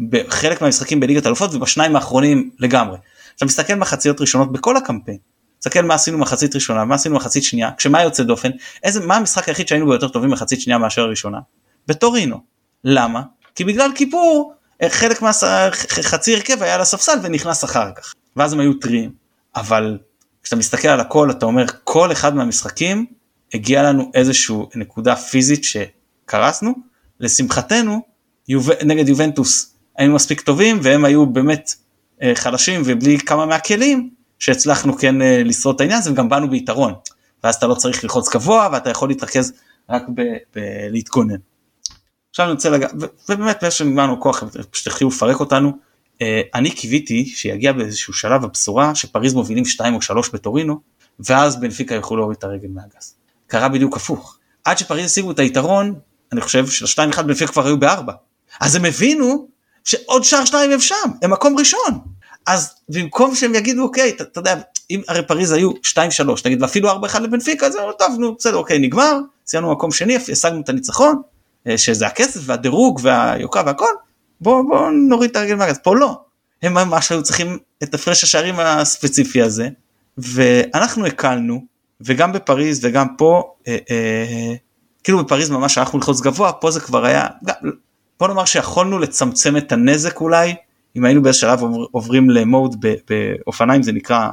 בחלק 0.00 0.62
מהמשחקים 0.62 1.00
בליגת 1.00 1.26
אלופות 1.26 1.54
ובשניים 1.54 1.96
האחרונים 1.96 2.50
לגמרי. 2.58 2.98
אתה 3.36 3.44
מסתכל 3.44 3.74
מחציות 3.74 4.20
ראשונות 4.20 4.52
בכל 4.52 4.76
הקמפיין, 4.76 5.18
תסתכל 5.64 5.82
מה 5.82 5.94
עשינו 5.94 6.18
מחצית 6.18 6.54
ראשונה, 6.54 6.84
מה 6.84 6.94
עשינו 6.94 7.14
מחצית 7.14 7.42
שנייה, 7.42 7.70
כשמה 7.76 8.02
יוצא 8.02 8.22
דופן, 8.22 8.50
איזה, 8.82 9.06
מה 9.06 9.16
המשחק 9.16 9.48
היחיד 9.48 9.68
שהיינו 9.68 9.86
בו 9.86 9.92
יותר 9.92 10.08
טובים 10.08 10.30
מחצית 10.30 10.60
שנייה 10.60 10.78
מאשר 10.78 11.02
הראשונה? 11.02 11.38
בטורינו. 11.86 12.40
למה? 12.84 13.22
כי 13.54 13.64
בגלל 13.64 13.90
כיפור 13.94 14.54
אה, 14.82 14.90
חלק 14.90 15.22
מהחצי 15.22 16.34
הרכב 16.34 16.62
היה 16.62 16.74
על 16.74 16.80
הספסל 16.80 17.18
ונכנס 17.22 17.64
אחר 17.64 17.90
כך, 17.96 18.14
ואז 18.36 18.52
הם 18.52 18.60
היו 18.60 18.74
טריים. 18.74 19.12
אבל 19.56 19.98
כשאתה 20.42 20.56
מסתכל 20.56 20.88
על 20.88 21.00
הכל 21.00 21.30
אתה 21.30 21.46
אומר 21.46 21.64
כל 21.84 22.12
אחד 22.12 22.34
מהמשחקים 22.34 23.06
הגיע 23.54 23.82
לנו 23.82 24.10
איזושהי 24.14 24.56
נקודה 24.74 25.16
פיזית 25.16 25.64
שקרסנו, 25.64 26.74
לשמחתנו 27.20 28.02
יוב... 28.48 28.70
נגד 28.84 29.08
יובנטוס 29.08 29.74
היינו 29.98 30.14
מספיק 30.14 30.40
טובים 30.40 30.78
והם 30.82 31.04
היו 31.04 31.26
באמת 31.26 31.74
אה, 32.22 32.32
חלשים 32.34 32.82
ובלי 32.84 33.18
כמה 33.18 33.46
מהכלים 33.46 34.10
שהצלחנו 34.44 34.98
כן 34.98 35.22
אה, 35.22 35.42
לשרוד 35.44 35.74
את 35.74 35.80
העניין 35.80 35.98
הזה 35.98 36.12
וגם 36.12 36.28
באנו 36.28 36.50
ביתרון. 36.50 36.94
ואז 37.44 37.54
אתה 37.54 37.66
לא 37.66 37.74
צריך 37.74 38.04
ללחוץ 38.04 38.34
גבוה 38.34 38.68
ואתה 38.72 38.90
יכול 38.90 39.08
להתרכז 39.08 39.52
רק 39.90 40.02
בלהתגונן. 40.54 41.36
עכשיו 42.30 42.46
אני 42.46 42.52
רוצה 42.52 42.70
לגעת, 42.70 42.90
ובאמת 43.28 43.58
באיזה 43.62 43.76
שנגמרנו 43.76 44.20
כוח, 44.20 44.44
פשוט 44.70 44.86
התחילו 44.86 45.10
לפרק 45.10 45.40
אותנו. 45.40 45.72
אה, 46.22 46.40
אני 46.54 46.70
קיוויתי 46.70 47.26
שיגיע 47.26 47.72
באיזשהו 47.72 48.12
שלב 48.12 48.44
הבשורה 48.44 48.94
שפריז 48.94 49.34
מובילים 49.34 49.64
2 49.64 49.94
או 49.94 50.02
3 50.02 50.30
בטורינו, 50.30 50.80
ואז 51.20 51.60
בנפיקה 51.60 51.94
יוכלו 51.94 52.16
להוריד 52.16 52.38
את 52.38 52.44
הרגל 52.44 52.68
מהגז. 52.68 53.14
קרה 53.46 53.68
בדיוק 53.68 53.96
הפוך. 53.96 54.38
עד 54.64 54.78
שפריז 54.78 55.10
השיגו 55.10 55.30
את 55.30 55.38
היתרון, 55.38 55.94
אני 56.32 56.40
חושב 56.40 56.66
של 56.66 57.02
2-1 57.12 57.22
בנפיקה 57.22 57.52
כבר 57.52 57.66
היו 57.66 57.78
בארבע. 57.78 58.12
אז 58.60 58.76
הם 58.76 58.84
הבינו 58.84 59.48
שעוד 59.84 60.24
שער 60.24 60.44
שניים 60.44 60.70
הם 60.70 60.80
שם, 60.80 61.10
הם 61.22 61.32
מקום 61.32 61.58
ראשון. 61.58 62.00
אז 62.46 62.74
במקום 62.88 63.34
שהם 63.34 63.54
יגידו 63.54 63.82
אוקיי, 63.82 64.10
אתה, 64.10 64.40
יודע, 64.40 64.54
אם 64.90 65.00
הרי 65.08 65.26
פריז 65.26 65.52
היו 65.52 65.70
2-3 65.70 66.00
נגיד 66.44 66.62
ואפילו 66.62 66.90
4-1 66.90 67.18
לבנפיקה, 67.18 67.66
אז 67.66 67.76
טוב 67.98 68.16
נו 68.18 68.34
בסדר 68.34 68.56
אוקיי 68.56 68.78
נגמר, 68.78 69.18
סיימנו 69.46 69.72
מקום 69.72 69.90
שני, 69.90 70.16
השגנו 70.16 70.60
את 70.60 70.68
הניצחון, 70.68 71.22
אה, 71.66 71.78
שזה 71.78 72.06
הכסף 72.06 72.40
והדירוג 72.42 73.00
והיוקרה 73.02 73.62
והכל, 73.66 73.94
בוא, 74.40 74.62
בוא 74.62 74.90
נוריד 74.90 75.30
את 75.30 75.36
הרגל 75.36 75.54
מהגז, 75.54 75.78
פה 75.82 75.96
לא, 75.96 76.20
הם 76.62 76.74
ממש 76.74 77.12
היו 77.12 77.22
צריכים 77.22 77.58
את 77.82 77.94
הפרש 77.94 78.24
השערים 78.24 78.60
הספציפי 78.60 79.42
הזה, 79.42 79.68
ואנחנו 80.18 81.06
הקלנו 81.06 81.64
וגם 82.00 82.32
בפריז 82.32 82.80
וגם 82.82 83.16
פה 83.16 83.54
אה, 83.68 83.76
אה, 83.90 84.54
כאילו 85.04 85.24
בפריז 85.24 85.50
ממש 85.50 85.78
הלכנו 85.78 85.98
ללחוץ 85.98 86.20
גבוה 86.20 86.52
פה 86.52 86.70
זה 86.70 86.80
כבר 86.80 87.04
היה 87.04 87.26
גם, 87.44 87.54
בוא 88.20 88.28
נאמר 88.28 88.44
שיכולנו 88.44 88.98
לצמצם 88.98 89.56
את 89.56 89.72
הנזק 89.72 90.20
אולי 90.20 90.54
אם 90.96 91.04
היינו 91.04 91.22
באיזה 91.22 91.38
שלב 91.38 91.60
עוברים 91.90 92.30
למוד 92.30 92.84
באופניים 93.10 93.82
זה 93.82 93.92
נקרא 93.92 94.28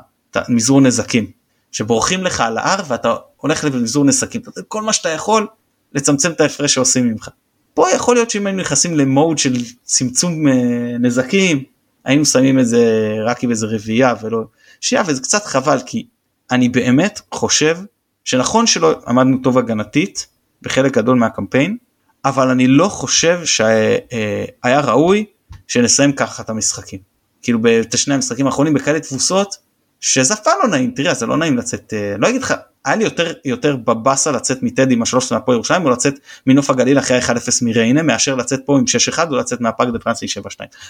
מזעור 0.50 0.82
נזקים 0.82 1.32
שבורחים 1.72 2.24
לך 2.24 2.42
על 2.42 2.58
ההר 2.58 2.84
ואתה 2.88 3.16
הולך 3.38 3.66
למזעור 3.66 4.06
נזקים 4.06 4.42
כל 4.68 4.82
מה 4.82 4.94
שאתה 4.94 5.10
יכול 5.10 5.48
לצמצם 5.94 6.32
את 6.32 6.42
ההפרש 6.42 6.74
שעושים 6.74 7.08
ממך. 7.08 7.30
פה 7.74 7.92
יכול 7.96 8.16
להיות 8.16 8.30
שאם 8.30 8.48
היינו 8.48 8.62
נכנסים 8.62 8.98
למוד 8.98 9.38
של 9.38 9.54
צמצום 9.84 10.48
אה, 10.48 10.98
נזקים 11.00 11.64
היינו 12.06 12.26
שמים 12.26 12.60
את 12.60 12.68
זה 12.68 13.16
רק 13.26 13.44
עם 13.44 13.50
איזה 13.50 13.68
רביעייה 13.70 14.14
ולא 14.22 14.44
שיעה 14.82 15.04
וזה 15.08 15.22
קצת 15.22 15.46
חבל 15.46 15.80
כי 15.86 16.06
אני 16.52 16.70
באמת 16.70 17.22
חושב 17.32 17.78
שנכון 18.26 18.68
שלא 18.68 19.00
עמדנו 19.08 19.38
טוב 19.38 19.58
הגנתית 19.58 20.28
בחלק 20.62 20.98
גדול 20.98 21.18
מהקמפיין 21.18 21.78
אבל 22.26 22.50
אני 22.50 22.68
לא 22.68 22.88
חושב 22.88 23.46
שהיה 23.46 24.82
ראוי 24.82 25.26
שנסיים 25.72 26.12
ככה 26.12 26.44
את 26.44 26.50
המשחקים. 26.50 27.00
כאילו 27.42 27.60
בשני 27.62 28.14
המשחקים 28.14 28.46
האחרונים 28.46 28.74
בכאלה 28.74 29.00
תבוסות 29.00 29.58
שזה 30.00 30.34
אף 30.34 30.44
פעם 30.44 30.54
לא 30.64 30.70
נעים 30.70 30.92
תראה 30.92 31.14
זה 31.14 31.26
לא 31.26 31.38
נעים 31.38 31.58
לצאת 31.58 31.94
אה, 31.94 32.16
לא 32.18 32.30
אגיד 32.30 32.42
לך 32.42 32.54
היה 32.86 32.96
לי 32.96 33.04
יותר 33.04 33.34
יותר 33.46 33.76
בבאסה 33.76 34.32
לצאת 34.32 34.64
מטדי 34.64 34.94
עם 34.94 35.02
השלוש 35.02 35.32
מהפועל 35.32 35.56
ירושלים 35.56 35.86
או 35.86 35.90
לצאת 35.90 36.14
מנוף 36.48 36.70
הגליל 36.70 37.00
אחרי 37.00 37.20
1-0 37.20 37.24
מריינה 37.62 38.02
מאשר 38.02 38.36
לצאת 38.36 38.60
פה 38.66 38.78
עם 38.78 38.84
6-1 39.16 39.20
או 39.30 39.36
לצאת 39.36 39.62
מהפאק 39.62 39.88
דה 39.90 40.00
פרנסי 40.00 40.26
7-2 40.26 40.30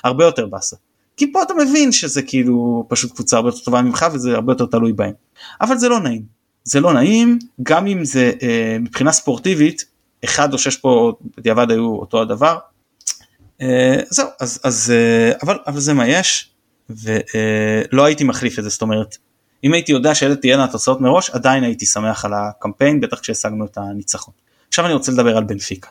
הרבה 0.03 0.25
יותר 0.25 0.45
באסה. 0.45 0.75
כי 1.17 1.31
פה 1.31 1.43
אתה 1.43 1.53
מבין 1.53 1.91
שזה 1.91 2.21
כאילו 2.21 2.85
פשוט 2.89 3.11
קבוצה 3.11 3.37
הרבה 3.37 3.49
יותר 3.49 3.59
טובה 3.59 3.81
ממך 3.81 4.05
וזה 4.13 4.35
הרבה 4.35 4.51
יותר 4.51 4.65
תלוי 4.65 4.93
בהם. 4.93 5.13
אבל 5.61 5.77
זה 5.77 5.89
לא 5.89 5.99
נעים. 5.99 6.21
זה 6.63 6.79
לא 6.79 6.93
נעים 6.93 7.39
גם 7.63 7.87
אם 7.87 8.05
זה 8.05 8.31
אה, 8.41 8.77
מבחינה 8.79 9.11
ספורטיבית 9.11 9.85
אחד 10.25 10.53
או 10.53 10.57
שש 10.57 10.77
פה 10.77 11.13
בדיעבד 11.37 11.71
היו 11.71 11.95
אותו 11.95 12.21
הדבר. 12.21 12.57
אה, 13.61 13.99
זהו 14.09 14.27
אז 14.39 14.59
אז 14.63 14.93
אה, 14.95 15.31
אבל 15.43 15.59
אבל 15.67 15.79
זה 15.79 15.93
מה 15.93 16.07
יש 16.07 16.49
ולא 16.89 18.01
אה, 18.01 18.07
הייתי 18.07 18.23
מחליף 18.23 18.59
את 18.59 18.63
זה 18.63 18.69
זאת 18.69 18.81
אומרת 18.81 19.17
אם 19.63 19.73
הייתי 19.73 19.91
יודע 19.91 20.15
שאלה 20.15 20.35
תהיינה 20.35 20.63
התוצאות 20.63 21.01
מראש 21.01 21.29
עדיין 21.29 21.63
הייתי 21.63 21.85
שמח 21.85 22.25
על 22.25 22.33
הקמפיין 22.33 23.01
בטח 23.01 23.19
כשהשגנו 23.19 23.65
את 23.65 23.77
הניצחון. 23.77 24.33
עכשיו 24.67 24.85
אני 24.85 24.93
רוצה 24.93 25.11
לדבר 25.11 25.37
על 25.37 25.43
בנפיקה. 25.43 25.89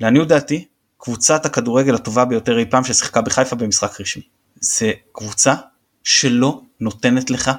לעניות 0.00 0.28
דעתי 0.28 0.64
קבוצת 0.98 1.46
הכדורגל 1.46 1.94
הטובה 1.94 2.24
ביותר 2.24 2.58
אי 2.58 2.64
פעם 2.70 2.84
ששיחקה 2.84 3.20
בחיפה 3.20 3.56
במשחק 3.56 4.00
רשמי. 4.00 4.22
זה 4.60 4.92
קבוצה 5.12 5.54
שלא 6.04 6.60
נותנת 6.80 7.30
לך 7.30 7.50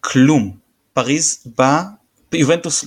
כלום. 0.00 0.56
פריז 0.92 1.38
בא, 1.58 1.82
יובנטוס 2.32 2.84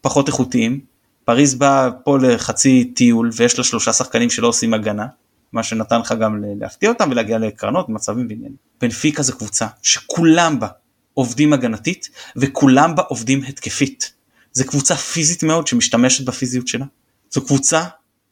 פחות 0.00 0.28
איכותיים, 0.28 0.80
פריז 1.24 1.54
בא 1.54 1.90
פה 2.04 2.18
לחצי 2.18 2.92
טיול 2.96 3.30
ויש 3.36 3.58
לה 3.58 3.64
שלושה 3.64 3.92
שחקנים 3.92 4.30
שלא 4.30 4.46
עושים 4.46 4.74
הגנה, 4.74 5.06
מה 5.52 5.62
שנתן 5.62 6.00
לך 6.00 6.14
גם 6.20 6.44
להפתיע 6.60 6.88
אותם 6.88 7.10
ולהגיע 7.10 7.38
לקרנות, 7.38 7.88
מצבים 7.88 8.26
ועניינים. 8.28 8.56
בנפיקה 8.80 9.22
זו 9.22 9.36
קבוצה 9.36 9.66
שכולם 9.82 10.60
בה 10.60 10.68
עובדים 11.14 11.52
הגנתית 11.52 12.08
וכולם 12.36 12.94
בה 12.96 13.02
עובדים 13.02 13.42
התקפית. 13.48 14.12
זו 14.52 14.64
קבוצה 14.66 14.96
פיזית 14.96 15.42
מאוד 15.42 15.66
שמשתמשת 15.66 16.24
בפיזיות 16.24 16.68
שלה. 16.68 16.86
זו 17.30 17.46
קבוצה 17.46 17.84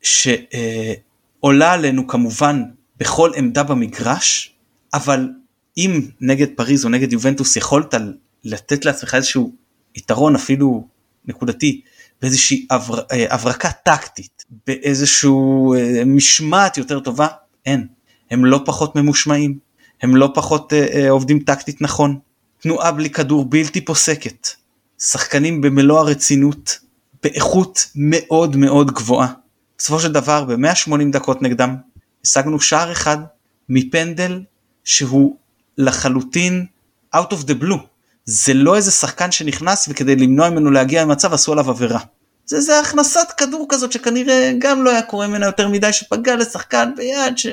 שעולה 0.03 1.73
עלינו 1.73 2.07
כמובן 2.07 2.63
בכל 2.97 3.31
עמדה 3.37 3.63
במגרש, 3.63 4.55
אבל 4.95 5.29
אם 5.77 6.01
נגד 6.21 6.47
פריז 6.57 6.85
או 6.85 6.91
נגד 6.91 7.13
יובנטוס 7.13 7.57
יכולת 7.57 7.95
לתת 8.45 8.85
לעצמך 8.85 9.15
איזשהו 9.15 9.55
יתרון 9.95 10.35
אפילו 10.35 10.89
נקודתי 11.25 11.81
באיזושהי 12.23 12.67
אה, 12.71 13.35
הברקה 13.35 13.71
טקטית, 13.71 14.40
באיזשהו 14.67 15.75
אה, 15.75 16.03
משמעת 16.07 16.79
יותר 16.79 17.01
טובה, 17.01 17.27
אין. 17.67 17.87
הם 18.31 18.45
לא 18.45 18.63
פחות 18.65 18.97
ממושמעים, 18.97 19.59
הם 20.03 20.17
לא 20.17 20.31
פחות 20.35 20.73
אה, 20.73 21.11
עובדים 21.11 21.39
טקטית 21.39 21.83
נכון. 21.83 22.19
תנועה 22.63 22.93
בלי 22.93 23.11
כדור 23.11 23.45
בלתי 23.45 23.85
פוסקת, 23.85 24.49
שחקנים 24.99 25.61
במלוא 25.61 25.99
הרצינות, 25.99 26.79
באיכות 27.23 27.87
מאוד 27.95 28.57
מאוד 28.57 28.91
גבוהה. 28.91 29.33
בסופו 29.79 30.01
של 30.01 30.13
דבר 30.13 30.45
ב-180 30.45 31.13
דקות 31.13 31.43
נגדם 31.43 31.77
השגנו 32.25 32.61
שער 32.61 32.93
אחד 32.93 33.19
מפנדל 33.69 34.43
שהוא 34.85 35.37
לחלוטין 35.79 36.67
out 37.17 37.33
of 37.33 37.47
the 37.47 37.63
blue. 37.63 37.81
זה 38.25 38.55
לא 38.55 38.77
איזה 38.77 38.91
שחקן 38.91 39.31
שנכנס 39.31 39.89
וכדי 39.89 40.17
למנוע 40.17 40.51
ממנו 40.51 40.71
להגיע 40.71 41.03
למצב 41.03 41.35
עשו 41.35 41.53
עליו 41.53 41.71
עבירה. 41.71 42.01
זה, 42.51 42.61
זה 42.61 42.81
הכנסת 42.81 43.33
כדור 43.37 43.67
כזאת 43.69 43.93
שכנראה 43.93 44.53
גם 44.59 44.85
לא 44.85 44.91
היה 44.91 45.03
קורה 45.03 45.27
ממנה 45.27 45.47
יותר 45.47 45.69
מדי 45.69 45.93
שפגע 45.93 46.37
לשחקן 46.37 46.91
ביד 46.97 47.39
ש... 47.39 47.47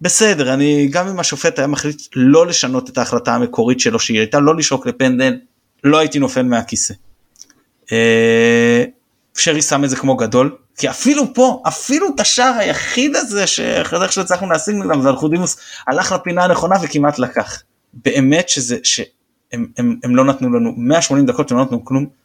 בסדר 0.00 0.54
אני 0.54 0.88
גם 0.90 1.08
אם 1.08 1.20
השופט 1.20 1.58
היה 1.58 1.68
מחליט 1.68 2.02
לא 2.16 2.46
לשנות 2.46 2.90
את 2.90 2.98
ההחלטה 2.98 3.34
המקורית 3.34 3.80
שלו 3.80 4.00
שהיא 4.00 4.18
הייתה 4.18 4.40
לא 4.40 4.56
לשרוק 4.56 4.86
לפנדל 4.86 5.36
לא 5.84 5.98
הייתי 5.98 6.18
נופל 6.18 6.42
מהכיסא. 6.42 6.94
אה, 7.92 8.84
שרי 9.36 9.62
שם 9.62 9.84
את 9.84 9.90
זה 9.90 9.96
כמו 9.96 10.16
גדול 10.16 10.56
כי 10.78 10.90
אפילו 10.90 11.34
פה 11.34 11.62
אפילו 11.68 12.06
את 12.14 12.20
השער 12.20 12.54
היחיד 12.58 13.16
הזה 13.16 13.46
שאחרי 13.46 14.02
איך 14.02 14.12
שהצלחנו 14.12 14.50
להשיג 14.50 14.74
מולם 14.74 15.06
ואלחודימוס 15.06 15.56
הלך 15.88 16.12
לפינה 16.12 16.44
הנכונה 16.44 16.74
וכמעט 16.82 17.18
לקח. 17.18 17.62
באמת 17.94 18.48
שזה 18.48 18.78
שהם 18.82 19.66
הם, 19.78 19.98
הם 20.04 20.16
לא 20.16 20.24
נתנו 20.24 20.52
לנו 20.52 20.74
180 20.76 21.26
דקות 21.26 21.50
הם 21.50 21.58
לא 21.58 21.64
נתנו 21.64 21.84
כלום. 21.84 22.21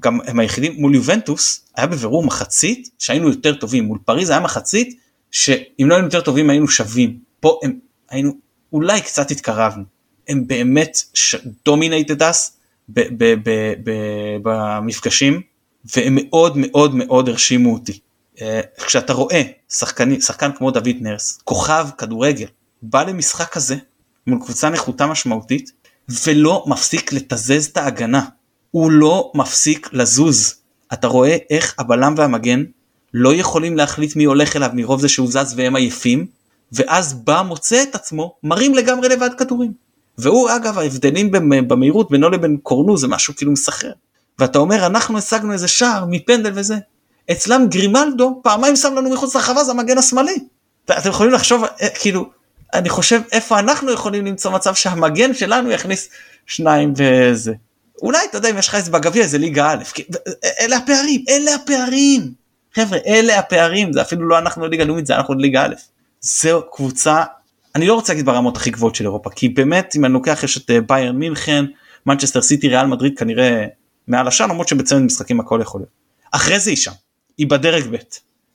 גם 0.00 0.20
הם 0.26 0.38
היחידים 0.38 0.74
מול 0.80 0.94
יובנטוס 0.94 1.66
היה 1.76 1.86
בבירור 1.86 2.24
מחצית 2.24 2.88
שהיינו 2.98 3.28
יותר 3.28 3.54
טובים 3.54 3.84
מול 3.84 3.98
פריז 4.04 4.30
היה 4.30 4.40
מחצית 4.40 5.00
שאם 5.30 5.86
לא 5.88 5.94
היינו 5.94 6.06
יותר 6.06 6.20
טובים 6.20 6.50
היינו 6.50 6.68
שווים. 6.68 7.18
פה 7.40 7.60
הם 7.62 7.78
היינו 8.10 8.32
אולי 8.72 9.00
קצת 9.00 9.30
התקרבנו. 9.30 9.84
הם 10.28 10.46
באמת 10.46 10.98
דומינטד 11.64 12.22
אס 12.22 12.56
במפגשים 14.42 15.40
והם 15.96 16.18
מאוד 16.20 16.56
מאוד 16.56 16.94
מאוד 16.94 17.28
הרשימו 17.28 17.72
אותי. 17.72 17.98
אה, 18.40 18.60
כשאתה 18.86 19.12
רואה 19.12 19.42
שחקן, 19.68 20.20
שחקן 20.20 20.50
כמו 20.52 20.70
דוד 20.70 20.96
נרס, 21.00 21.38
כוכב 21.44 21.88
כדורגל, 21.98 22.46
בא 22.82 23.02
למשחק 23.02 23.52
כזה 23.52 23.76
מול 24.26 24.38
קבוצה 24.44 24.70
נחותה 24.70 25.06
משמעותית 25.06 25.72
ולא 26.26 26.64
מפסיק 26.66 27.12
לתזז 27.12 27.66
את 27.66 27.76
ההגנה, 27.76 28.24
הוא 28.72 28.90
לא 28.90 29.32
מפסיק 29.34 29.88
לזוז. 29.92 30.54
אתה 30.92 31.06
רואה 31.06 31.36
איך 31.50 31.74
הבלם 31.78 32.14
והמגן 32.16 32.64
לא 33.14 33.34
יכולים 33.34 33.76
להחליט 33.76 34.16
מי 34.16 34.24
הולך 34.24 34.56
אליו 34.56 34.70
מרוב 34.74 35.00
זה 35.00 35.08
שהוא 35.08 35.28
זז 35.30 35.54
והם 35.56 35.76
עייפים, 35.76 36.26
ואז 36.72 37.14
בא 37.14 37.42
מוצא 37.46 37.82
את 37.82 37.94
עצמו 37.94 38.34
מרים 38.42 38.74
לגמרי 38.74 39.08
לבד 39.08 39.30
כדורים. 39.38 39.72
והוא 40.18 40.50
אגב 40.50 40.78
ההבדלים 40.78 41.30
במהירות 41.68 42.10
בינו 42.10 42.30
לבין 42.30 42.56
קורנו 42.62 42.96
זה 42.96 43.08
משהו 43.08 43.36
כאילו 43.36 43.52
מסחרר. 43.52 43.92
ואתה 44.38 44.58
אומר 44.58 44.86
אנחנו 44.86 45.18
השגנו 45.18 45.52
איזה 45.52 45.68
שער 45.68 46.04
מפנדל 46.08 46.52
וזה. 46.54 46.76
אצלם 47.32 47.66
גרימלדו 47.68 48.40
פעמיים 48.42 48.76
שם 48.76 48.94
לנו 48.94 49.10
מחוץ 49.10 49.36
לרחבה 49.36 49.64
זה 49.64 49.70
המגן 49.70 49.98
השמאלי. 49.98 50.34
אתם 50.84 51.08
יכולים 51.08 51.32
לחשוב 51.32 51.64
אה, 51.64 51.88
כאילו 52.00 52.30
אני 52.74 52.88
חושב 52.88 53.20
איפה 53.32 53.58
אנחנו 53.58 53.92
יכולים 53.92 54.26
למצוא 54.26 54.50
מצב 54.50 54.74
שהמגן 54.74 55.34
שלנו 55.34 55.70
יכניס 55.70 56.08
שניים 56.46 56.92
וזה. 56.96 57.52
אולי 58.02 58.18
אתה 58.30 58.38
יודע 58.38 58.50
אם 58.50 58.58
יש 58.58 58.68
לך 58.68 58.74
איזה 58.74 58.90
בגביע 58.90 59.22
איזה 59.22 59.38
ליגה 59.38 59.70
א', 59.72 59.82
אלה 60.60 60.76
הפערים, 60.76 61.24
אלה 61.28 61.54
הפערים. 61.54 62.32
חבר'ה 62.74 62.98
אלה 63.06 63.38
הפערים 63.38 63.92
זה 63.92 64.02
אפילו 64.02 64.28
לא 64.28 64.38
אנחנו 64.38 64.66
ליגה 64.66 64.84
לאומית 64.84 65.06
זה 65.06 65.16
אנחנו 65.16 65.34
ליגה 65.34 65.64
א'. 65.64 65.74
זו 66.20 66.62
קבוצה 66.72 67.22
אני 67.74 67.86
לא 67.86 67.94
רוצה 67.94 68.12
להגיד 68.12 68.26
ברמות 68.26 68.56
הכי 68.56 68.70
גבוהות 68.70 68.94
של 68.94 69.04
אירופה 69.04 69.30
כי 69.30 69.48
באמת 69.48 69.96
אם 69.96 70.04
אני 70.04 70.12
לוקח 70.12 70.40
יש 70.42 70.56
את 70.56 70.70
אה, 70.70 70.80
ביירן 70.80 71.16
מינכן 71.16 71.64
מנצ'סטר 72.06 72.42
סיטי 72.42 72.68
ריאל 72.68 72.86
מדריד 72.86 73.18
כנראה 73.18 73.66
מעל 74.08 74.28
השאר 74.28 74.46
למרות 74.46 74.68
שבצמד 74.68 75.00
משחקים 75.00 75.40
הכל 75.40 75.58
יכול 75.62 75.80
להיות. 75.80 75.90
אחרי 76.32 76.60
זה 76.60 76.70
היא 76.70 76.76
שם, 76.76 76.92
היא 77.38 77.46
בדרג 77.46 77.84
ב' 77.90 77.96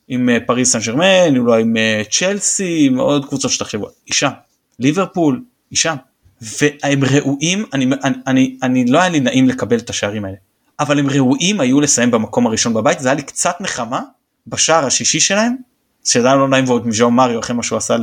עם 0.08 0.28
אה, 0.28 0.38
פריס 0.46 0.72
סן 0.72 0.78
ג'רמן, 0.78 1.36
אולי 1.36 1.62
עם 1.62 1.76
אה, 1.76 2.02
צ'לסי, 2.10 2.86
עם 2.86 2.98
עוד 2.98 3.26
קבוצות 3.26 3.50
שתחשבו, 3.50 3.88
היא 4.06 4.14
שם. 4.14 4.30
ליברפול, 4.78 5.42
היא 5.70 5.78
שם. 5.78 5.94
והם 6.40 7.04
ראויים, 7.04 7.64
אני, 7.72 7.86
אני, 8.04 8.16
אני, 8.26 8.56
אני 8.62 8.84
לא 8.86 8.98
היה 8.98 9.08
לי 9.08 9.20
נעים 9.20 9.48
לקבל 9.48 9.78
את 9.78 9.90
השערים 9.90 10.24
האלה, 10.24 10.36
אבל 10.80 10.98
הם 10.98 11.10
ראויים 11.10 11.60
היו 11.60 11.80
לסיים 11.80 12.10
במקום 12.10 12.46
הראשון 12.46 12.74
בבית, 12.74 13.00
זה 13.00 13.08
היה 13.08 13.14
לי 13.14 13.22
קצת 13.22 13.56
נחמה 13.60 14.02
בשער 14.46 14.86
השישי 14.86 15.20
שלהם, 15.20 15.56
שעדיין 16.04 16.38
לא 16.38 16.48
נעים 16.48 16.64
ועוד 16.68 16.84
עם 16.84 16.92
ז'או 16.92 17.10
מריו 17.10 17.40
אחרי 17.40 17.56
מה 17.56 17.62
שהוא 17.62 17.76
עשה 17.76 17.96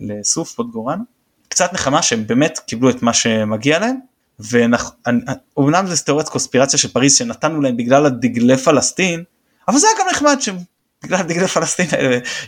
לסוף 0.00 0.52
פוטגורן, 0.52 0.98
קצת 1.48 1.72
נחמה 1.72 2.02
שהם 2.02 2.26
באמת 2.26 2.58
קיבלו 2.58 2.90
את 2.90 3.02
מה 3.02 3.12
שמגיע 3.12 3.78
להם, 3.78 3.96
ואומנם 4.38 5.86
זה 5.86 6.04
תיאוריית 6.04 6.28
קונספירציה 6.28 6.78
של 6.78 6.88
פריז 6.88 7.14
שנתנו 7.14 7.60
להם 7.60 7.76
בגלל 7.76 8.06
הדגלי 8.06 8.56
פלסטין 8.56 9.24
אבל 9.68 9.78
זה 9.78 9.86
היה 9.86 9.96
גם 10.00 10.06
נחמד 10.10 10.38
שבגלל 10.40 11.22
דגלי 11.22 11.48
פלסטין 11.48 11.86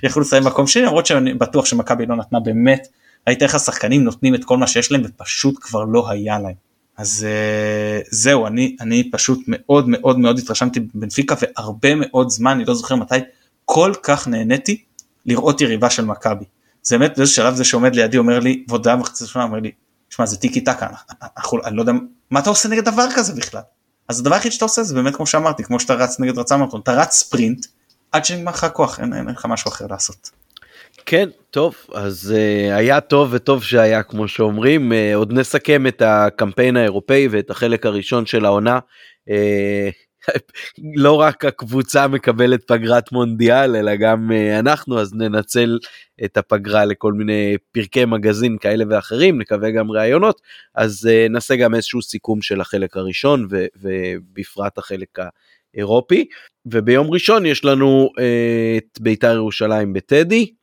יכלו 0.02 0.22
לסיים 0.22 0.44
מקום 0.44 0.66
שני 0.66 0.82
למרות 0.82 1.06
שאני 1.06 1.34
בטוח 1.34 1.66
שמכבי 1.66 2.06
לא 2.06 2.16
נתנה 2.16 2.40
באמת 2.40 2.88
ראית 3.28 3.42
איך 3.42 3.54
השחקנים 3.54 4.04
נותנים 4.04 4.34
את 4.34 4.44
כל 4.44 4.56
מה 4.56 4.66
שיש 4.66 4.92
להם 4.92 5.02
ופשוט 5.04 5.54
כבר 5.60 5.84
לא 5.84 6.10
היה 6.10 6.38
להם 6.38 6.54
אז 7.00 7.26
uh, 7.26 8.08
זהו 8.10 8.46
אני 8.46 8.76
אני 8.80 9.10
פשוט 9.10 9.38
מאוד 9.46 9.88
מאוד 9.88 10.18
מאוד 10.18 10.38
התרשמתי 10.38 10.80
בבנפיקה 10.80 11.34
והרבה 11.40 11.94
מאוד 11.94 12.30
זמן 12.30 12.50
אני 12.50 12.64
לא 12.64 12.74
זוכר 12.74 12.96
מתי 12.96 13.14
כל 13.64 13.92
כך 14.02 14.28
נהניתי 14.28 14.82
לראות 15.26 15.60
יריבה 15.60 15.90
של 15.90 16.04
מכבי. 16.04 16.44
זה 16.82 16.98
באמת 16.98 17.16
באיזה 17.18 17.32
שלב 17.32 17.54
זה 17.54 17.64
שעומד 17.64 17.94
לידי 17.94 18.18
אומר 18.18 18.38
לי 18.38 18.64
ועוד 18.68 18.82
דעה 18.82 19.00
וחצי 19.00 19.26
שנה 19.26 19.42
אומר 19.42 19.58
לי 19.58 19.70
שמע 20.10 20.26
זה 20.26 20.36
טיקי 20.36 20.60
טקה 20.60 20.86
אני 21.64 21.76
לא 21.76 21.82
יודע 21.82 21.92
מה 22.30 22.40
אתה 22.40 22.50
עושה 22.50 22.68
נגד 22.68 22.84
דבר 22.84 23.06
כזה 23.14 23.34
בכלל. 23.34 23.62
אז 24.08 24.20
הדבר 24.20 24.34
היחיד 24.34 24.52
שאתה 24.52 24.64
עושה 24.64 24.82
זה 24.82 24.94
באמת 24.94 25.16
כמו 25.16 25.26
שאמרתי 25.26 25.64
כמו 25.64 25.80
שאתה 25.80 25.94
רץ 25.94 26.20
נגד 26.20 26.38
רצה 26.38 26.56
מרתון 26.56 26.80
אתה 26.80 26.92
רץ 26.92 27.12
ספרינט 27.14 27.66
עד 28.12 28.24
שנגמר 28.24 28.52
לך 28.52 28.66
כוח 28.72 29.00
אין, 29.00 29.14
אין, 29.14 29.28
אין 29.28 29.36
לך 29.36 29.46
משהו 29.46 29.68
אחר 29.68 29.86
לעשות. 29.90 30.30
כן 31.06 31.28
טוב 31.50 31.74
אז 31.94 32.34
uh, 32.36 32.74
היה 32.74 33.00
טוב 33.00 33.28
וטוב 33.32 33.62
שהיה 33.62 34.02
כמו 34.02 34.28
שאומרים. 34.28 34.92
uh, 34.92 34.94
עוד 35.14 35.32
נסכם 35.32 35.86
את 35.86 36.02
הקמפיין 36.02 36.76
האירופאי 36.76 37.28
ואת 37.30 37.50
החלק 37.50 37.86
הראשון 37.86 38.26
של 38.26 38.44
העונה. 38.44 38.78
Uh, 39.28 39.92
לא 41.02 41.20
רק 41.20 41.44
הקבוצה 41.44 42.08
מקבלת 42.08 42.64
פגרת 42.66 43.12
מונדיאל 43.12 43.76
אלא 43.76 43.96
גם 43.96 44.30
uh, 44.30 44.58
אנחנו 44.58 45.00
אז 45.00 45.14
ננצל 45.14 45.78
את 46.24 46.36
הפגרה 46.36 46.84
לכל 46.84 47.12
מיני 47.12 47.56
פרקי 47.72 48.04
מגזין 48.04 48.58
כאלה 48.58 48.84
ואחרים 48.90 49.40
נקווה 49.40 49.70
גם 49.70 49.90
ראיונות 49.90 50.40
אז 50.74 51.08
uh, 51.10 51.32
נעשה 51.32 51.56
גם 51.56 51.74
איזשהו 51.74 52.02
סיכום 52.02 52.42
של 52.42 52.60
החלק 52.60 52.96
הראשון 52.96 53.46
ו- 53.50 53.66
ובפרט 53.82 54.78
החלק 54.78 55.18
האירופי. 55.74 56.26
וביום 56.66 57.10
ראשון 57.10 57.46
יש 57.46 57.64
לנו 57.64 58.08
uh, 58.18 58.20
את 58.78 59.00
בית"ר 59.00 59.34
ירושלים 59.34 59.92
בטדי 59.92 60.59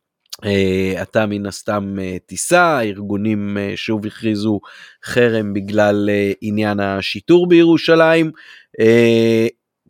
אתה 1.02 1.26
מן 1.26 1.46
הסתם 1.46 1.96
uh, 1.98 2.18
תיסע, 2.26 2.80
ארגונים 2.80 3.56
uh, 3.56 3.76
שוב 3.76 4.06
הכריזו 4.06 4.60
חרם 5.04 5.54
בגלל 5.54 6.10
עניין 6.40 6.80
השיטור 6.80 7.48
בירושלים. 7.48 8.30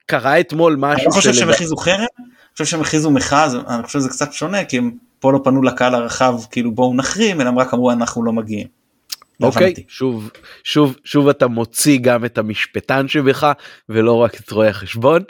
קרה 0.07 0.41
אתמול 0.41 0.77
משהו... 0.79 0.97
אני 0.97 1.05
לא 1.05 1.11
חושב 1.11 1.35
שהם 1.35 1.51
הכריזו 1.51 1.77
חרם, 1.77 1.95
אני 2.19 2.29
חושב 2.53 2.65
שהם 2.65 2.81
הכריזו 2.81 3.11
מחאה, 3.11 3.47
אני 3.69 3.83
חושב 3.83 3.99
שזה 3.99 4.09
קצת 4.09 4.33
שונה, 4.33 4.65
כי 4.65 4.79
הם 4.79 4.91
פה 5.19 5.33
לא 5.33 5.41
פנו 5.45 5.63
לקהל 5.63 5.95
הרחב 5.95 6.35
כאילו 6.51 6.73
בואו 6.73 6.95
נחרים, 6.95 7.41
אלא 7.41 7.49
הם 7.49 7.59
רק 7.59 7.75
אמרו 7.75 7.91
אנחנו 7.91 8.25
לא 8.25 8.33
מגיעים. 8.33 8.67
לא 9.41 9.47
אוקיי, 9.47 9.75
okay, 9.77 9.81
שוב, 9.89 10.31
שוב, 10.65 10.97
שוב 11.05 11.29
אתה 11.29 11.47
מוציא 11.47 11.99
גם 12.03 12.25
את 12.25 12.39
המשפטן 12.39 13.09
שבך 13.09 13.53
ולא 13.89 14.13
רק 14.13 14.41
את 14.41 14.51
רואי 14.51 14.69
החשבון. 14.69 15.23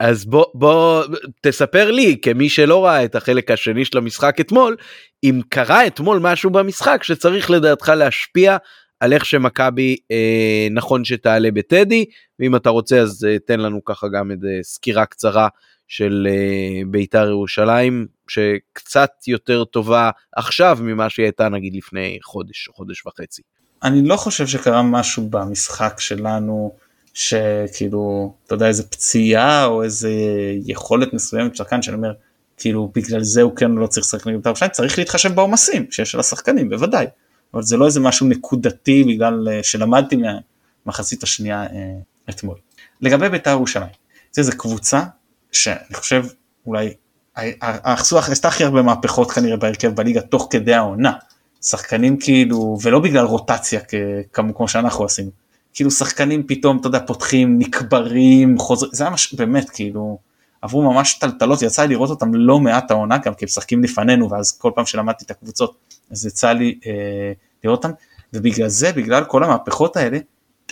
אז 0.00 0.24
בוא 0.24 0.44
בוא 0.54 1.04
תספר 1.40 1.90
לי 1.90 2.16
כמי 2.22 2.48
שלא 2.48 2.84
ראה 2.84 3.04
את 3.04 3.14
החלק 3.14 3.50
השני 3.50 3.84
של 3.84 3.98
המשחק 3.98 4.40
אתמול 4.40 4.76
אם 5.24 5.40
קרה 5.48 5.86
אתמול 5.86 6.18
משהו 6.18 6.50
במשחק 6.50 7.02
שצריך 7.02 7.50
לדעתך 7.50 7.88
להשפיע 7.88 8.56
על 9.00 9.12
איך 9.12 9.24
שמכבי 9.24 9.96
אה, 10.10 10.68
נכון 10.70 11.04
שתעלה 11.04 11.50
בטדי 11.50 12.04
ואם 12.38 12.56
אתה 12.56 12.70
רוצה 12.70 13.00
אז 13.00 13.26
אה, 13.28 13.38
תן 13.38 13.60
לנו 13.60 13.84
ככה 13.84 14.08
גם 14.08 14.30
איזה 14.30 14.58
סקירה 14.62 15.06
קצרה 15.06 15.48
של 15.88 16.26
אה, 16.30 16.82
בית"ר 16.86 17.28
ירושלים 17.28 18.06
שקצת 18.28 19.10
יותר 19.26 19.64
טובה 19.64 20.10
עכשיו 20.36 20.78
ממה 20.80 21.10
שהיא 21.10 21.24
הייתה 21.24 21.48
נגיד 21.48 21.74
לפני 21.76 22.18
חודש 22.22 22.68
או 22.68 22.72
חודש 22.72 23.06
וחצי. 23.06 23.42
אני 23.82 24.08
לא 24.08 24.16
חושב 24.16 24.46
שקרה 24.46 24.82
משהו 24.82 25.28
במשחק 25.30 26.00
שלנו. 26.00 26.87
שכאילו 27.18 28.34
אתה 28.46 28.54
יודע 28.54 28.66
איזה 28.66 28.82
פציעה 28.82 29.66
או 29.66 29.82
איזה 29.82 30.10
יכולת 30.64 31.12
מסוימת 31.12 31.56
שחקן 31.56 31.82
שאני 31.82 31.96
אומר 31.96 32.12
כאילו 32.56 32.92
בגלל 32.94 33.22
זה 33.22 33.42
הוא 33.42 33.56
כן 33.56 33.70
לא 33.70 33.86
צריך 33.86 34.06
לשחק 34.06 34.26
נגד 34.26 34.36
בית"ר 34.36 34.48
ירושלים 34.48 34.70
צריך 34.70 34.98
להתחשב 34.98 35.34
בעומסים 35.34 35.86
שיש 35.90 36.14
על 36.14 36.20
השחקנים 36.20 36.68
בוודאי. 36.68 37.06
אבל 37.54 37.62
זה 37.62 37.76
לא 37.76 37.86
איזה 37.86 38.00
משהו 38.00 38.26
נקודתי 38.26 39.04
בגלל 39.04 39.48
אה, 39.48 39.62
שלמדתי 39.62 40.16
מהמחצית 40.86 41.22
השנייה 41.22 41.62
אה, 41.62 41.68
אתמול. 42.30 42.56
לגבי 43.00 43.28
בית"ר 43.28 43.50
ירושלים 43.50 43.90
זה 44.32 44.42
איזה 44.42 44.52
קבוצה 44.52 45.02
שאני 45.52 45.94
חושב 45.94 46.24
אולי 46.66 46.94
האחסוח 47.60 48.30
עשתה 48.30 48.48
הכי 48.48 48.64
הרבה 48.64 48.82
מהפכות 48.82 49.30
כנראה 49.30 49.56
בהרכב 49.56 49.88
בליגה 49.88 50.20
תוך 50.20 50.48
כדי 50.50 50.74
העונה. 50.74 51.12
שחקנים 51.62 52.16
כאילו 52.16 52.78
ולא 52.82 52.98
בגלל 52.98 53.24
רוטציה 53.24 53.80
כמו 54.32 54.68
שאנחנו 54.68 55.04
עשינו 55.04 55.30
כאילו 55.78 55.90
שחקנים 55.90 56.42
פתאום, 56.46 56.76
אתה 56.76 56.86
יודע, 56.86 56.98
פותחים, 57.06 57.58
נקברים, 57.58 58.58
חוזרים, 58.58 58.92
זה 58.94 59.04
היה 59.04 59.12
מש... 59.12 59.34
באמת, 59.34 59.70
כאילו, 59.70 60.18
עברו 60.62 60.92
ממש 60.92 61.14
טלטלות, 61.14 61.62
יצא 61.62 61.82
לי 61.82 61.88
לראות 61.88 62.10
אותם 62.10 62.34
לא 62.34 62.60
מעט 62.60 62.90
העונה 62.90 63.18
גם, 63.18 63.34
כי 63.34 63.44
הם 63.44 63.46
משחקים 63.46 63.84
לפנינו, 63.84 64.30
ואז 64.30 64.58
כל 64.58 64.72
פעם 64.74 64.86
שלמדתי 64.86 65.24
את 65.24 65.30
הקבוצות, 65.30 65.76
אז 66.10 66.26
יצא 66.26 66.52
לי 66.52 66.78
אה, 66.86 67.32
לראות 67.64 67.84
אותם, 67.84 67.94
ובגלל 68.32 68.68
זה, 68.68 68.92
בגלל 68.92 69.24
כל 69.24 69.44
המהפכות 69.44 69.96
האלה, 69.96 70.18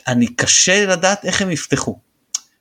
אני 0.08 0.26
קשה 0.26 0.86
לדעת 0.86 1.24
איך 1.24 1.42
הם 1.42 1.50
יפתחו. 1.50 1.98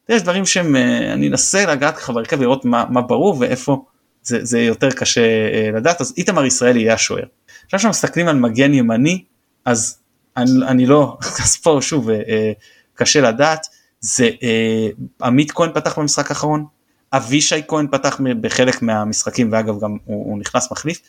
יש 0.09 0.21
דברים 0.21 0.45
שהם, 0.45 0.75
אה, 0.75 1.13
אני 1.13 1.27
אנסה 1.27 1.65
לגעת 1.65 1.97
ככה 1.97 2.13
בהרכב 2.13 2.39
ולראות 2.39 2.65
מה, 2.65 2.85
מה 2.89 3.01
ברור 3.01 3.37
ואיפה 3.39 3.85
זה, 4.23 4.45
זה 4.45 4.61
יותר 4.61 4.91
קשה 4.91 5.21
אה, 5.21 5.69
לדעת, 5.73 6.01
אז 6.01 6.13
איתמר 6.17 6.45
ישראלי 6.45 6.79
יהיה 6.79 6.93
השוער. 6.93 7.25
עכשיו 7.65 7.79
כשמסתכלים 7.79 8.27
על 8.27 8.39
מגן 8.39 8.73
ימני, 8.73 9.23
אז 9.65 9.97
אני, 10.37 10.49
אני 10.67 10.85
לא, 10.85 11.17
אז 11.43 11.57
פה 11.57 11.77
שוב 11.81 12.09
אה, 12.09 12.15
אה, 12.15 12.51
קשה 12.93 13.21
לדעת, 13.21 13.67
זה 13.99 14.29
אה, 14.43 14.87
עמית 15.21 15.51
כהן 15.51 15.71
פתח 15.73 15.99
במשחק 15.99 16.29
האחרון, 16.29 16.65
אבישי 17.13 17.61
כהן 17.67 17.87
פתח 17.91 18.19
בחלק 18.41 18.81
מהמשחקים 18.81 19.51
ואגב 19.51 19.79
גם 19.79 19.97
הוא, 20.05 20.25
הוא 20.25 20.39
נכנס 20.39 20.71
מחליף, 20.71 21.01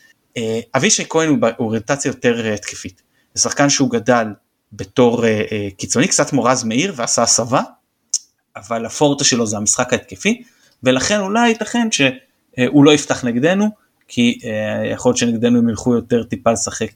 אבישי 0.75 1.03
כהן 1.09 1.29
הוא 1.29 1.37
באוריינטציה 1.37 2.09
יותר 2.09 2.53
התקפית, 2.53 3.01
זה 3.33 3.41
שחקן 3.41 3.69
שהוא 3.69 3.91
גדל 3.91 4.27
בתור 4.73 5.25
קיצוני, 5.77 6.07
קצת 6.07 6.33
מורז 6.33 6.63
מאיר 6.63 6.93
ועשה 6.95 7.23
הסבה, 7.23 7.61
אבל 8.55 8.85
הפורטה 8.85 9.23
שלו 9.23 9.47
זה 9.47 9.57
המשחק 9.57 9.93
ההתקפי, 9.93 10.43
ולכן 10.83 11.19
אולי 11.19 11.49
ייתכן 11.49 11.87
שהוא 11.91 12.85
לא 12.85 12.91
יפתח 12.91 13.25
נגדנו, 13.25 13.69
כי 14.07 14.39
יכול 14.91 15.09
להיות 15.09 15.17
שנגדנו 15.17 15.59
הם 15.59 15.69
ילכו 15.69 15.95
יותר 15.95 16.23
טיפה 16.23 16.51
לשחק 16.51 16.91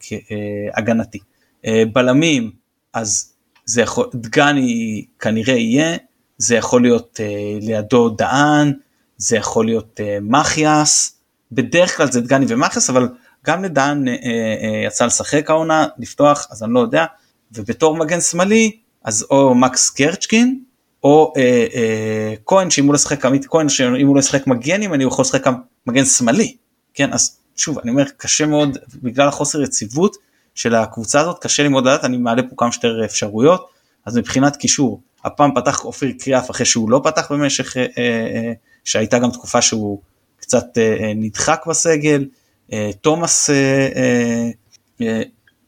הגנתי. 0.74 1.20
אה, 1.66 1.84
בלמים, 1.94 2.52
אז 2.94 3.34
זה 3.66 3.82
יכול, 3.82 4.10
דגני 4.16 5.06
כנראה 5.20 5.54
יהיה, 5.54 5.98
זה 6.38 6.56
יכול 6.56 6.82
להיות 6.82 7.20
אה, 7.20 7.58
לידו 7.62 8.10
דהן, 8.10 8.74
זה 9.18 9.36
יכול 9.36 9.66
להיות 9.66 10.00
אה, 10.00 10.18
מחיאס, 10.22 11.18
בדרך 11.52 11.98
כלל 11.98 12.12
זה 12.12 12.22
דגני 12.22 12.46
ומחיאס, 12.50 12.90
אבל 12.90 13.10
גם 13.46 13.64
לדהן 13.64 14.06
יצא 14.88 15.06
לשחק 15.06 15.50
העונה, 15.50 15.86
לפתוח, 15.98 16.48
אז 16.52 16.64
אני 16.64 16.74
לא 16.74 16.80
יודע, 16.80 17.06
ובתור 17.52 17.98
מגן 17.98 18.22
שמאלי, 18.22 18.72
אז 19.04 19.26
או 19.30 19.56
מקס 19.56 19.90
קרצ'קין, 19.90 20.60
או 21.04 21.34
אה, 21.38 21.66
אה, 21.76 22.34
כהן 22.46 22.70
שאם 22.70 22.86
הוא 22.86 22.94
לא 22.94 22.96
ישחק 22.96 23.26
עמית 23.26 23.46
כהן 23.46 23.70
שאם 23.70 24.08
הוא 24.08 24.16
לא 24.16 24.20
ישחק 24.20 24.48
מגנים 24.48 24.94
אני 24.94 25.04
יכול 25.04 25.24
לשחק 25.24 25.44
מגן 25.88 26.06
שמאלי 26.06 26.56
כן? 26.94 27.14
אז 27.14 27.38
שוב 27.56 27.80
אני 27.80 27.92
אומר 27.92 28.04
קשה 28.18 28.46
מאוד 28.46 28.78
בגלל 29.04 29.28
החוסר 29.28 29.62
יציבות 29.62 30.18
של 30.56 30.76
הקבוצה 30.76 31.22
הזאת, 31.22 31.42
קשה 31.42 31.64
לי 31.64 31.70
מאוד 31.70 31.88
לדעת, 31.88 32.04
אני 32.04 32.18
מעלה 32.18 32.42
פה 32.44 32.56
כמה 32.58 32.72
שיותר 32.72 33.06
אפשרויות, 33.06 33.70
אז 34.06 34.18
מבחינת 34.18 34.56
קישור, 34.56 35.02
הפעם 35.26 35.52
פתח 35.56 35.86
אופיר 35.86 36.12
קריאף 36.20 36.52
אחרי 36.52 36.66
שהוא 36.66 36.90
לא 36.90 37.02
פתח 37.04 37.32
במשך, 37.32 37.78
אה, 37.78 37.86
אה, 37.98 38.54
שהייתה 38.84 39.20
גם 39.20 39.32
תקופה 39.32 39.62
שהוא 39.62 40.02
קצת 40.40 40.78
אה, 40.78 41.12
נדחק 41.16 41.64
בסגל, 41.68 42.26
תומאס 43.02 43.50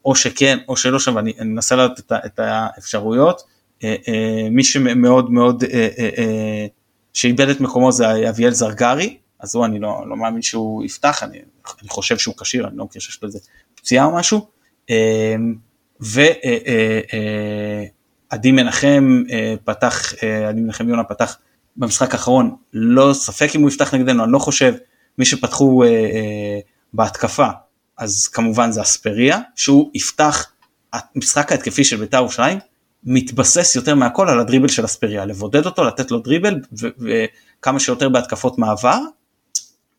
או 0.04 0.14
שכן 0.14 0.58
או 0.68 0.76
שלא 0.76 0.98
שם, 0.98 1.18
אני 1.18 1.32
אנסה 1.40 1.76
לדעת 1.76 1.98
את, 1.98 2.12
את 2.26 2.38
האפשרויות, 2.38 3.42
מי 4.50 4.64
שמאוד 4.64 5.30
מאוד 5.30 5.64
שאיבד 7.12 7.48
את 7.48 7.60
מקומו 7.60 7.92
זה 7.92 8.28
אביאל 8.28 8.50
זרגרי, 8.50 9.16
אז 9.40 9.54
הוא 9.54 9.64
אני 9.64 9.78
לא, 9.78 10.04
לא 10.08 10.16
מאמין 10.16 10.42
שהוא 10.42 10.84
יפתח, 10.84 11.22
אני, 11.22 11.38
אני 11.80 11.88
חושב 11.88 12.18
שהוא 12.18 12.34
כשיר, 12.38 12.66
אני 12.68 12.76
לא 12.76 12.84
מכיר 12.84 13.00
שיש 13.00 13.22
לו 13.22 13.28
איזה 13.28 13.38
פציעה 13.74 14.04
או 14.04 14.14
משהו. 14.16 14.46
אמ, 14.90 15.54
ועדי 16.00 16.40
אה, 16.44 17.00
אה, 18.32 18.40
אה, 18.46 18.52
מנחם 18.52 19.22
פתח, 19.64 20.12
עדי 20.48 20.60
מנחם 20.60 20.88
יונה 20.88 21.04
פתח 21.04 21.38
במשחק 21.76 22.12
האחרון, 22.12 22.56
לא 22.72 23.12
ספק 23.14 23.50
אם 23.54 23.60
הוא 23.60 23.68
יפתח 23.68 23.94
נגדנו, 23.94 24.24
אני 24.24 24.32
לא 24.32 24.38
חושב, 24.38 24.74
מי 25.18 25.24
שפתחו 25.24 25.84
בהתקפה, 26.92 27.48
אז 27.98 28.28
כמובן 28.28 28.72
זה 28.72 28.82
אספריה, 28.82 29.40
שהוא 29.54 29.90
יפתח, 29.94 30.52
המשחק 30.92 31.52
ההתקפי 31.52 31.84
של 31.84 31.96
בית"ר 31.96 32.16
ירושלים, 32.16 32.58
מתבסס 33.04 33.76
יותר 33.76 33.94
מהכל 33.94 34.28
על 34.28 34.40
הדריבל 34.40 34.68
של 34.68 34.84
אספריה, 34.84 35.24
לבודד 35.24 35.66
אותו, 35.66 35.84
לתת 35.84 36.10
לו 36.10 36.18
דריבל 36.18 36.60
וכמה 36.72 37.80
שיותר 37.80 38.08
בהתקפות 38.08 38.58
מעבר. 38.58 38.98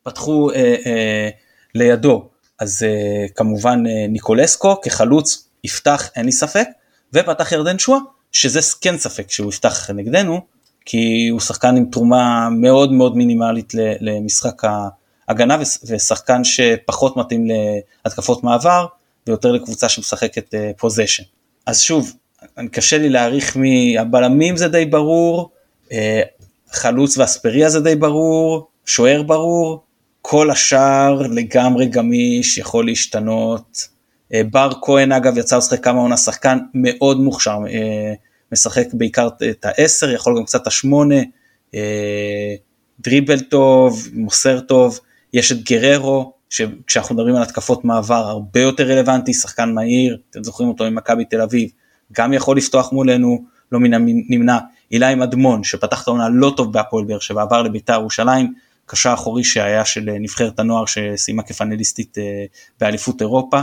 פתחו 0.06 0.50
אה, 0.50 0.74
אה, 0.86 1.28
לידו 1.74 2.28
אז 2.58 2.82
uh, 2.82 3.32
כמובן 3.34 3.86
uh, 3.86 3.88
ניקולסקו 4.08 4.80
כחלוץ 4.80 5.48
יפתח 5.64 6.10
אין 6.16 6.26
לי 6.26 6.32
ספק 6.32 6.68
ופתח 7.12 7.52
ירדן 7.52 7.78
שואה 7.78 7.98
שזה 8.32 8.60
כן 8.80 8.98
ספק 8.98 9.30
שהוא 9.30 9.48
יפתח 9.48 9.90
נגדנו 9.90 10.40
כי 10.84 11.28
הוא 11.30 11.40
שחקן 11.40 11.76
עם 11.76 11.84
תרומה 11.92 12.48
מאוד 12.50 12.92
מאוד 12.92 13.16
מינימלית 13.16 13.72
למשחק 14.00 14.62
ההגנה 15.28 15.56
ושחקן 15.86 16.44
שפחות 16.44 17.16
מתאים 17.16 17.46
להתקפות 18.04 18.44
מעבר 18.44 18.86
ויותר 19.26 19.52
לקבוצה 19.52 19.88
שמשחקת 19.88 20.54
פוזיישן. 20.76 21.22
אז 21.66 21.80
שוב 21.80 22.12
קשה 22.70 22.98
לי 22.98 23.08
להעריך 23.08 23.56
מי 23.56 23.98
הבלמים 23.98 24.56
זה 24.56 24.68
די 24.68 24.84
ברור, 24.84 25.50
אה, 25.92 26.22
חלוץ 26.72 27.18
ואספריה 27.18 27.70
זה 27.70 27.80
די 27.80 27.96
ברור, 27.96 28.68
שוער 28.86 29.22
ברור, 29.22 29.82
כל 30.28 30.50
השאר 30.50 31.22
לגמרי 31.30 31.86
גמיש, 31.86 32.58
יכול 32.58 32.86
להשתנות. 32.86 33.88
אה, 34.34 34.40
בר 34.50 34.70
כהן 34.82 35.12
אגב 35.12 35.38
יצא 35.38 35.56
לשחק 35.56 35.84
כמה 35.84 36.00
עונה 36.00 36.16
שחקן 36.16 36.58
מאוד 36.74 37.20
מוכשר, 37.20 37.58
אה, 37.68 38.12
משחק 38.52 38.86
בעיקר 38.92 39.28
את 39.50 39.64
העשר, 39.64 40.10
יכול 40.10 40.36
גם 40.38 40.44
קצת 40.44 40.62
את 40.62 40.66
השמונה, 40.66 41.14
דריבל 43.00 43.40
טוב, 43.40 44.08
מוסר 44.12 44.60
טוב, 44.60 45.00
יש 45.32 45.52
את 45.52 45.62
גררו, 45.62 46.32
שכשאנחנו 46.50 47.14
מדברים 47.14 47.36
על 47.36 47.42
התקפות 47.42 47.84
מעבר 47.84 48.14
הרבה 48.14 48.60
יותר 48.60 48.84
רלוונטי, 48.84 49.34
שחקן 49.34 49.74
מהיר, 49.74 50.18
אתם 50.30 50.44
זוכרים 50.44 50.68
אותו 50.68 50.84
ממכבי 50.84 51.24
תל 51.24 51.40
אביב, 51.40 51.70
גם 52.12 52.32
יכול 52.32 52.56
לפתוח 52.56 52.92
מולנו, 52.92 53.44
לא 53.72 53.80
מן 53.80 53.94
הנמנע. 53.94 54.58
אילי 54.92 55.14
מדמון 55.14 55.64
שפתח 55.64 56.02
את 56.02 56.08
העונה 56.08 56.28
לא 56.28 56.52
טוב 56.56 56.72
בהפועל 56.72 57.04
באר 57.04 57.18
שבע, 57.18 57.42
עבר 57.42 57.62
לביתר 57.62 57.92
ירושלים, 57.92 58.52
קשר 58.86 59.14
אחורי 59.14 59.44
שהיה 59.44 59.84
של 59.84 60.10
נבחרת 60.20 60.58
הנוער 60.58 60.84
שסיימה 60.86 61.42
כפאנליסטית 61.42 62.18
אה, 62.18 62.44
באליפות 62.80 63.20
אירופה. 63.20 63.60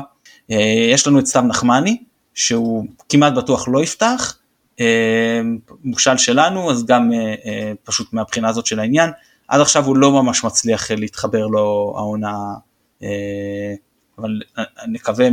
אה, 0.51 0.87
יש 0.91 1.07
לנו 1.07 1.19
את 1.19 1.25
סתיו 1.25 1.41
נחמני, 1.41 2.03
שהוא 2.33 2.85
כמעט 3.09 3.33
בטוח 3.33 3.67
לא 3.67 3.83
יפתח, 3.83 4.37
אה, 4.79 5.41
מושל 5.83 6.17
שלנו, 6.17 6.71
אז 6.71 6.85
גם 6.85 7.11
פשוט 7.83 8.13
מהבחינה 8.13 8.49
הזאת 8.49 8.65
של 8.65 8.79
העניין. 8.79 9.09
עד 9.47 9.61
עכשיו 9.61 9.85
הוא 9.85 9.97
לא 9.97 10.11
ממש 10.11 10.43
מצליח 10.43 10.91
להתחבר 10.91 11.47
לו 11.47 11.93
העונה, 11.97 12.37
אבל 14.17 14.41
נקווה 14.87 15.27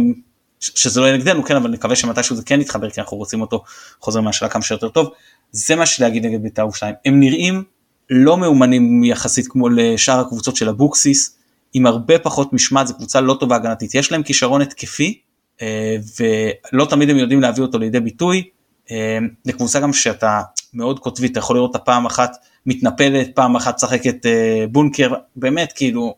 שזה 0.60 1.00
לא 1.00 1.06
יהיה 1.06 1.16
נגדנו, 1.16 1.44
כן, 1.44 1.56
אבל 1.56 1.70
נקווה 1.70 1.96
שמתישהו 1.96 2.36
זה 2.36 2.42
כן 2.42 2.60
יתחבר, 2.60 2.90
כי 2.90 3.00
אנחנו 3.00 3.16
רוצים 3.16 3.40
אותו 3.40 3.64
חוזר 4.00 4.20
מהשאלה 4.20 4.50
כמה 4.50 4.62
שיותר 4.62 4.88
טוב. 4.88 5.10
זה 5.52 5.76
מה 5.76 5.86
שלהגיד 5.86 6.26
נגד 6.26 6.42
בית"ר 6.42 6.62
ירושלים. 6.62 6.94
הם 7.04 7.20
נראים 7.20 7.64
לא 8.10 8.36
מאומנים 8.36 9.04
יחסית 9.04 9.48
כמו 9.48 9.68
לשאר 9.68 10.20
הקבוצות 10.20 10.56
של 10.56 10.68
אבוקסיס, 10.68 11.36
עם 11.72 11.86
הרבה 11.86 12.18
פחות 12.18 12.52
משמעת, 12.52 12.86
זו 12.86 12.94
קבוצה 12.94 13.20
לא 13.20 13.36
טובה 13.40 13.56
הגנתית. 13.56 13.94
יש 13.94 14.12
להם 14.12 14.22
כישרון 14.22 14.62
התקפי, 14.62 15.20
אה, 15.62 15.96
ולא 16.20 16.84
תמיד 16.84 17.10
הם 17.10 17.16
יודעים 17.16 17.40
להביא 17.40 17.62
אותו 17.62 17.78
לידי 17.78 18.00
ביטוי. 18.00 18.48
אה, 18.90 19.18
זו 19.44 19.52
קבוצה 19.52 19.80
גם 19.80 19.92
שאתה 19.92 20.42
מאוד 20.74 20.98
קוטבי, 20.98 21.26
אתה 21.26 21.38
יכול 21.38 21.56
לראות 21.56 21.74
אותה 21.74 21.84
פעם 21.84 22.06
אחת 22.06 22.36
מתנפלת, 22.66 23.34
פעם 23.34 23.56
אחת 23.56 23.74
משחקת 23.74 24.26
אה, 24.26 24.64
בונקר, 24.70 25.12
באמת 25.36 25.72
כאילו, 25.72 26.14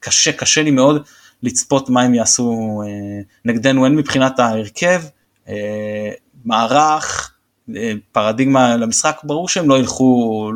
קשה, 0.00 0.32
קשה 0.32 0.62
לי 0.62 0.70
מאוד 0.70 1.02
לצפות 1.42 1.90
מה 1.90 2.02
הם 2.02 2.14
יעשו 2.14 2.82
נגדנו, 3.44 3.86
הן 3.86 3.96
מבחינת 3.96 4.38
ההרכב, 4.38 5.02
מערך, 6.44 7.34
פרדיגמה 8.12 8.76
למשחק, 8.76 9.20
ברור 9.24 9.48
שהם 9.48 9.68
לא 9.68 9.78
ילכו, 9.78 10.50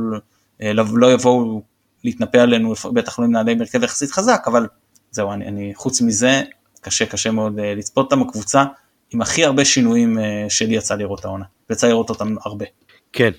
לא, 0.61 0.85
לא 0.95 1.13
יבואו 1.13 1.63
להתנפל 2.05 2.39
עלינו, 2.39 2.75
בטח 2.93 3.19
לא 3.19 3.25
עם 3.25 3.33
נעלי 3.33 3.55
מרכב 3.55 3.83
יחסית 3.83 4.11
חזק, 4.11 4.43
אבל 4.47 4.67
זהו, 5.11 5.33
אני, 5.33 5.49
אני 5.49 5.73
חוץ 5.75 6.01
מזה, 6.01 6.43
קשה 6.81 7.07
קשה 7.07 7.31
מאוד 7.31 7.59
אה, 7.59 7.75
לצפות 7.75 8.05
אותם 8.13 8.23
הקבוצה 8.23 8.65
עם 9.11 9.21
הכי 9.21 9.45
הרבה 9.45 9.65
שינויים 9.65 10.19
אה, 10.19 10.47
שלי 10.49 10.75
יצא 10.75 10.95
לראות 10.95 11.25
העונה, 11.25 11.45
יצא 11.71 11.89
לראות 11.89 12.11
אותם 12.11 12.35
הרבה. 12.45 12.65
כן, 13.13 13.31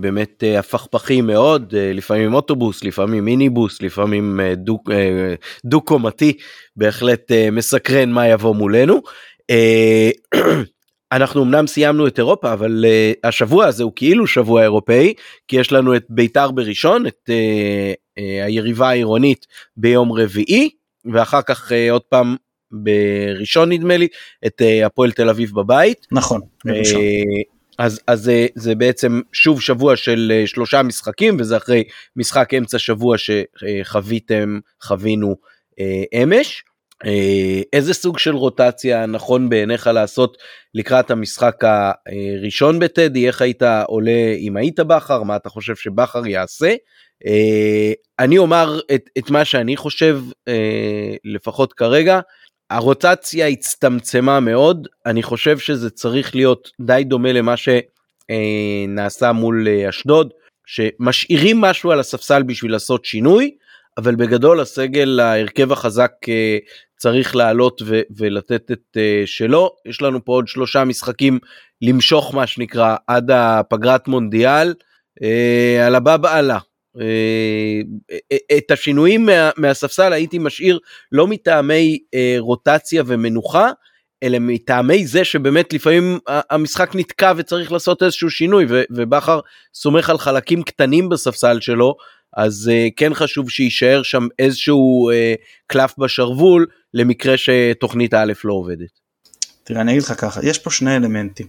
באמת 0.00 0.42
הפכפכי 0.58 1.20
מאוד, 1.20 1.74
לפעמים 1.76 2.34
אוטובוס, 2.34 2.84
לפעמים 2.84 3.24
מיניבוס, 3.24 3.82
לפעמים 3.82 4.40
דו-קומתי, 5.64 6.32
בהחלט 6.76 7.32
מסקרן 7.52 8.10
מה 8.10 8.28
יבוא 8.28 8.54
מולנו. 8.54 9.00
אנחנו 11.12 11.42
אמנם 11.42 11.66
סיימנו 11.66 12.06
את 12.06 12.18
אירופה 12.18 12.52
אבל 12.52 12.84
uh, 12.84 13.28
השבוע 13.28 13.66
הזה 13.66 13.82
הוא 13.82 13.92
כאילו 13.96 14.26
שבוע 14.26 14.62
אירופאי 14.62 15.14
כי 15.48 15.56
יש 15.56 15.72
לנו 15.72 15.96
את 15.96 16.04
בית"ר 16.08 16.50
בראשון 16.50 17.06
את 17.06 17.30
uh, 17.30 17.32
uh, 18.18 18.22
היריבה 18.44 18.88
העירונית 18.88 19.46
ביום 19.76 20.12
רביעי 20.12 20.70
ואחר 21.12 21.42
כך 21.42 21.72
uh, 21.72 21.74
עוד 21.90 22.02
פעם 22.02 22.36
בראשון 22.70 23.72
נדמה 23.72 23.96
לי 23.96 24.08
את 24.46 24.62
uh, 24.62 24.86
הפועל 24.86 25.12
תל 25.12 25.28
אביב 25.28 25.52
בבית. 25.54 26.06
נכון. 26.12 26.40
Uh, 26.68 26.72
אז 27.78 28.00
אז 28.06 28.28
uh, 28.28 28.52
זה 28.54 28.74
בעצם 28.74 29.20
שוב 29.32 29.60
שבוע 29.60 29.96
של 29.96 30.32
uh, 30.44 30.48
שלושה 30.48 30.82
משחקים 30.82 31.36
וזה 31.40 31.56
אחרי 31.56 31.84
משחק 32.16 32.54
אמצע 32.54 32.78
שבוע 32.78 33.16
שחוויתם 33.18 34.58
חווינו 34.82 35.36
uh, 35.72 36.22
אמש. 36.22 36.64
אה, 37.06 37.60
איזה 37.72 37.94
סוג 37.94 38.18
של 38.18 38.34
רוטציה 38.34 39.06
נכון 39.06 39.48
בעיניך 39.48 39.86
לעשות 39.86 40.38
לקראת 40.74 41.10
המשחק 41.10 41.56
הראשון 41.64 42.78
בטדי? 42.78 43.26
איך 43.26 43.42
היית 43.42 43.62
עולה 43.86 44.34
אם 44.38 44.56
היית 44.56 44.80
בכר? 44.80 45.22
מה 45.22 45.36
אתה 45.36 45.48
חושב 45.48 45.76
שבכר 45.76 46.26
יעשה. 46.26 46.74
אה, 47.26 47.92
אני 48.18 48.38
אומר 48.38 48.80
את, 48.94 49.10
את 49.18 49.30
מה 49.30 49.44
שאני 49.44 49.76
חושב 49.76 50.20
אה, 50.48 51.14
לפחות 51.24 51.72
כרגע. 51.72 52.20
הרוטציה 52.70 53.46
הצטמצמה 53.46 54.40
מאוד. 54.40 54.88
אני 55.06 55.22
חושב 55.22 55.58
שזה 55.58 55.90
צריך 55.90 56.34
להיות 56.34 56.70
די 56.80 57.02
דומה 57.04 57.32
למה 57.32 57.54
שנעשה 57.56 59.32
מול 59.32 59.68
אשדוד 59.88 60.32
שמשאירים 60.66 61.60
משהו 61.60 61.90
על 61.90 62.00
הספסל 62.00 62.42
בשביל 62.42 62.72
לעשות 62.72 63.04
שינוי 63.04 63.50
אבל 63.98 64.14
בגדול 64.14 64.60
הסגל 64.60 65.20
ההרכב 65.20 65.72
החזק 65.72 66.12
צריך 67.04 67.36
לעלות 67.36 67.82
ו- 67.84 68.00
ולתת 68.16 68.70
את 68.70 68.96
אה, 68.96 69.22
שלו 69.26 69.70
יש 69.86 70.02
לנו 70.02 70.24
פה 70.24 70.32
עוד 70.32 70.48
שלושה 70.48 70.84
משחקים 70.84 71.38
למשוך 71.82 72.34
מה 72.34 72.46
שנקרא 72.46 72.96
עד 73.06 73.30
הפגרת 73.30 74.08
מונדיאל 74.08 74.74
אה, 75.22 75.86
על 75.86 75.94
הבא 75.94 76.16
בעלה. 76.16 76.58
את 78.58 78.70
השינויים 78.70 79.26
מה, 79.26 79.50
מהספסל 79.56 80.12
הייתי 80.12 80.38
משאיר 80.38 80.78
לא 81.12 81.26
מטעמי 81.26 81.98
רוטציה 82.38 83.02
ומנוחה 83.06 83.70
אלא 84.22 84.38
מטעמי 84.40 85.06
זה 85.06 85.24
שבאמת 85.24 85.72
לפעמים 85.72 86.18
המשחק 86.26 86.90
נתקע 86.94 87.32
וצריך 87.36 87.72
לעשות 87.72 88.02
איזשהו 88.02 88.30
שינוי 88.30 88.66
ובכר 88.90 89.40
סומך 89.74 90.10
על 90.10 90.18
חלקים 90.18 90.62
קטנים 90.62 91.08
בספסל 91.08 91.60
שלו 91.60 91.96
אז 92.36 92.70
uh, 92.72 92.92
כן 92.96 93.14
חשוב 93.14 93.50
שיישאר 93.50 94.02
שם 94.02 94.26
איזשהו 94.38 95.10
uh, 95.10 95.14
קלף 95.66 95.94
בשרוול 95.98 96.66
למקרה 96.94 97.34
שתוכנית 97.36 98.14
א' 98.14 98.32
לא 98.44 98.54
עובדת. 98.54 99.00
תראה 99.64 99.80
אני 99.80 99.92
אגיד 99.92 100.02
לך 100.02 100.12
ככה 100.18 100.40
יש 100.42 100.58
פה 100.58 100.70
שני 100.70 100.96
אלמנטים. 100.96 101.46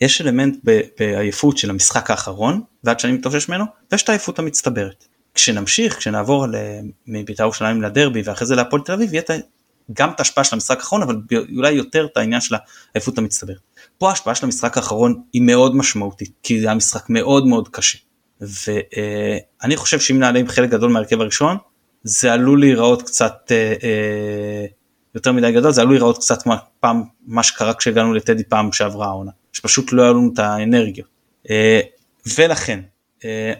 יש 0.00 0.20
אלמנט 0.20 0.56
בעייפות 0.98 1.58
של 1.58 1.70
המשחק 1.70 2.10
האחרון 2.10 2.60
ועד 2.84 3.00
שאני 3.00 3.12
מתאושש 3.12 3.48
ממנו 3.48 3.64
ויש 3.92 4.02
את 4.02 4.08
העייפות 4.08 4.38
המצטברת. 4.38 5.04
כשנמשיך 5.34 5.98
כשנעבור 5.98 6.46
מבית"ר 7.06 7.42
ירושלים 7.42 7.82
לדרבי 7.82 8.22
ואחרי 8.24 8.46
זה 8.46 8.54
להפועל 8.54 8.82
תל 8.82 8.92
אביב 8.92 9.14
יהיה 9.14 9.22
גם 9.92 10.10
את 10.10 10.20
ההשפעה 10.20 10.44
של 10.44 10.56
המשחק 10.56 10.76
האחרון 10.76 11.02
אבל 11.02 11.16
אולי 11.56 11.72
יותר 11.72 12.06
את 12.12 12.16
העניין 12.16 12.40
של 12.40 12.54
העייפות 12.94 13.18
המצטברת. 13.18 13.60
פה 13.98 14.08
ההשפעה 14.08 14.34
של 14.34 14.46
המשחק 14.46 14.76
האחרון 14.76 15.22
היא 15.32 15.42
מאוד 15.42 15.76
משמעותית 15.76 16.32
כי 16.42 16.60
זה 16.60 16.66
היה 16.66 16.74
משחק 16.74 17.10
מאוד 17.10 17.46
מאוד 17.46 17.68
קשה. 17.68 17.98
ואני 18.40 19.76
חושב 19.76 20.00
שאם 20.00 20.18
נעלה 20.18 20.38
עם 20.38 20.48
חלק 20.48 20.70
גדול 20.70 20.90
מהרכב 20.90 21.20
הראשון 21.20 21.56
זה 22.02 22.32
עלול 22.32 22.60
להיראות 22.60 23.02
קצת 23.02 23.34
אה, 23.50 23.74
אה, 23.82 24.66
יותר 25.14 25.32
מדי 25.32 25.52
גדול 25.52 25.72
זה 25.72 25.80
עלול 25.80 25.94
להיראות 25.94 26.18
קצת 26.18 26.42
כמו 26.42 26.54
פעם 26.80 27.02
מה 27.26 27.42
שקרה 27.42 27.74
כשהגענו 27.74 28.14
לטדי 28.14 28.44
פעם 28.44 28.72
שעברה 28.72 29.06
העונה 29.06 29.30
שפשוט 29.52 29.92
לא 29.92 30.02
היה 30.02 30.10
לנו 30.10 30.30
את 30.34 30.38
האנרגיות. 30.38 31.08
אה, 31.50 31.80
ולכן 32.36 32.80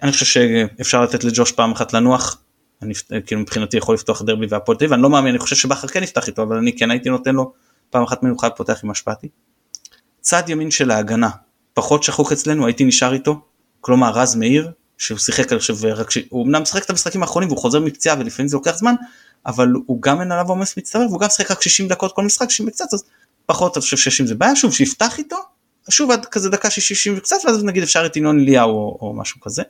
אני 0.03 0.13
חושב 0.13 0.27
שאפשר 0.27 1.03
לתת 1.03 1.25
לג'וש 1.25 1.53
פעם 1.53 1.73
אחת 1.73 1.93
לנוח. 1.93 2.43
אני 2.83 2.95
כאילו 3.27 3.41
מבחינתי 3.41 3.77
יכול 3.77 3.95
לפתוח 3.95 4.23
דרבי 4.23 4.47
והפועל 4.49 4.79
תל 4.79 4.85
אביב. 4.85 4.93
אני 4.93 5.03
לא 5.03 5.11
מאמין 5.11 5.31
אני 5.31 5.39
חושב 5.39 5.57
שבכר 5.57 5.89
כן 5.89 6.03
יפתח 6.03 6.29
איתו 6.29 6.43
אבל 6.43 6.57
אני 6.57 6.77
כן 6.77 6.91
הייתי 6.91 7.11
נותן 7.11 7.35
לו 7.35 7.53
פעם 7.91 8.03
אחת 8.03 8.23
מנוחה 8.23 8.51
פותח 8.51 8.81
עם 8.85 8.91
השפעתי. 8.91 9.29
צד 10.21 10.43
ימין 10.49 10.71
של 10.71 10.91
ההגנה 10.91 11.31
פחות 11.75 12.03
שחוק 12.03 12.33
אצלנו 12.33 12.67
הייתי 12.67 12.85
נשאר 12.85 13.13
איתו 13.13 13.41
כלומר 13.81 14.11
רז 14.11 14.35
מאיר 14.35 14.71
שהוא 14.99 15.19
שיחק 15.19 15.53
חושב 15.53 15.85
רק 15.85 16.11
שהוא 16.11 16.47
אמנם 16.47 16.63
משחק 16.63 16.85
את 16.85 16.91
המשחקים 16.91 17.23
האחרונים 17.23 17.49
והוא 17.49 17.59
חוזר 17.59 17.81
מפציעה 17.81 18.17
ולפעמים 18.19 18.49
זה 18.49 18.57
לוקח 18.57 18.77
זמן 18.77 18.95
אבל 19.47 19.73
הוא 19.87 20.03
גם 20.03 20.21
אין 20.21 20.33
עליו 20.33 20.49
עומס 20.49 20.77
מצטרף 20.77 21.11
והוא 21.11 21.21
גם 21.21 21.29
שיחק 21.29 21.51
רק 21.51 21.63
60 21.63 21.89
דקות 21.89 22.13
כל 22.13 22.25
משחק 22.25 22.51
60 22.51 22.69
וקצת 22.69 22.95
אז 22.95 23.05
פחות 23.47 23.77
אני 23.77 23.83
חושב 23.83 23.97
60 23.97 24.27
זה 24.27 24.35
בעיה. 24.35 24.57
שוב 24.57 24.75
שיפתח 24.75 25.19
איתו 25.19 25.37
שוב 25.89 26.11
עד 26.11 26.27
כזה 26.27 26.51
דקה 26.51 26.71
60 26.71 27.15
וקצת 27.17 27.37
ואז 27.45 27.65
נגיד 27.65 27.83
אפשר 27.83 28.07
את 28.07 28.17
ינון 28.17 28.41
אליהו 28.41 28.71
או, 28.71 28.99
או 29.01 29.15
משהו 29.15 29.41
כזה. 29.41 29.63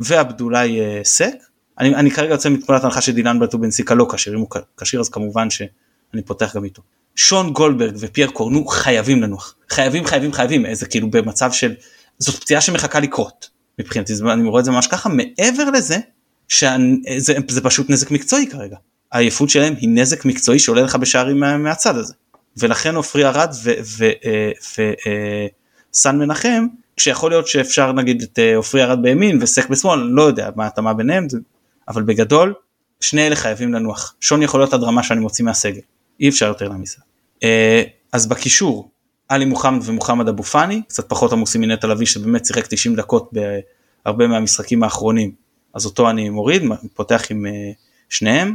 ועבדולאי 0.00 0.80
אה, 0.80 1.00
סק. 1.04 1.34
אני, 1.78 1.94
אני 1.94 2.10
כרגע 2.10 2.32
יוצא 2.32 2.48
מתמונת 2.48 2.84
הנחה 2.84 3.00
שדילן 3.00 3.38
בטובנסיקה 3.38 3.94
לא 3.94 4.06
כשיר 4.12 4.34
אם 4.34 4.40
הוא 4.40 4.48
כשיר 4.76 5.00
אז 5.00 5.08
כמובן 5.08 5.50
שאני 5.50 6.22
פותח 6.24 6.56
גם 6.56 6.64
איתו. 6.64 6.82
שון 7.16 7.52
גולדברג 7.52 7.96
ופייר 7.98 8.30
קורנו 8.30 8.66
חייבים 8.66 9.22
לנוח. 9.22 9.54
חייבים 9.70 10.04
חייבים 10.04 10.32
חייבים. 10.32 10.74
זה 10.74 10.86
כאילו 10.86 11.10
במצב 11.10 11.52
של 11.52 11.74
זאת 12.18 12.40
פציעה 12.40 12.60
שמחכה 12.60 13.00
לקרות 13.00 13.57
מבחינתי 13.78 14.12
אני 14.32 14.48
רואה 14.48 14.60
את 14.60 14.64
זה 14.64 14.70
ממש 14.70 14.86
ככה 14.86 15.08
מעבר 15.08 15.70
לזה 15.70 15.98
שזה 16.48 17.34
זה 17.48 17.60
פשוט 17.60 17.90
נזק 17.90 18.10
מקצועי 18.10 18.46
כרגע. 18.46 18.76
העייפות 19.12 19.50
שלהם 19.50 19.74
היא 19.78 19.88
נזק 19.88 20.24
מקצועי 20.24 20.58
שעולה 20.58 20.82
לך 20.82 20.96
בשערים 20.96 21.40
מה, 21.40 21.56
מהצד 21.56 21.96
הזה. 21.96 22.14
ולכן 22.56 22.94
עופרי 22.94 23.26
ארד 23.26 23.54
וסן 25.92 26.18
מנחם 26.18 26.66
כשיכול 26.96 27.30
להיות 27.30 27.48
שאפשר 27.48 27.92
נגיד 27.92 28.22
את 28.22 28.38
עופרי 28.56 28.82
ארד 28.82 29.02
בימין 29.02 29.38
וסק 29.42 29.68
בשמאל 29.68 30.00
לא 30.00 30.22
יודע 30.22 30.50
מה 30.56 30.66
התאמה 30.66 30.94
ביניהם 30.94 31.26
אבל 31.88 32.02
בגדול 32.02 32.54
שני 33.00 33.26
אלה 33.26 33.36
חייבים 33.36 33.74
לנוח. 33.74 34.14
שון 34.20 34.42
יכול 34.42 34.60
להיות 34.60 34.74
עד 34.74 34.82
רמה 34.82 35.02
שאני 35.02 35.20
מוציא 35.20 35.44
מהסגל. 35.44 35.80
אי 36.20 36.28
אפשר 36.28 36.46
יותר 36.46 36.68
להעמיס. 36.68 36.96
אז 38.12 38.26
בקישור 38.26 38.90
עלי 39.28 39.44
מוחמד 39.44 39.80
ומוחמד 39.84 40.28
אבו 40.28 40.42
פאני 40.42 40.82
קצת 40.88 41.08
פחות 41.08 41.32
עמוסים 41.32 41.60
מנטע 41.60 41.86
לביא 41.86 42.06
שבאמת 42.06 42.46
שיחק 42.46 42.66
90 42.66 42.96
דקות 42.96 43.30
בהרבה 44.04 44.26
מהמשחקים 44.26 44.82
האחרונים 44.82 45.32
אז 45.74 45.86
אותו 45.86 46.10
אני 46.10 46.28
מוריד 46.28 46.62
פותח 46.94 47.22
עם 47.30 47.46
שניהם. 48.08 48.54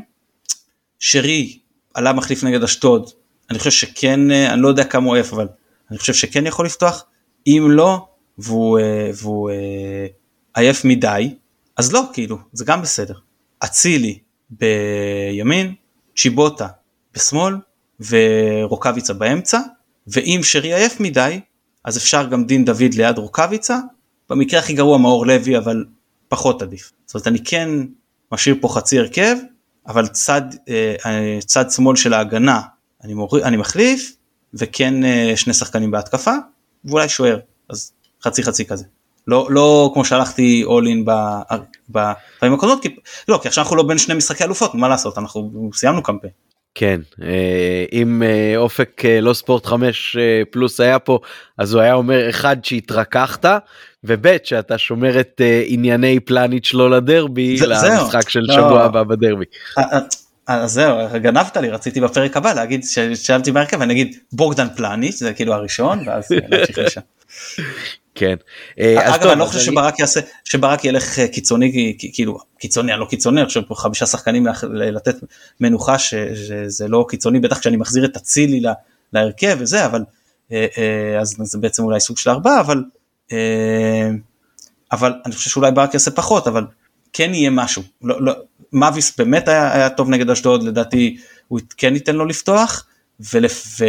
שרי 1.00 1.60
עלה 1.94 2.14
מחליף 2.14 2.44
נגד 2.44 2.64
אשדוד 2.64 3.10
אני 3.50 3.60
חושב 3.60 3.72
שכן 3.72 4.32
אני 4.32 4.62
לא 4.62 4.68
יודע 4.68 4.84
כמה 4.84 5.06
הוא 5.06 5.16
עייף 5.16 5.34
אבל 5.34 5.48
אני 5.92 5.98
חושב 5.98 6.14
שכן 6.14 6.46
יכול 6.46 6.66
לפתוח 6.66 7.06
אם 7.48 7.68
לא 7.70 8.08
והוא, 8.38 8.80
והוא 9.14 9.52
עייף 10.54 10.86
מדי 10.86 11.36
אז 11.78 11.94
לא 11.94 12.04
כאילו 12.14 12.38
זה 12.54 12.66
גם 12.66 12.82
בסדר. 12.82 13.14
אצילי 13.64 14.20
בימין 14.50 15.74
צ'יבוטה 16.18 16.68
בשמאל 17.14 17.56
ורוקאביצה 18.10 19.14
באמצע 19.14 19.60
ואם 20.08 20.40
שרי 20.44 20.74
עייף 20.74 21.00
מדי 21.00 21.40
אז 21.86 21.98
אפשר 21.98 22.26
גם 22.26 22.46
דין 22.46 22.66
דוד 22.66 22.94
ליד 22.94 23.18
רוקאביצה 23.18 23.80
במקרה 24.30 24.60
הכי 24.60 24.74
גרוע 24.74 24.98
מאור 24.98 25.28
לוי 25.28 25.58
אבל 25.58 25.86
פחות 26.28 26.62
עדיף. 26.62 26.92
זאת 27.06 27.16
אומרת 27.16 27.28
אני 27.28 27.44
כן 27.44 27.70
משאיר 28.32 28.56
פה 28.62 28.68
חצי 28.68 29.00
הרכב 29.00 29.36
אבל 29.88 30.08
צד, 30.08 30.42
אה, 30.70 31.38
צד 31.46 31.72
שמאל 31.72 31.96
של 31.96 32.14
ההגנה 32.14 32.62
אני, 33.04 33.14
מור... 33.14 33.40
אני 33.44 33.58
מחליף 33.58 34.16
וכן 34.54 35.06
אה, 35.06 35.34
שני 35.36 35.54
שחקנים 35.54 35.92
בהתקפה 35.92 36.34
ואולי 36.86 37.10
שוער 37.10 37.40
אז 37.70 37.92
חצי 38.24 38.44
חצי 38.44 38.66
כזה. 38.66 38.86
לא, 39.28 39.48
לא 39.50 39.92
כמו 39.94 40.06
שהלכתי 40.06 40.64
all 40.68 40.86
in 40.86 41.12
בפעמים 41.90 42.54
הקודמות 42.54 42.82
כי 42.82 42.96
לא 43.28 43.40
כי 43.42 43.48
עכשיו 43.48 43.64
אנחנו 43.64 43.76
לא 43.76 43.84
בין 43.84 43.98
שני 43.98 44.16
משחקי 44.16 44.44
אלופות 44.44 44.76
מה 44.76 44.88
לעשות 44.90 45.18
אנחנו 45.18 45.70
סיימנו 45.74 46.04
קמפיין. 46.04 46.34
כן 46.76 47.02
אה, 47.24 47.86
אם 47.94 48.24
אופק 48.58 49.02
לא 49.22 49.34
ספורט 49.34 49.66
5 49.66 50.18
פלוס 50.52 50.80
היה 50.80 51.00
פה 51.00 51.20
אז 51.58 51.74
הוא 51.74 51.82
היה 51.82 51.94
אומר 51.94 52.30
אחד 52.30 52.66
שהתרככת 52.66 53.46
וב' 54.04 54.38
שאתה 54.44 54.78
שומר 54.78 55.20
את 55.20 55.42
ענייני 55.66 56.20
פלניץ' 56.20 56.74
לא 56.74 56.92
לדרבי 56.92 57.58
זה, 57.58 57.68
למשחק 57.68 58.30
של 58.30 58.40
לא. 58.40 58.54
שבוע 58.54 58.84
הבא 58.84 59.04
בדרבי. 59.04 59.46
אז 60.48 60.72
זהו 60.72 60.98
גנבת 61.22 61.58
לי 61.58 61.70
רציתי 61.70 62.02
בפרק 62.02 62.38
הבא 62.38 62.54
להגיד 62.54 62.84
ששאלתי 62.84 63.52
בהרכב 63.52 63.82
אני 63.82 63.94
אגיד 63.94 64.16
בוגדן 64.32 64.68
פלניץ' 64.76 65.16
זה 65.16 65.34
כאילו 65.34 65.54
הראשון 65.54 66.08
ואז 66.08 66.28
להמשיך 66.50 66.78
לשם. 66.78 67.02
כן. 68.16 68.36
אגב 68.80 69.28
אני 69.28 69.40
לא 69.40 69.46
חושב 69.46 69.60
שברק 69.60 70.00
יעשה 70.00 70.20
שברק 70.44 70.86
ילך 70.86 71.20
קיצוני 71.20 71.98
כאילו 72.14 72.40
קיצוני 72.60 72.92
אני 72.92 73.00
לא 73.00 73.06
קיצוני 73.06 73.40
אני 73.40 73.48
חושב 73.48 73.62
פה 73.62 73.76
חמישה 73.76 74.06
שחקנים 74.06 74.48
לתת 74.64 75.16
מנוחה 75.60 76.00
שזה 76.00 76.88
לא 76.88 77.06
קיצוני 77.10 77.40
בטח 77.40 77.60
כשאני 77.60 77.78
מחזיר 77.78 78.06
את 78.06 78.18
אצילי 78.18 78.62
להרכב 79.14 79.58
וזה 79.60 79.86
אבל 79.86 80.04
אז 81.22 81.36
זה 81.44 81.58
בעצם 81.58 81.84
אולי 81.84 82.00
סוג 82.00 82.18
של 82.18 82.30
ארבעה 82.30 82.60
אבל 82.60 82.84
אה, 83.32 84.10
אבל 84.92 85.14
אני 85.26 85.36
חושב 85.36 85.50
שאולי 85.50 85.72
ברק 85.72 85.94
יעשה 85.94 86.12
פחות 86.12 86.48
אבל 86.48 86.66
כן 87.14 87.34
יהיה 87.34 87.50
משהו 87.50 87.84
לא, 88.02 88.22
לא, 88.22 88.34
מאביס 88.74 89.18
באמת 89.18 89.48
היה, 89.48 89.74
היה 89.74 89.90
טוב 89.90 90.10
נגד 90.10 90.30
אשדוד 90.30 90.64
לדעתי 90.64 91.18
הוא 91.48 91.60
כן 91.78 91.96
ייתן 91.96 92.16
לו 92.16 92.26
לפתוח 92.26 92.86
ולפ, 93.34 93.82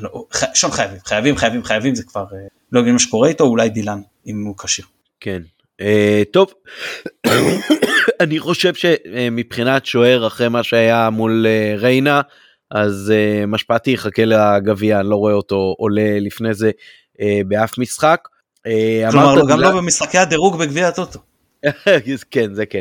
לא, 0.00 0.24
שון 0.54 0.70
חייבים 0.70 0.98
חייבים 1.04 1.36
חייבים 1.36 1.64
חייבים 1.64 1.94
זה 1.94 2.02
כבר 2.02 2.24
אה, 2.32 2.38
לא 2.72 2.78
יודעים 2.78 2.94
מה 2.94 2.98
שקורה 2.98 3.28
איתו 3.28 3.44
אולי 3.44 3.68
דילן 3.68 4.00
אם 4.26 4.44
הוא 4.44 4.56
כשיר. 4.58 4.84
כן 5.20 5.42
uh, 5.82 5.84
טוב 6.32 6.54
אני 8.22 8.38
חושב 8.38 8.72
שמבחינת 8.74 9.86
שוער 9.86 10.26
אחרי 10.26 10.48
מה 10.48 10.62
שהיה 10.62 11.10
מול 11.10 11.46
ריינה 11.78 12.20
אז 12.70 13.12
משפטי 13.46 13.90
יחכה 13.90 14.24
לגביע 14.24 15.00
אני 15.00 15.10
לא 15.10 15.16
רואה 15.16 15.32
אותו 15.32 15.74
עולה 15.78 16.18
לפני 16.20 16.54
זה 16.54 16.70
אה, 17.20 17.40
באף 17.46 17.78
משחק. 17.78 18.28
אה, 18.66 19.08
כלומר 19.10 19.34
לא, 19.34 19.46
גם 19.48 19.60
לא 19.60 19.70
במשחקי 19.70 20.18
הדירוג 20.18 20.58
בגביע 20.58 20.88
הטוטו. 20.88 21.18
כן 22.30 22.54
זה 22.54 22.66
כן. 22.66 22.80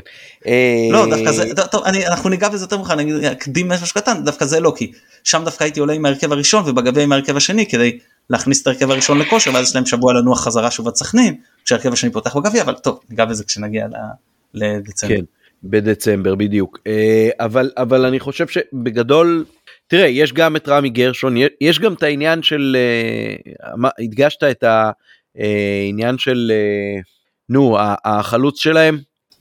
לא 0.92 1.06
דווקא 1.10 1.32
זה 1.32 1.56
טוב 1.72 1.84
אני 1.84 2.08
אנחנו 2.08 2.30
ניגע 2.30 2.50
בזה 2.50 2.64
יותר 2.64 2.78
מאוחר 2.78 2.94
אני 2.94 3.32
אקדים 3.32 3.68
משהו 3.68 4.02
קטן 4.02 4.24
דווקא 4.26 4.46
זה 4.46 4.60
לא 4.60 4.74
כי 4.78 4.92
שם 5.24 5.42
דווקא 5.46 5.64
הייתי 5.64 5.80
עולה 5.80 5.94
עם 5.94 6.06
ההרכב 6.06 6.32
הראשון 6.32 6.70
ובגביע 6.70 7.04
עם 7.04 7.12
ההרכב 7.12 7.38
השני 7.38 7.66
כדי 7.66 8.00
להכניס 8.30 8.62
את 8.62 8.68
ההרכב 8.68 8.92
הראשון 8.92 9.20
לכושר 9.20 9.52
ואז 9.54 9.70
יש 9.70 9.76
להם 9.76 9.86
שבוע 9.86 10.14
לנוח 10.14 10.44
חזרה 10.44 10.72
שוב 10.72 10.88
עד 10.88 10.96
סכנין 10.96 11.36
כשהרכב 11.66 11.94
השני 11.94 12.12
פותח 12.12 12.36
בגביע 12.36 12.62
אבל 12.62 12.74
טוב 12.74 13.00
ניגע 13.10 13.26
בזה 13.26 13.44
כשנגיע 13.44 13.88
לדצמבר. 14.54 15.16
כן, 15.16 15.22
בדצמבר 15.64 16.36
בדיוק 16.36 16.80
אה, 16.88 17.30
אבל 17.40 17.72
אבל 17.78 18.06
אני 18.06 18.20
חושב 18.20 18.48
שבגדול 18.48 19.46
תראה, 19.92 20.08
יש 20.08 20.34
גם 20.34 20.56
את 20.56 20.70
רמי 20.70 20.90
גרשון, 20.90 21.36
יש 21.62 21.80
גם 21.80 21.94
את 21.94 22.04
העניין 22.04 22.44
של, 22.44 22.78
uh, 23.60 23.88
הדגשת 24.00 24.44
את 24.44 24.64
העניין 24.64 26.18
של, 26.18 26.52
נו, 27.52 27.78
החלוץ 28.06 28.62
שלהם? 28.62 28.97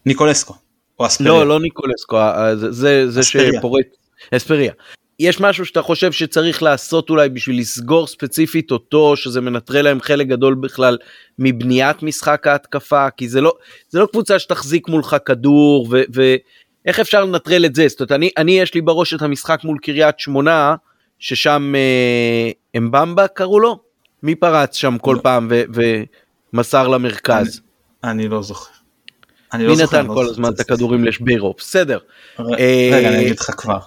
ניקולסקו. 0.07 0.55
או 1.01 1.07
אספריה. 1.07 1.31
לא, 1.31 1.47
לא 1.47 1.61
ניקולסקו, 1.61 2.19
זה, 2.55 3.11
זה, 3.11 3.23
שפורט, 3.23 3.87
אספריה. 4.33 4.73
יש 5.21 5.41
משהו 5.41 5.67
שאתה 5.67 5.83
חושב 5.83 6.13
שצריך 6.13 6.63
לעשות 6.63 7.11
אולי 7.11 7.29
בשביל 7.29 7.59
לסגור 7.59 8.07
ספציפית 8.07 8.71
אותו, 8.71 9.17
שזה 9.17 9.41
מנטרל 9.41 9.85
להם 9.85 10.01
חלק 10.01 10.27
גדול 10.27 10.55
בכלל 10.55 10.99
מבניית 11.39 12.03
משחק 12.03 12.47
ההתקפה, 12.47 13.11
כי 13.11 13.29
זה 13.29 13.41
לא, 13.41 13.53
זה 13.89 13.99
לא 13.99 14.07
קבוצה 14.07 14.39
שתחזיק 14.39 14.89
מולך 14.89 15.17
כדור, 15.25 15.89
ו, 15.91 16.03
ו, 16.15 16.35
איך 16.87 17.01
אפשר 17.01 17.25
לנטרל 17.25 17.65
את 17.65 17.75
זה? 17.75 17.89
זאת 17.89 18.01
אומרת, 18.01 18.13
אני, 18.13 18.31
אני 18.37 18.61
יש 18.61 18.75
לי 18.75 18.81
בראש 18.81 19.15
את 19.15 19.23
המשחק 19.23 19.61
מול 19.65 19.79
קריית 19.83 20.19
שמונה, 20.19 20.75
ששם 21.19 21.73
אה, 21.77 22.51
אמבמבה 22.77 23.29
קראו 23.29 23.61
לו? 23.61 23.79
מי 24.23 24.35
פרץ 24.35 24.77
שם 24.77 24.99
כל 24.99 25.15
לא. 25.17 25.23
פעם 25.23 25.49
ו, 25.51 25.63
ומסר 26.53 26.89
למרכז? 26.89 27.61
אני, 28.05 28.29
לא 28.29 28.43
זוכר. 28.43 28.71
אני 29.53 29.67
לא 29.67 29.77
מי 29.77 29.83
נתן 29.83 30.07
לא 30.07 30.15
כל 30.15 30.27
הזמן 30.27 30.53
את 30.53 30.61
הכדורים 30.61 31.05
לשבירו? 31.05 31.55
בסדר. 31.59 31.99
רגע, 32.39 32.57
אה, 32.59 33.09
אני 33.09 33.23
אגיד 33.23 33.39
לך 33.41 33.51
כבר. 33.57 33.79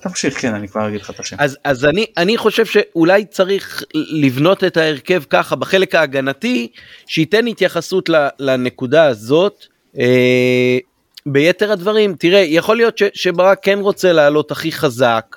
תמשיך 0.00 0.40
כן 0.40 0.54
אני 0.54 0.68
כבר 0.68 0.88
אגיד 0.88 1.00
לך 1.00 1.10
את 1.10 1.20
השם. 1.20 1.36
אז, 1.38 1.58
אז 1.64 1.84
אני, 1.84 2.06
אני 2.16 2.36
חושב 2.36 2.66
שאולי 2.66 3.24
צריך 3.24 3.82
לבנות 3.94 4.64
את 4.64 4.76
ההרכב 4.76 5.22
ככה 5.30 5.56
בחלק 5.56 5.94
ההגנתי 5.94 6.68
שייתן 7.06 7.46
התייחסות 7.46 8.10
לנקודה 8.38 9.04
הזאת. 9.04 9.66
אה, 9.98 10.78
ביתר 11.26 11.72
הדברים, 11.72 12.14
תראה, 12.18 12.38
יכול 12.38 12.76
להיות 12.76 12.98
ש, 12.98 13.02
שברק 13.14 13.58
כן 13.62 13.78
רוצה 13.78 14.12
לעלות 14.12 14.50
הכי 14.50 14.72
חזק, 14.72 15.36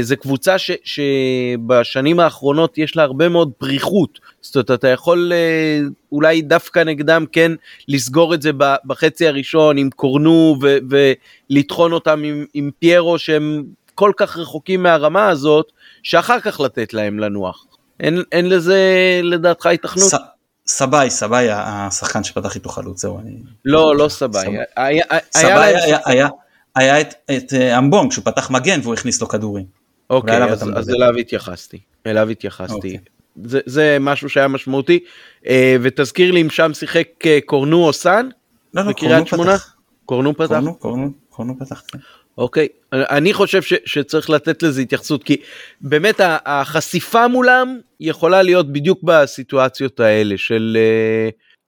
זו 0.00 0.16
קבוצה 0.16 0.58
ש, 0.58 0.70
שבשנים 0.84 2.20
האחרונות 2.20 2.78
יש 2.78 2.96
לה 2.96 3.02
הרבה 3.02 3.28
מאוד 3.28 3.52
פריחות, 3.58 4.18
זאת 4.40 4.56
אומרת 4.56 4.70
אתה 4.70 4.88
יכול 4.88 5.32
אה, 5.34 5.80
אולי 6.12 6.42
דווקא 6.42 6.78
נגדם 6.78 7.24
כן 7.32 7.52
לסגור 7.88 8.34
את 8.34 8.42
זה 8.42 8.50
בחצי 8.84 9.28
הראשון 9.28 9.78
עם 9.78 9.90
קורנו 9.90 10.56
ו, 10.62 10.76
ולטחון 10.90 11.92
אותם 11.92 12.22
עם, 12.24 12.44
עם 12.54 12.70
פיירו 12.78 13.18
שהם 13.18 13.64
כל 13.94 14.12
כך 14.16 14.36
רחוקים 14.36 14.82
מהרמה 14.82 15.28
הזאת, 15.28 15.72
שאחר 16.02 16.40
כך 16.40 16.60
לתת 16.60 16.94
להם 16.94 17.18
לנוח. 17.18 17.66
אין, 18.00 18.22
אין 18.32 18.48
לזה 18.48 18.80
לדעתך 19.22 19.66
התכנות? 19.66 20.12
סבאי, 20.66 21.10
סבאי 21.10 21.46
השחקן 21.50 22.24
שפתח 22.24 22.54
איתו 22.54 22.68
חלוץ, 22.68 23.00
זהו, 23.00 23.18
אני... 23.18 23.36
לא, 23.64 23.96
לא 23.96 24.08
סבאי. 24.08 24.56
סבאי 25.32 25.74
היה 26.04 26.28
את 26.86 27.54
אה, 27.54 27.78
אמבונג 27.78 28.12
שהוא 28.12 28.24
פתח 28.24 28.50
מגן 28.50 28.80
והוא 28.82 28.94
הכניס 28.94 29.20
לו 29.20 29.28
כדורים. 29.28 29.64
אוקיי, 30.10 30.44
אז 30.76 30.90
אליו 30.90 31.16
התייחסתי, 31.16 31.78
אליו 32.06 32.28
התייחסתי. 32.28 32.74
אוקיי. 32.74 32.98
זה 33.66 33.96
משהו 34.00 34.28
שהיה 34.28 34.48
משמעותי, 34.48 34.98
אה, 35.46 35.76
ותזכיר 35.82 36.30
לי 36.30 36.42
אם 36.42 36.50
שם 36.50 36.74
שיחק 36.74 37.08
אה, 37.26 37.38
קורנו 37.46 37.86
או 37.86 37.92
סאן? 37.92 38.28
לא, 38.74 38.82
לא, 38.84 38.92
קורנו 38.92 39.26
פתח. 39.26 39.74
קורנו 40.04 40.36
פתח? 40.36 40.60
קורנו 41.28 41.58
פתח, 41.58 41.82
כן. 41.88 41.98
אוקיי, 42.38 42.68
אני 42.92 43.32
חושב 43.32 43.62
ש, 43.62 43.74
שצריך 43.84 44.30
לתת 44.30 44.62
לזה 44.62 44.80
התייחסות, 44.80 45.24
כי 45.24 45.36
באמת 45.80 46.20
החשיפה 46.46 47.28
מולם 47.28 47.78
יכולה 48.00 48.42
להיות 48.42 48.72
בדיוק 48.72 49.00
בסיטואציות 49.02 50.00
האלה 50.00 50.38
של 50.38 50.76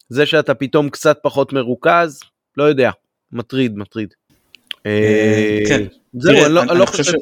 זה 0.09 0.27
שאתה 0.27 0.55
פתאום 0.55 0.91
קצת 0.91 1.19
פחות 1.23 1.53
מרוכז, 1.53 2.21
לא 2.57 2.65
יודע, 2.65 2.91
מטריד, 3.33 3.77
מטריד. 3.77 4.15
אה, 4.87 5.61
כן, 5.69 5.83
זהו, 6.13 6.37
אני 6.45 6.79
לא, 6.79 6.87
חושב... 6.87 7.13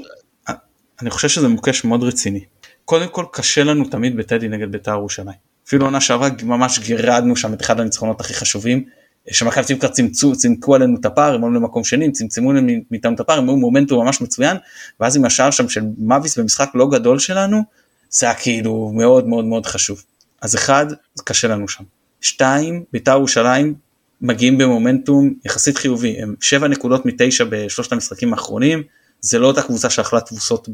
אני 1.03 1.11
חושב 1.11 1.29
שזה 1.29 1.49
מוקש 1.49 1.85
מאוד 1.85 2.03
רציני. 2.03 2.45
קודם 2.85 3.09
כל 3.09 3.25
קשה 3.33 3.65
לנו 3.65 3.85
תמיד 3.85 4.17
בטדי 4.17 4.49
נגד 4.49 4.73
בית"ר 4.73 4.91
ירושלים. 4.91 5.37
אפילו 5.67 5.85
עונה 5.85 6.01
שעברה 6.01 6.29
ממש 6.43 6.79
גירדנו 6.79 7.37
שם 7.37 7.55
את 7.55 7.63
אחד 7.63 7.81
הניצחונות 7.81 8.21
הכי 8.21 8.35
חשובים. 8.35 8.85
שמכבי 9.31 9.65
פתח 9.65 9.75
תקווה 9.75 9.91
צמצו, 9.91 10.37
צמצמו 10.37 10.75
עלינו 10.75 10.97
את 11.01 11.05
הפער, 11.05 11.35
הם 11.35 11.45
עלו 11.45 11.55
למקום 11.55 11.85
שני, 11.85 12.05
הם 12.05 12.13
צמצמו 12.13 12.53
מאיתנו 12.91 13.15
את 13.15 13.21
הפער, 13.21 13.39
הם 13.39 13.49
היו 13.49 13.57
מומנטום 13.57 14.05
ממש 14.05 14.21
מצוין, 14.21 14.57
ואז 15.01 15.17
עם 15.17 15.25
השער 15.25 15.51
שם 15.51 15.69
של 15.69 15.81
מאביס 15.99 16.39
במשחק 16.39 16.71
לא 16.75 16.89
גדול 16.89 17.19
שלנו, 17.19 17.63
זה 18.11 18.27
היה 18.27 18.35
כאילו 18.35 18.93
מאוד 18.95 19.27
מאוד 19.27 19.45
מאוד 19.45 19.67
חשוב. 19.67 20.05
אז 20.43 20.57
אחד, 20.57 20.87
זה 21.15 21.23
קשה 21.25 21.49
לנו 21.49 21.69
שם. 21.69 21.85
שתיים, 22.21 22.85
בית"ר 22.93 23.13
ירושלים 23.13 23.75
מגיעים 24.21 24.59
במומנטום 24.59 25.35
יחסית 25.45 25.79
חיובי, 25.79 26.23
הם 26.23 26.35
שבע 26.41 26.69
נקודות 26.69 27.07
מתשע 27.07 27.45
בשלושת 27.51 27.93
המשחקים 27.93 28.33
האחרונים, 28.33 28.83
זה 29.21 29.39
לא 29.39 29.47
אותה 29.47 29.63
קבוצה 29.63 29.91
שאכלה 29.91 30.21
תבוסות 30.21 30.69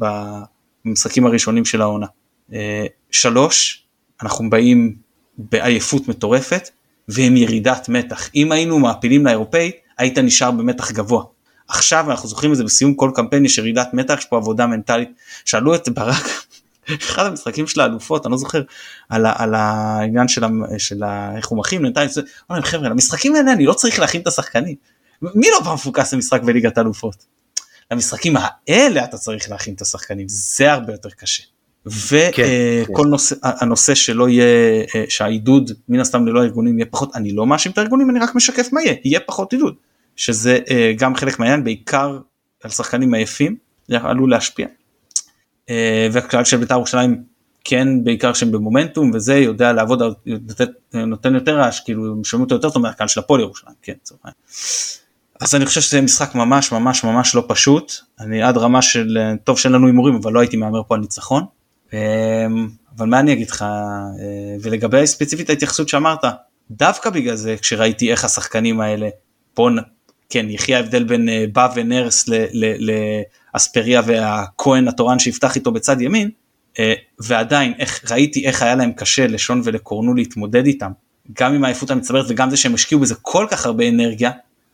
במשחקים 0.85 1.27
הראשונים 1.27 1.65
של 1.65 1.83
העונה. 1.83 2.07
אה, 2.53 2.87
שלוש, 3.11 3.85
אנחנו 4.23 4.51
באים 4.51 4.97
בעייפות 5.39 6.09
מטורפת 6.09 6.71
ועם 7.09 7.37
ירידת 7.37 7.89
מתח. 7.89 8.31
אם 8.35 8.53
היינו 8.53 8.79
מעפילים 8.79 9.27
לאירופאית, 9.27 9.77
היית 9.99 10.19
נשאר 10.19 10.51
במתח 10.51 10.93
גבוה. 10.93 11.25
עכשיו 11.69 12.11
אנחנו 12.11 12.29
זוכרים 12.29 12.53
את 12.53 12.57
זה 12.57 12.65
בסיום 12.65 12.95
כל 12.95 13.11
קמפיין 13.15 13.45
יש 13.45 13.59
ירידת 13.59 13.89
מתח, 13.93 14.19
יש 14.19 14.25
פה 14.25 14.37
עבודה 14.37 14.67
מנטלית. 14.67 15.09
שאלו 15.45 15.75
את 15.75 15.89
ברק, 15.89 16.44
אחד 16.95 17.27
המשחקים 17.27 17.67
של 17.67 17.81
האלופות, 17.81 18.27
אני 18.27 18.33
לא 18.33 18.39
זוכר, 18.39 18.63
על, 19.09 19.27
על 19.35 19.55
העניין 19.55 20.29
של, 20.29 20.43
של 20.79 21.05
איך 21.37 21.49
הוא 21.49 21.59
מכין 21.59 21.83
להם 22.51 22.63
חבר'ה, 22.63 22.89
למשחקים 22.89 23.35
האלה 23.35 23.53
אני 23.53 23.67
לא 23.67 23.73
צריך 23.73 23.99
להכין 23.99 24.21
את 24.21 24.27
השחקנים. 24.27 24.75
מי 25.23 25.47
לא 25.51 25.65
פעם 25.65 25.75
מפוקס 25.75 26.15
למשחק 26.15 26.43
בליגת 26.43 26.79
האלופות? 26.79 27.27
למשחקים 27.91 28.37
האלה 28.37 29.05
אתה 29.05 29.19
צריך 29.19 29.51
להכין 29.51 29.75
את 29.75 29.81
השחקנים, 29.81 30.27
זה 30.29 30.73
הרבה 30.73 30.93
יותר 30.93 31.11
קשה. 31.11 31.43
וכל 31.87 32.33
כן, 32.33 32.43
uh, 32.43 33.03
כן. 33.03 33.09
נושא, 33.09 33.37
הנושא 33.43 33.95
שלא 33.95 34.29
יהיה, 34.29 34.85
uh, 34.85 34.89
שהעידוד 35.09 35.71
מן 35.89 36.01
הסתם 36.01 36.27
ללא 36.27 36.41
הארגונים 36.41 36.79
יהיה 36.79 36.87
פחות, 36.91 37.17
אני 37.17 37.33
לא 37.33 37.47
מאשים 37.47 37.73
את 37.73 37.79
הארגונים, 37.79 38.11
אני 38.11 38.19
רק 38.19 38.35
משקף 38.35 38.69
מה 38.73 38.83
יהיה, 38.83 38.95
יהיה 39.05 39.21
פחות 39.21 39.53
עידוד. 39.53 39.75
שזה 40.17 40.59
uh, 40.65 40.71
גם 40.97 41.17
חלק 41.17 41.39
מהעניין, 41.39 41.65
בעיקר 41.65 42.19
על 42.63 42.71
שחקנים 42.71 43.15
עייפים, 43.15 43.57
זה 43.89 43.97
עלול 43.97 44.31
להשפיע. 44.31 44.67
Uh, 45.69 45.73
והכלל 46.13 46.45
של 46.45 46.57
בית"ר 46.57 46.75
ירושלים 46.75 47.23
כן 47.65 48.05
בעיקר 48.05 48.33
שהם 48.33 48.53
במומנטום 48.53 49.11
וזה 49.15 49.35
יודע 49.35 49.73
לעבוד, 49.73 50.03
נותן 50.95 51.35
יותר 51.35 51.57
רעש, 51.57 51.81
כאילו 51.81 52.25
שומעים 52.25 52.45
אותו 52.45 52.55
יותר 52.55 52.71
טוב 52.71 52.83
מהקהל 52.83 53.09
של 53.09 53.21
הפועל 53.21 53.41
ירושלים, 53.41 53.75
כן, 53.83 53.93
אז 55.41 55.55
אני 55.55 55.67
חושב 55.67 55.81
שזה 55.81 56.01
משחק 56.01 56.35
ממש 56.35 56.73
ממש 56.73 57.05
ממש 57.05 57.35
לא 57.35 57.45
פשוט, 57.49 57.93
אני 58.21 58.43
עד 58.43 58.57
רמה 58.57 58.83
של, 58.83 59.19
טוב 59.45 59.59
שאין 59.59 59.73
לנו 59.73 59.87
הימורים 59.87 60.15
אבל 60.15 60.33
לא 60.33 60.41
הייתי 60.41 60.57
מהמר 60.57 60.83
פה 60.89 60.95
על 60.95 61.01
ניצחון. 61.01 61.45
אמ, 61.93 62.69
אבל 62.99 63.07
מה 63.07 63.21
אני 63.21 63.33
אגיד 63.33 63.51
לך, 63.51 63.63
אה, 63.63 64.57
ולגבי 64.63 65.07
ספציפית 65.07 65.51
ההתייחסות 65.51 65.89
שאמרת, 65.89 66.25
דווקא 66.71 67.11
בגלל 67.11 67.37
זה 67.37 67.57
כשראיתי 67.57 68.11
איך 68.11 68.25
השחקנים 68.25 68.81
האלה, 68.81 69.09
פה 69.55 69.69
כן 70.31 70.51
יחי 70.51 70.75
ההבדל 70.75 71.05
בין 71.05 71.29
אה, 71.29 71.45
בא 71.53 71.69
ונרס 71.75 72.29
לאספריה 73.55 74.03
והכהן 74.07 74.89
התורן 74.89 75.19
שיפתח 75.19 75.57
איתו 75.57 75.73
בצד 75.73 76.01
ימין, 76.01 76.31
אה, 76.79 76.95
ועדיין 77.19 77.75
איך, 77.79 78.13
ראיתי 78.13 78.47
איך 78.47 78.63
היה 78.63 78.75
להם 78.75 78.93
קשה 78.93 79.27
לשון 79.27 79.61
ולקורנו 79.65 80.15
להתמודד 80.15 80.67
איתם, 80.67 80.91
גם 81.39 81.55
עם 81.55 81.65
העייפות 81.65 81.91
המצטברת 81.91 82.25
וגם 82.29 82.51
זה 82.51 82.57
שהם 82.57 82.75
השקיעו 82.75 83.01
בזה 83.01 83.15
כל 83.23 83.47
כך 83.51 83.67
הרבה 83.67 83.89
אנרגיה, 83.89 84.31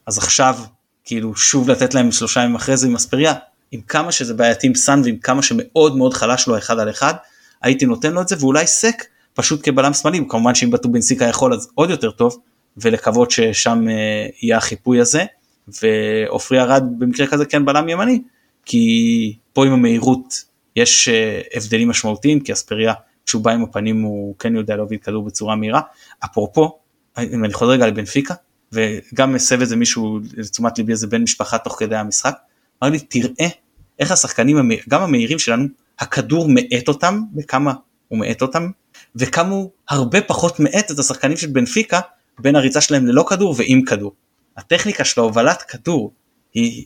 אז 0.06 0.18
עכשיו 0.18 0.58
כאילו 1.04 1.36
שוב 1.36 1.70
לתת 1.70 1.94
להם 1.94 2.12
שלושה 2.12 2.40
ימים 2.40 2.54
אחרי 2.54 2.76
זה 2.76 2.86
עם 2.86 2.94
אספריה, 2.94 3.34
עם 3.72 3.80
כמה 3.80 4.12
שזה 4.12 4.34
בעייתי 4.34 4.66
עם 4.66 4.74
סאן 4.74 5.02
ועם 5.04 5.16
כמה 5.16 5.42
שמאוד 5.42 5.96
מאוד 5.96 6.14
חלש 6.14 6.46
לו 6.46 6.58
אחד 6.58 6.78
על 6.78 6.90
אחד, 6.90 7.14
הייתי 7.62 7.86
נותן 7.86 8.12
לו 8.12 8.20
את 8.20 8.28
זה 8.28 8.36
ואולי 8.40 8.66
סק 8.66 9.04
פשוט 9.34 9.60
כבלם 9.62 9.94
שמאלי, 9.94 10.20
כמובן 10.28 10.54
שאם 10.54 10.70
בטובינסיקה 10.70 11.24
יכול 11.24 11.54
אז 11.54 11.68
עוד 11.74 11.90
יותר 11.90 12.10
טוב, 12.10 12.38
ולקוות 12.76 13.30
ששם 13.30 13.88
אה, 13.88 14.26
יהיה 14.42 14.56
החיפוי 14.56 15.00
הזה, 15.00 15.24
ועופרי 15.82 16.60
ארד 16.60 16.84
במקרה 16.98 17.26
כזה 17.26 17.44
כן 17.44 17.64
בלם 17.64 17.88
ימני, 17.88 18.22
כי 18.64 19.36
פה 19.52 19.66
עם 19.66 19.72
המהירות 19.72 20.44
יש 20.76 21.08
אה, 21.08 21.40
הבדלים 21.54 21.88
משמעותיים, 21.88 22.40
כי 22.40 22.52
אספריה 22.52 22.94
כשהוא 23.26 23.42
בא 23.42 23.50
עם 23.50 23.62
הפנים 23.62 24.02
הוא 24.02 24.34
כן 24.38 24.56
יודע 24.56 24.76
להוביל 24.76 24.98
כדור 24.98 25.24
בצורה 25.24 25.56
מהירה. 25.56 25.80
אפרופו, 26.24 26.78
אם 27.18 27.44
אני 27.44 27.52
חוזר 27.52 27.72
רגע 27.72 27.86
לבנפיקה, 27.86 28.34
וגם 28.72 29.32
מסב 29.32 29.62
את 29.62 29.68
זה 29.68 29.76
מישהו 29.76 30.20
לתשומת 30.36 30.78
ליבי 30.78 30.92
איזה 30.92 31.06
בן 31.06 31.22
משפחה 31.22 31.58
תוך 31.58 31.76
כדי 31.78 31.96
המשחק, 31.96 32.36
אמר 32.82 32.92
לי 32.92 32.98
תראה 32.98 33.48
איך 33.98 34.12
השחקנים 34.12 34.70
גם 34.88 35.02
המהירים 35.02 35.38
שלנו 35.38 35.66
הכדור 35.98 36.48
מאט 36.48 36.88
אותם 36.88 37.22
וכמה 37.36 37.72
הוא 38.08 38.18
מאט 38.18 38.42
אותם 38.42 38.70
וכמה 39.16 39.48
הוא 39.48 39.70
הרבה 39.88 40.20
פחות 40.20 40.60
מאט 40.60 40.90
את 40.90 40.98
השחקנים 40.98 41.36
של 41.36 41.46
בנפיקה 41.46 42.00
בין 42.38 42.56
הריצה 42.56 42.80
שלהם 42.80 43.06
ללא 43.06 43.24
כדור 43.28 43.54
ועם 43.58 43.82
כדור. 43.82 44.12
הטכניקה 44.56 45.04
של 45.04 45.20
ההובלת 45.20 45.62
כדור 45.62 46.12
היא 46.54 46.84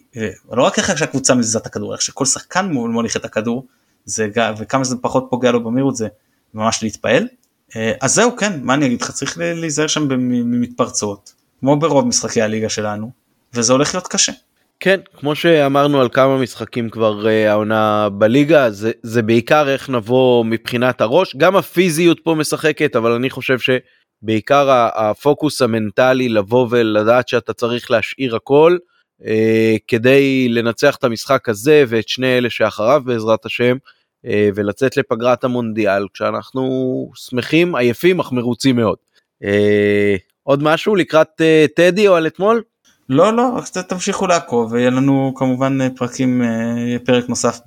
לא 0.52 0.62
רק 0.62 0.78
איך 0.78 0.98
שהקבוצה 0.98 1.34
מזיזה 1.34 1.58
את 1.58 1.66
הכדור, 1.66 1.92
איך 1.92 2.02
שכל 2.02 2.24
שחקן 2.24 2.66
מוליך 2.72 3.16
את 3.16 3.24
הכדור 3.24 3.66
זה, 4.04 4.28
וכמה 4.58 4.84
שזה 4.84 4.96
פחות 4.96 5.26
פוגע 5.30 5.52
לו 5.52 5.64
במהירות 5.64 5.96
זה 5.96 6.08
ממש 6.54 6.82
להתפעל. 6.82 7.28
אה, 7.76 7.92
אז 8.00 8.14
זהו 8.14 8.36
כן 8.36 8.60
מה 8.62 8.74
אני 8.74 8.86
אגיד 8.86 9.02
לך 9.02 9.10
צריך 9.10 9.38
להיזהר 9.38 9.86
שם 9.86 10.08
ממתפרצות 10.18 11.32
כמו 11.60 11.76
ברוב 11.76 12.06
משחקי 12.06 12.42
הליגה 12.42 12.68
שלנו 12.68 13.10
וזה 13.54 13.72
הולך 13.72 13.94
להיות 13.94 14.08
קשה. 14.08 14.32
כן, 14.80 15.00
כמו 15.20 15.34
שאמרנו 15.34 16.00
על 16.00 16.08
כמה 16.08 16.38
משחקים 16.38 16.90
כבר 16.90 17.24
uh, 17.24 17.50
העונה 17.50 18.08
בליגה, 18.08 18.70
זה, 18.70 18.92
זה 19.02 19.22
בעיקר 19.22 19.68
איך 19.68 19.90
נבוא 19.90 20.44
מבחינת 20.44 21.00
הראש, 21.00 21.36
גם 21.36 21.56
הפיזיות 21.56 22.20
פה 22.24 22.34
משחקת, 22.34 22.96
אבל 22.96 23.12
אני 23.12 23.30
חושב 23.30 23.58
שבעיקר 23.58 24.70
הפוקוס 24.94 25.62
המנטלי 25.62 26.28
לבוא 26.28 26.66
ולדעת 26.70 27.28
שאתה 27.28 27.52
צריך 27.52 27.90
להשאיר 27.90 28.36
הכל 28.36 28.76
כדי 29.88 30.48
לנצח 30.48 30.96
את 30.96 31.04
המשחק 31.04 31.48
הזה 31.48 31.84
ואת 31.88 32.08
שני 32.08 32.38
אלה 32.38 32.50
שאחריו 32.50 33.02
בעזרת 33.04 33.46
השם, 33.46 33.76
uh, 33.76 34.28
ולצאת 34.54 34.96
לפגרת 34.96 35.44
המונדיאל 35.44 36.06
כשאנחנו 36.14 36.62
שמחים, 37.14 37.74
עייפים, 37.74 38.20
אך 38.20 38.32
מרוצים 38.32 38.76
מאוד. 38.76 38.96
Uh, 39.42 39.46
עוד 40.42 40.62
משהו 40.62 40.96
לקראת 40.96 41.40
טדי 41.74 42.08
או 42.08 42.14
על 42.14 42.26
אתמול? 42.26 42.62
לא 43.08 43.36
לא 43.36 43.48
רק 43.56 43.64
תמשיכו 43.68 44.26
לעקוב 44.26 44.72
ויהיה 44.72 44.90
לנו 44.90 45.32
כמובן 45.36 45.80
אה, 45.80 45.88
פרקים 45.96 46.42
אה, 46.42 46.96
פרק 47.04 47.28
נוסף 47.28 47.58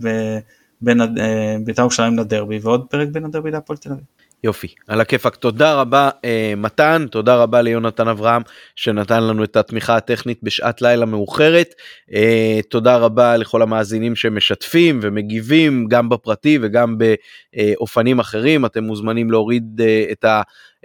בין 0.82 1.02
אה, 1.02 1.56
בית"ר 1.66 1.82
ירושלים 1.82 2.20
לדרבי 2.20 2.60
ועוד 2.62 2.86
פרק 2.90 3.08
בין 3.08 3.26
הדרבי 3.26 3.52
להפועל 3.52 3.78
תל 3.78 3.92
אביב. 3.92 4.04
יופי. 4.44 4.68
על 4.88 5.02
הכיפאק. 5.02 5.36
תודה 5.36 5.74
רבה 5.74 6.10
אה, 6.26 6.54
מתן 6.58 7.06
תודה 7.12 7.36
רבה 7.36 7.62
ליונתן 7.62 8.08
אברהם 8.08 8.42
שנתן 8.76 9.24
לנו 9.24 9.44
את 9.44 9.56
התמיכה 9.56 9.96
הטכנית 9.96 10.40
בשעת 10.44 10.82
לילה 10.82 11.06
מאוחרת. 11.06 11.74
אה, 12.14 12.60
תודה 12.70 12.98
רבה 12.98 13.38
לכל 13.38 13.62
המאזינים 13.62 14.16
שמשתפים 14.16 15.00
ומגיבים 15.02 15.88
גם 15.88 16.10
בפרטי 16.10 16.60
וגם 16.62 16.98
באופנים 16.98 18.20
אחרים. 18.20 18.66
אתם 18.66 18.84
מוזמנים 18.84 19.32
להוריד 19.32 19.82
אה, 19.82 20.06
את 20.12 20.26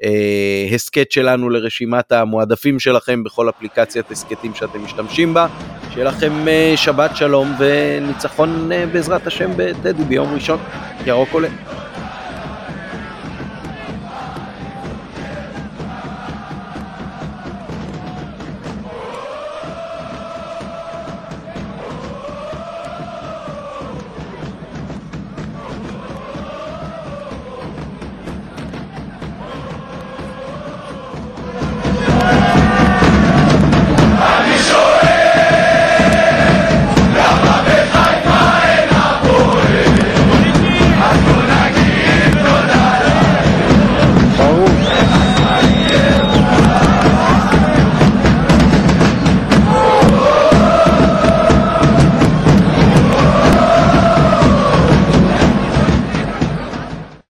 ההסכת 0.03 1.13
שלנו 1.13 1.51
לרשימת 1.51 2.13
המועדפים 2.13 2.81
שלכם 2.81 3.25
בכל 3.25 3.49
אפליקציית 3.49 4.11
הסכתים 4.11 4.55
שאתם 4.55 4.85
משתמשים 4.85 5.35
בה. 5.35 5.47
שיהיה 5.91 6.07
לכם 6.07 6.49
אה, 6.49 6.73
שבת 6.77 7.17
שלום 7.17 7.55
וניצחון 7.59 8.73
אה, 8.73 8.87
בעזרת 8.87 9.27
השם 9.27 9.51
בטדי 9.57 10.05
ביום 10.05 10.35
ראשון. 10.35 10.59
ירוק 11.07 11.29
עולה. 11.33 11.49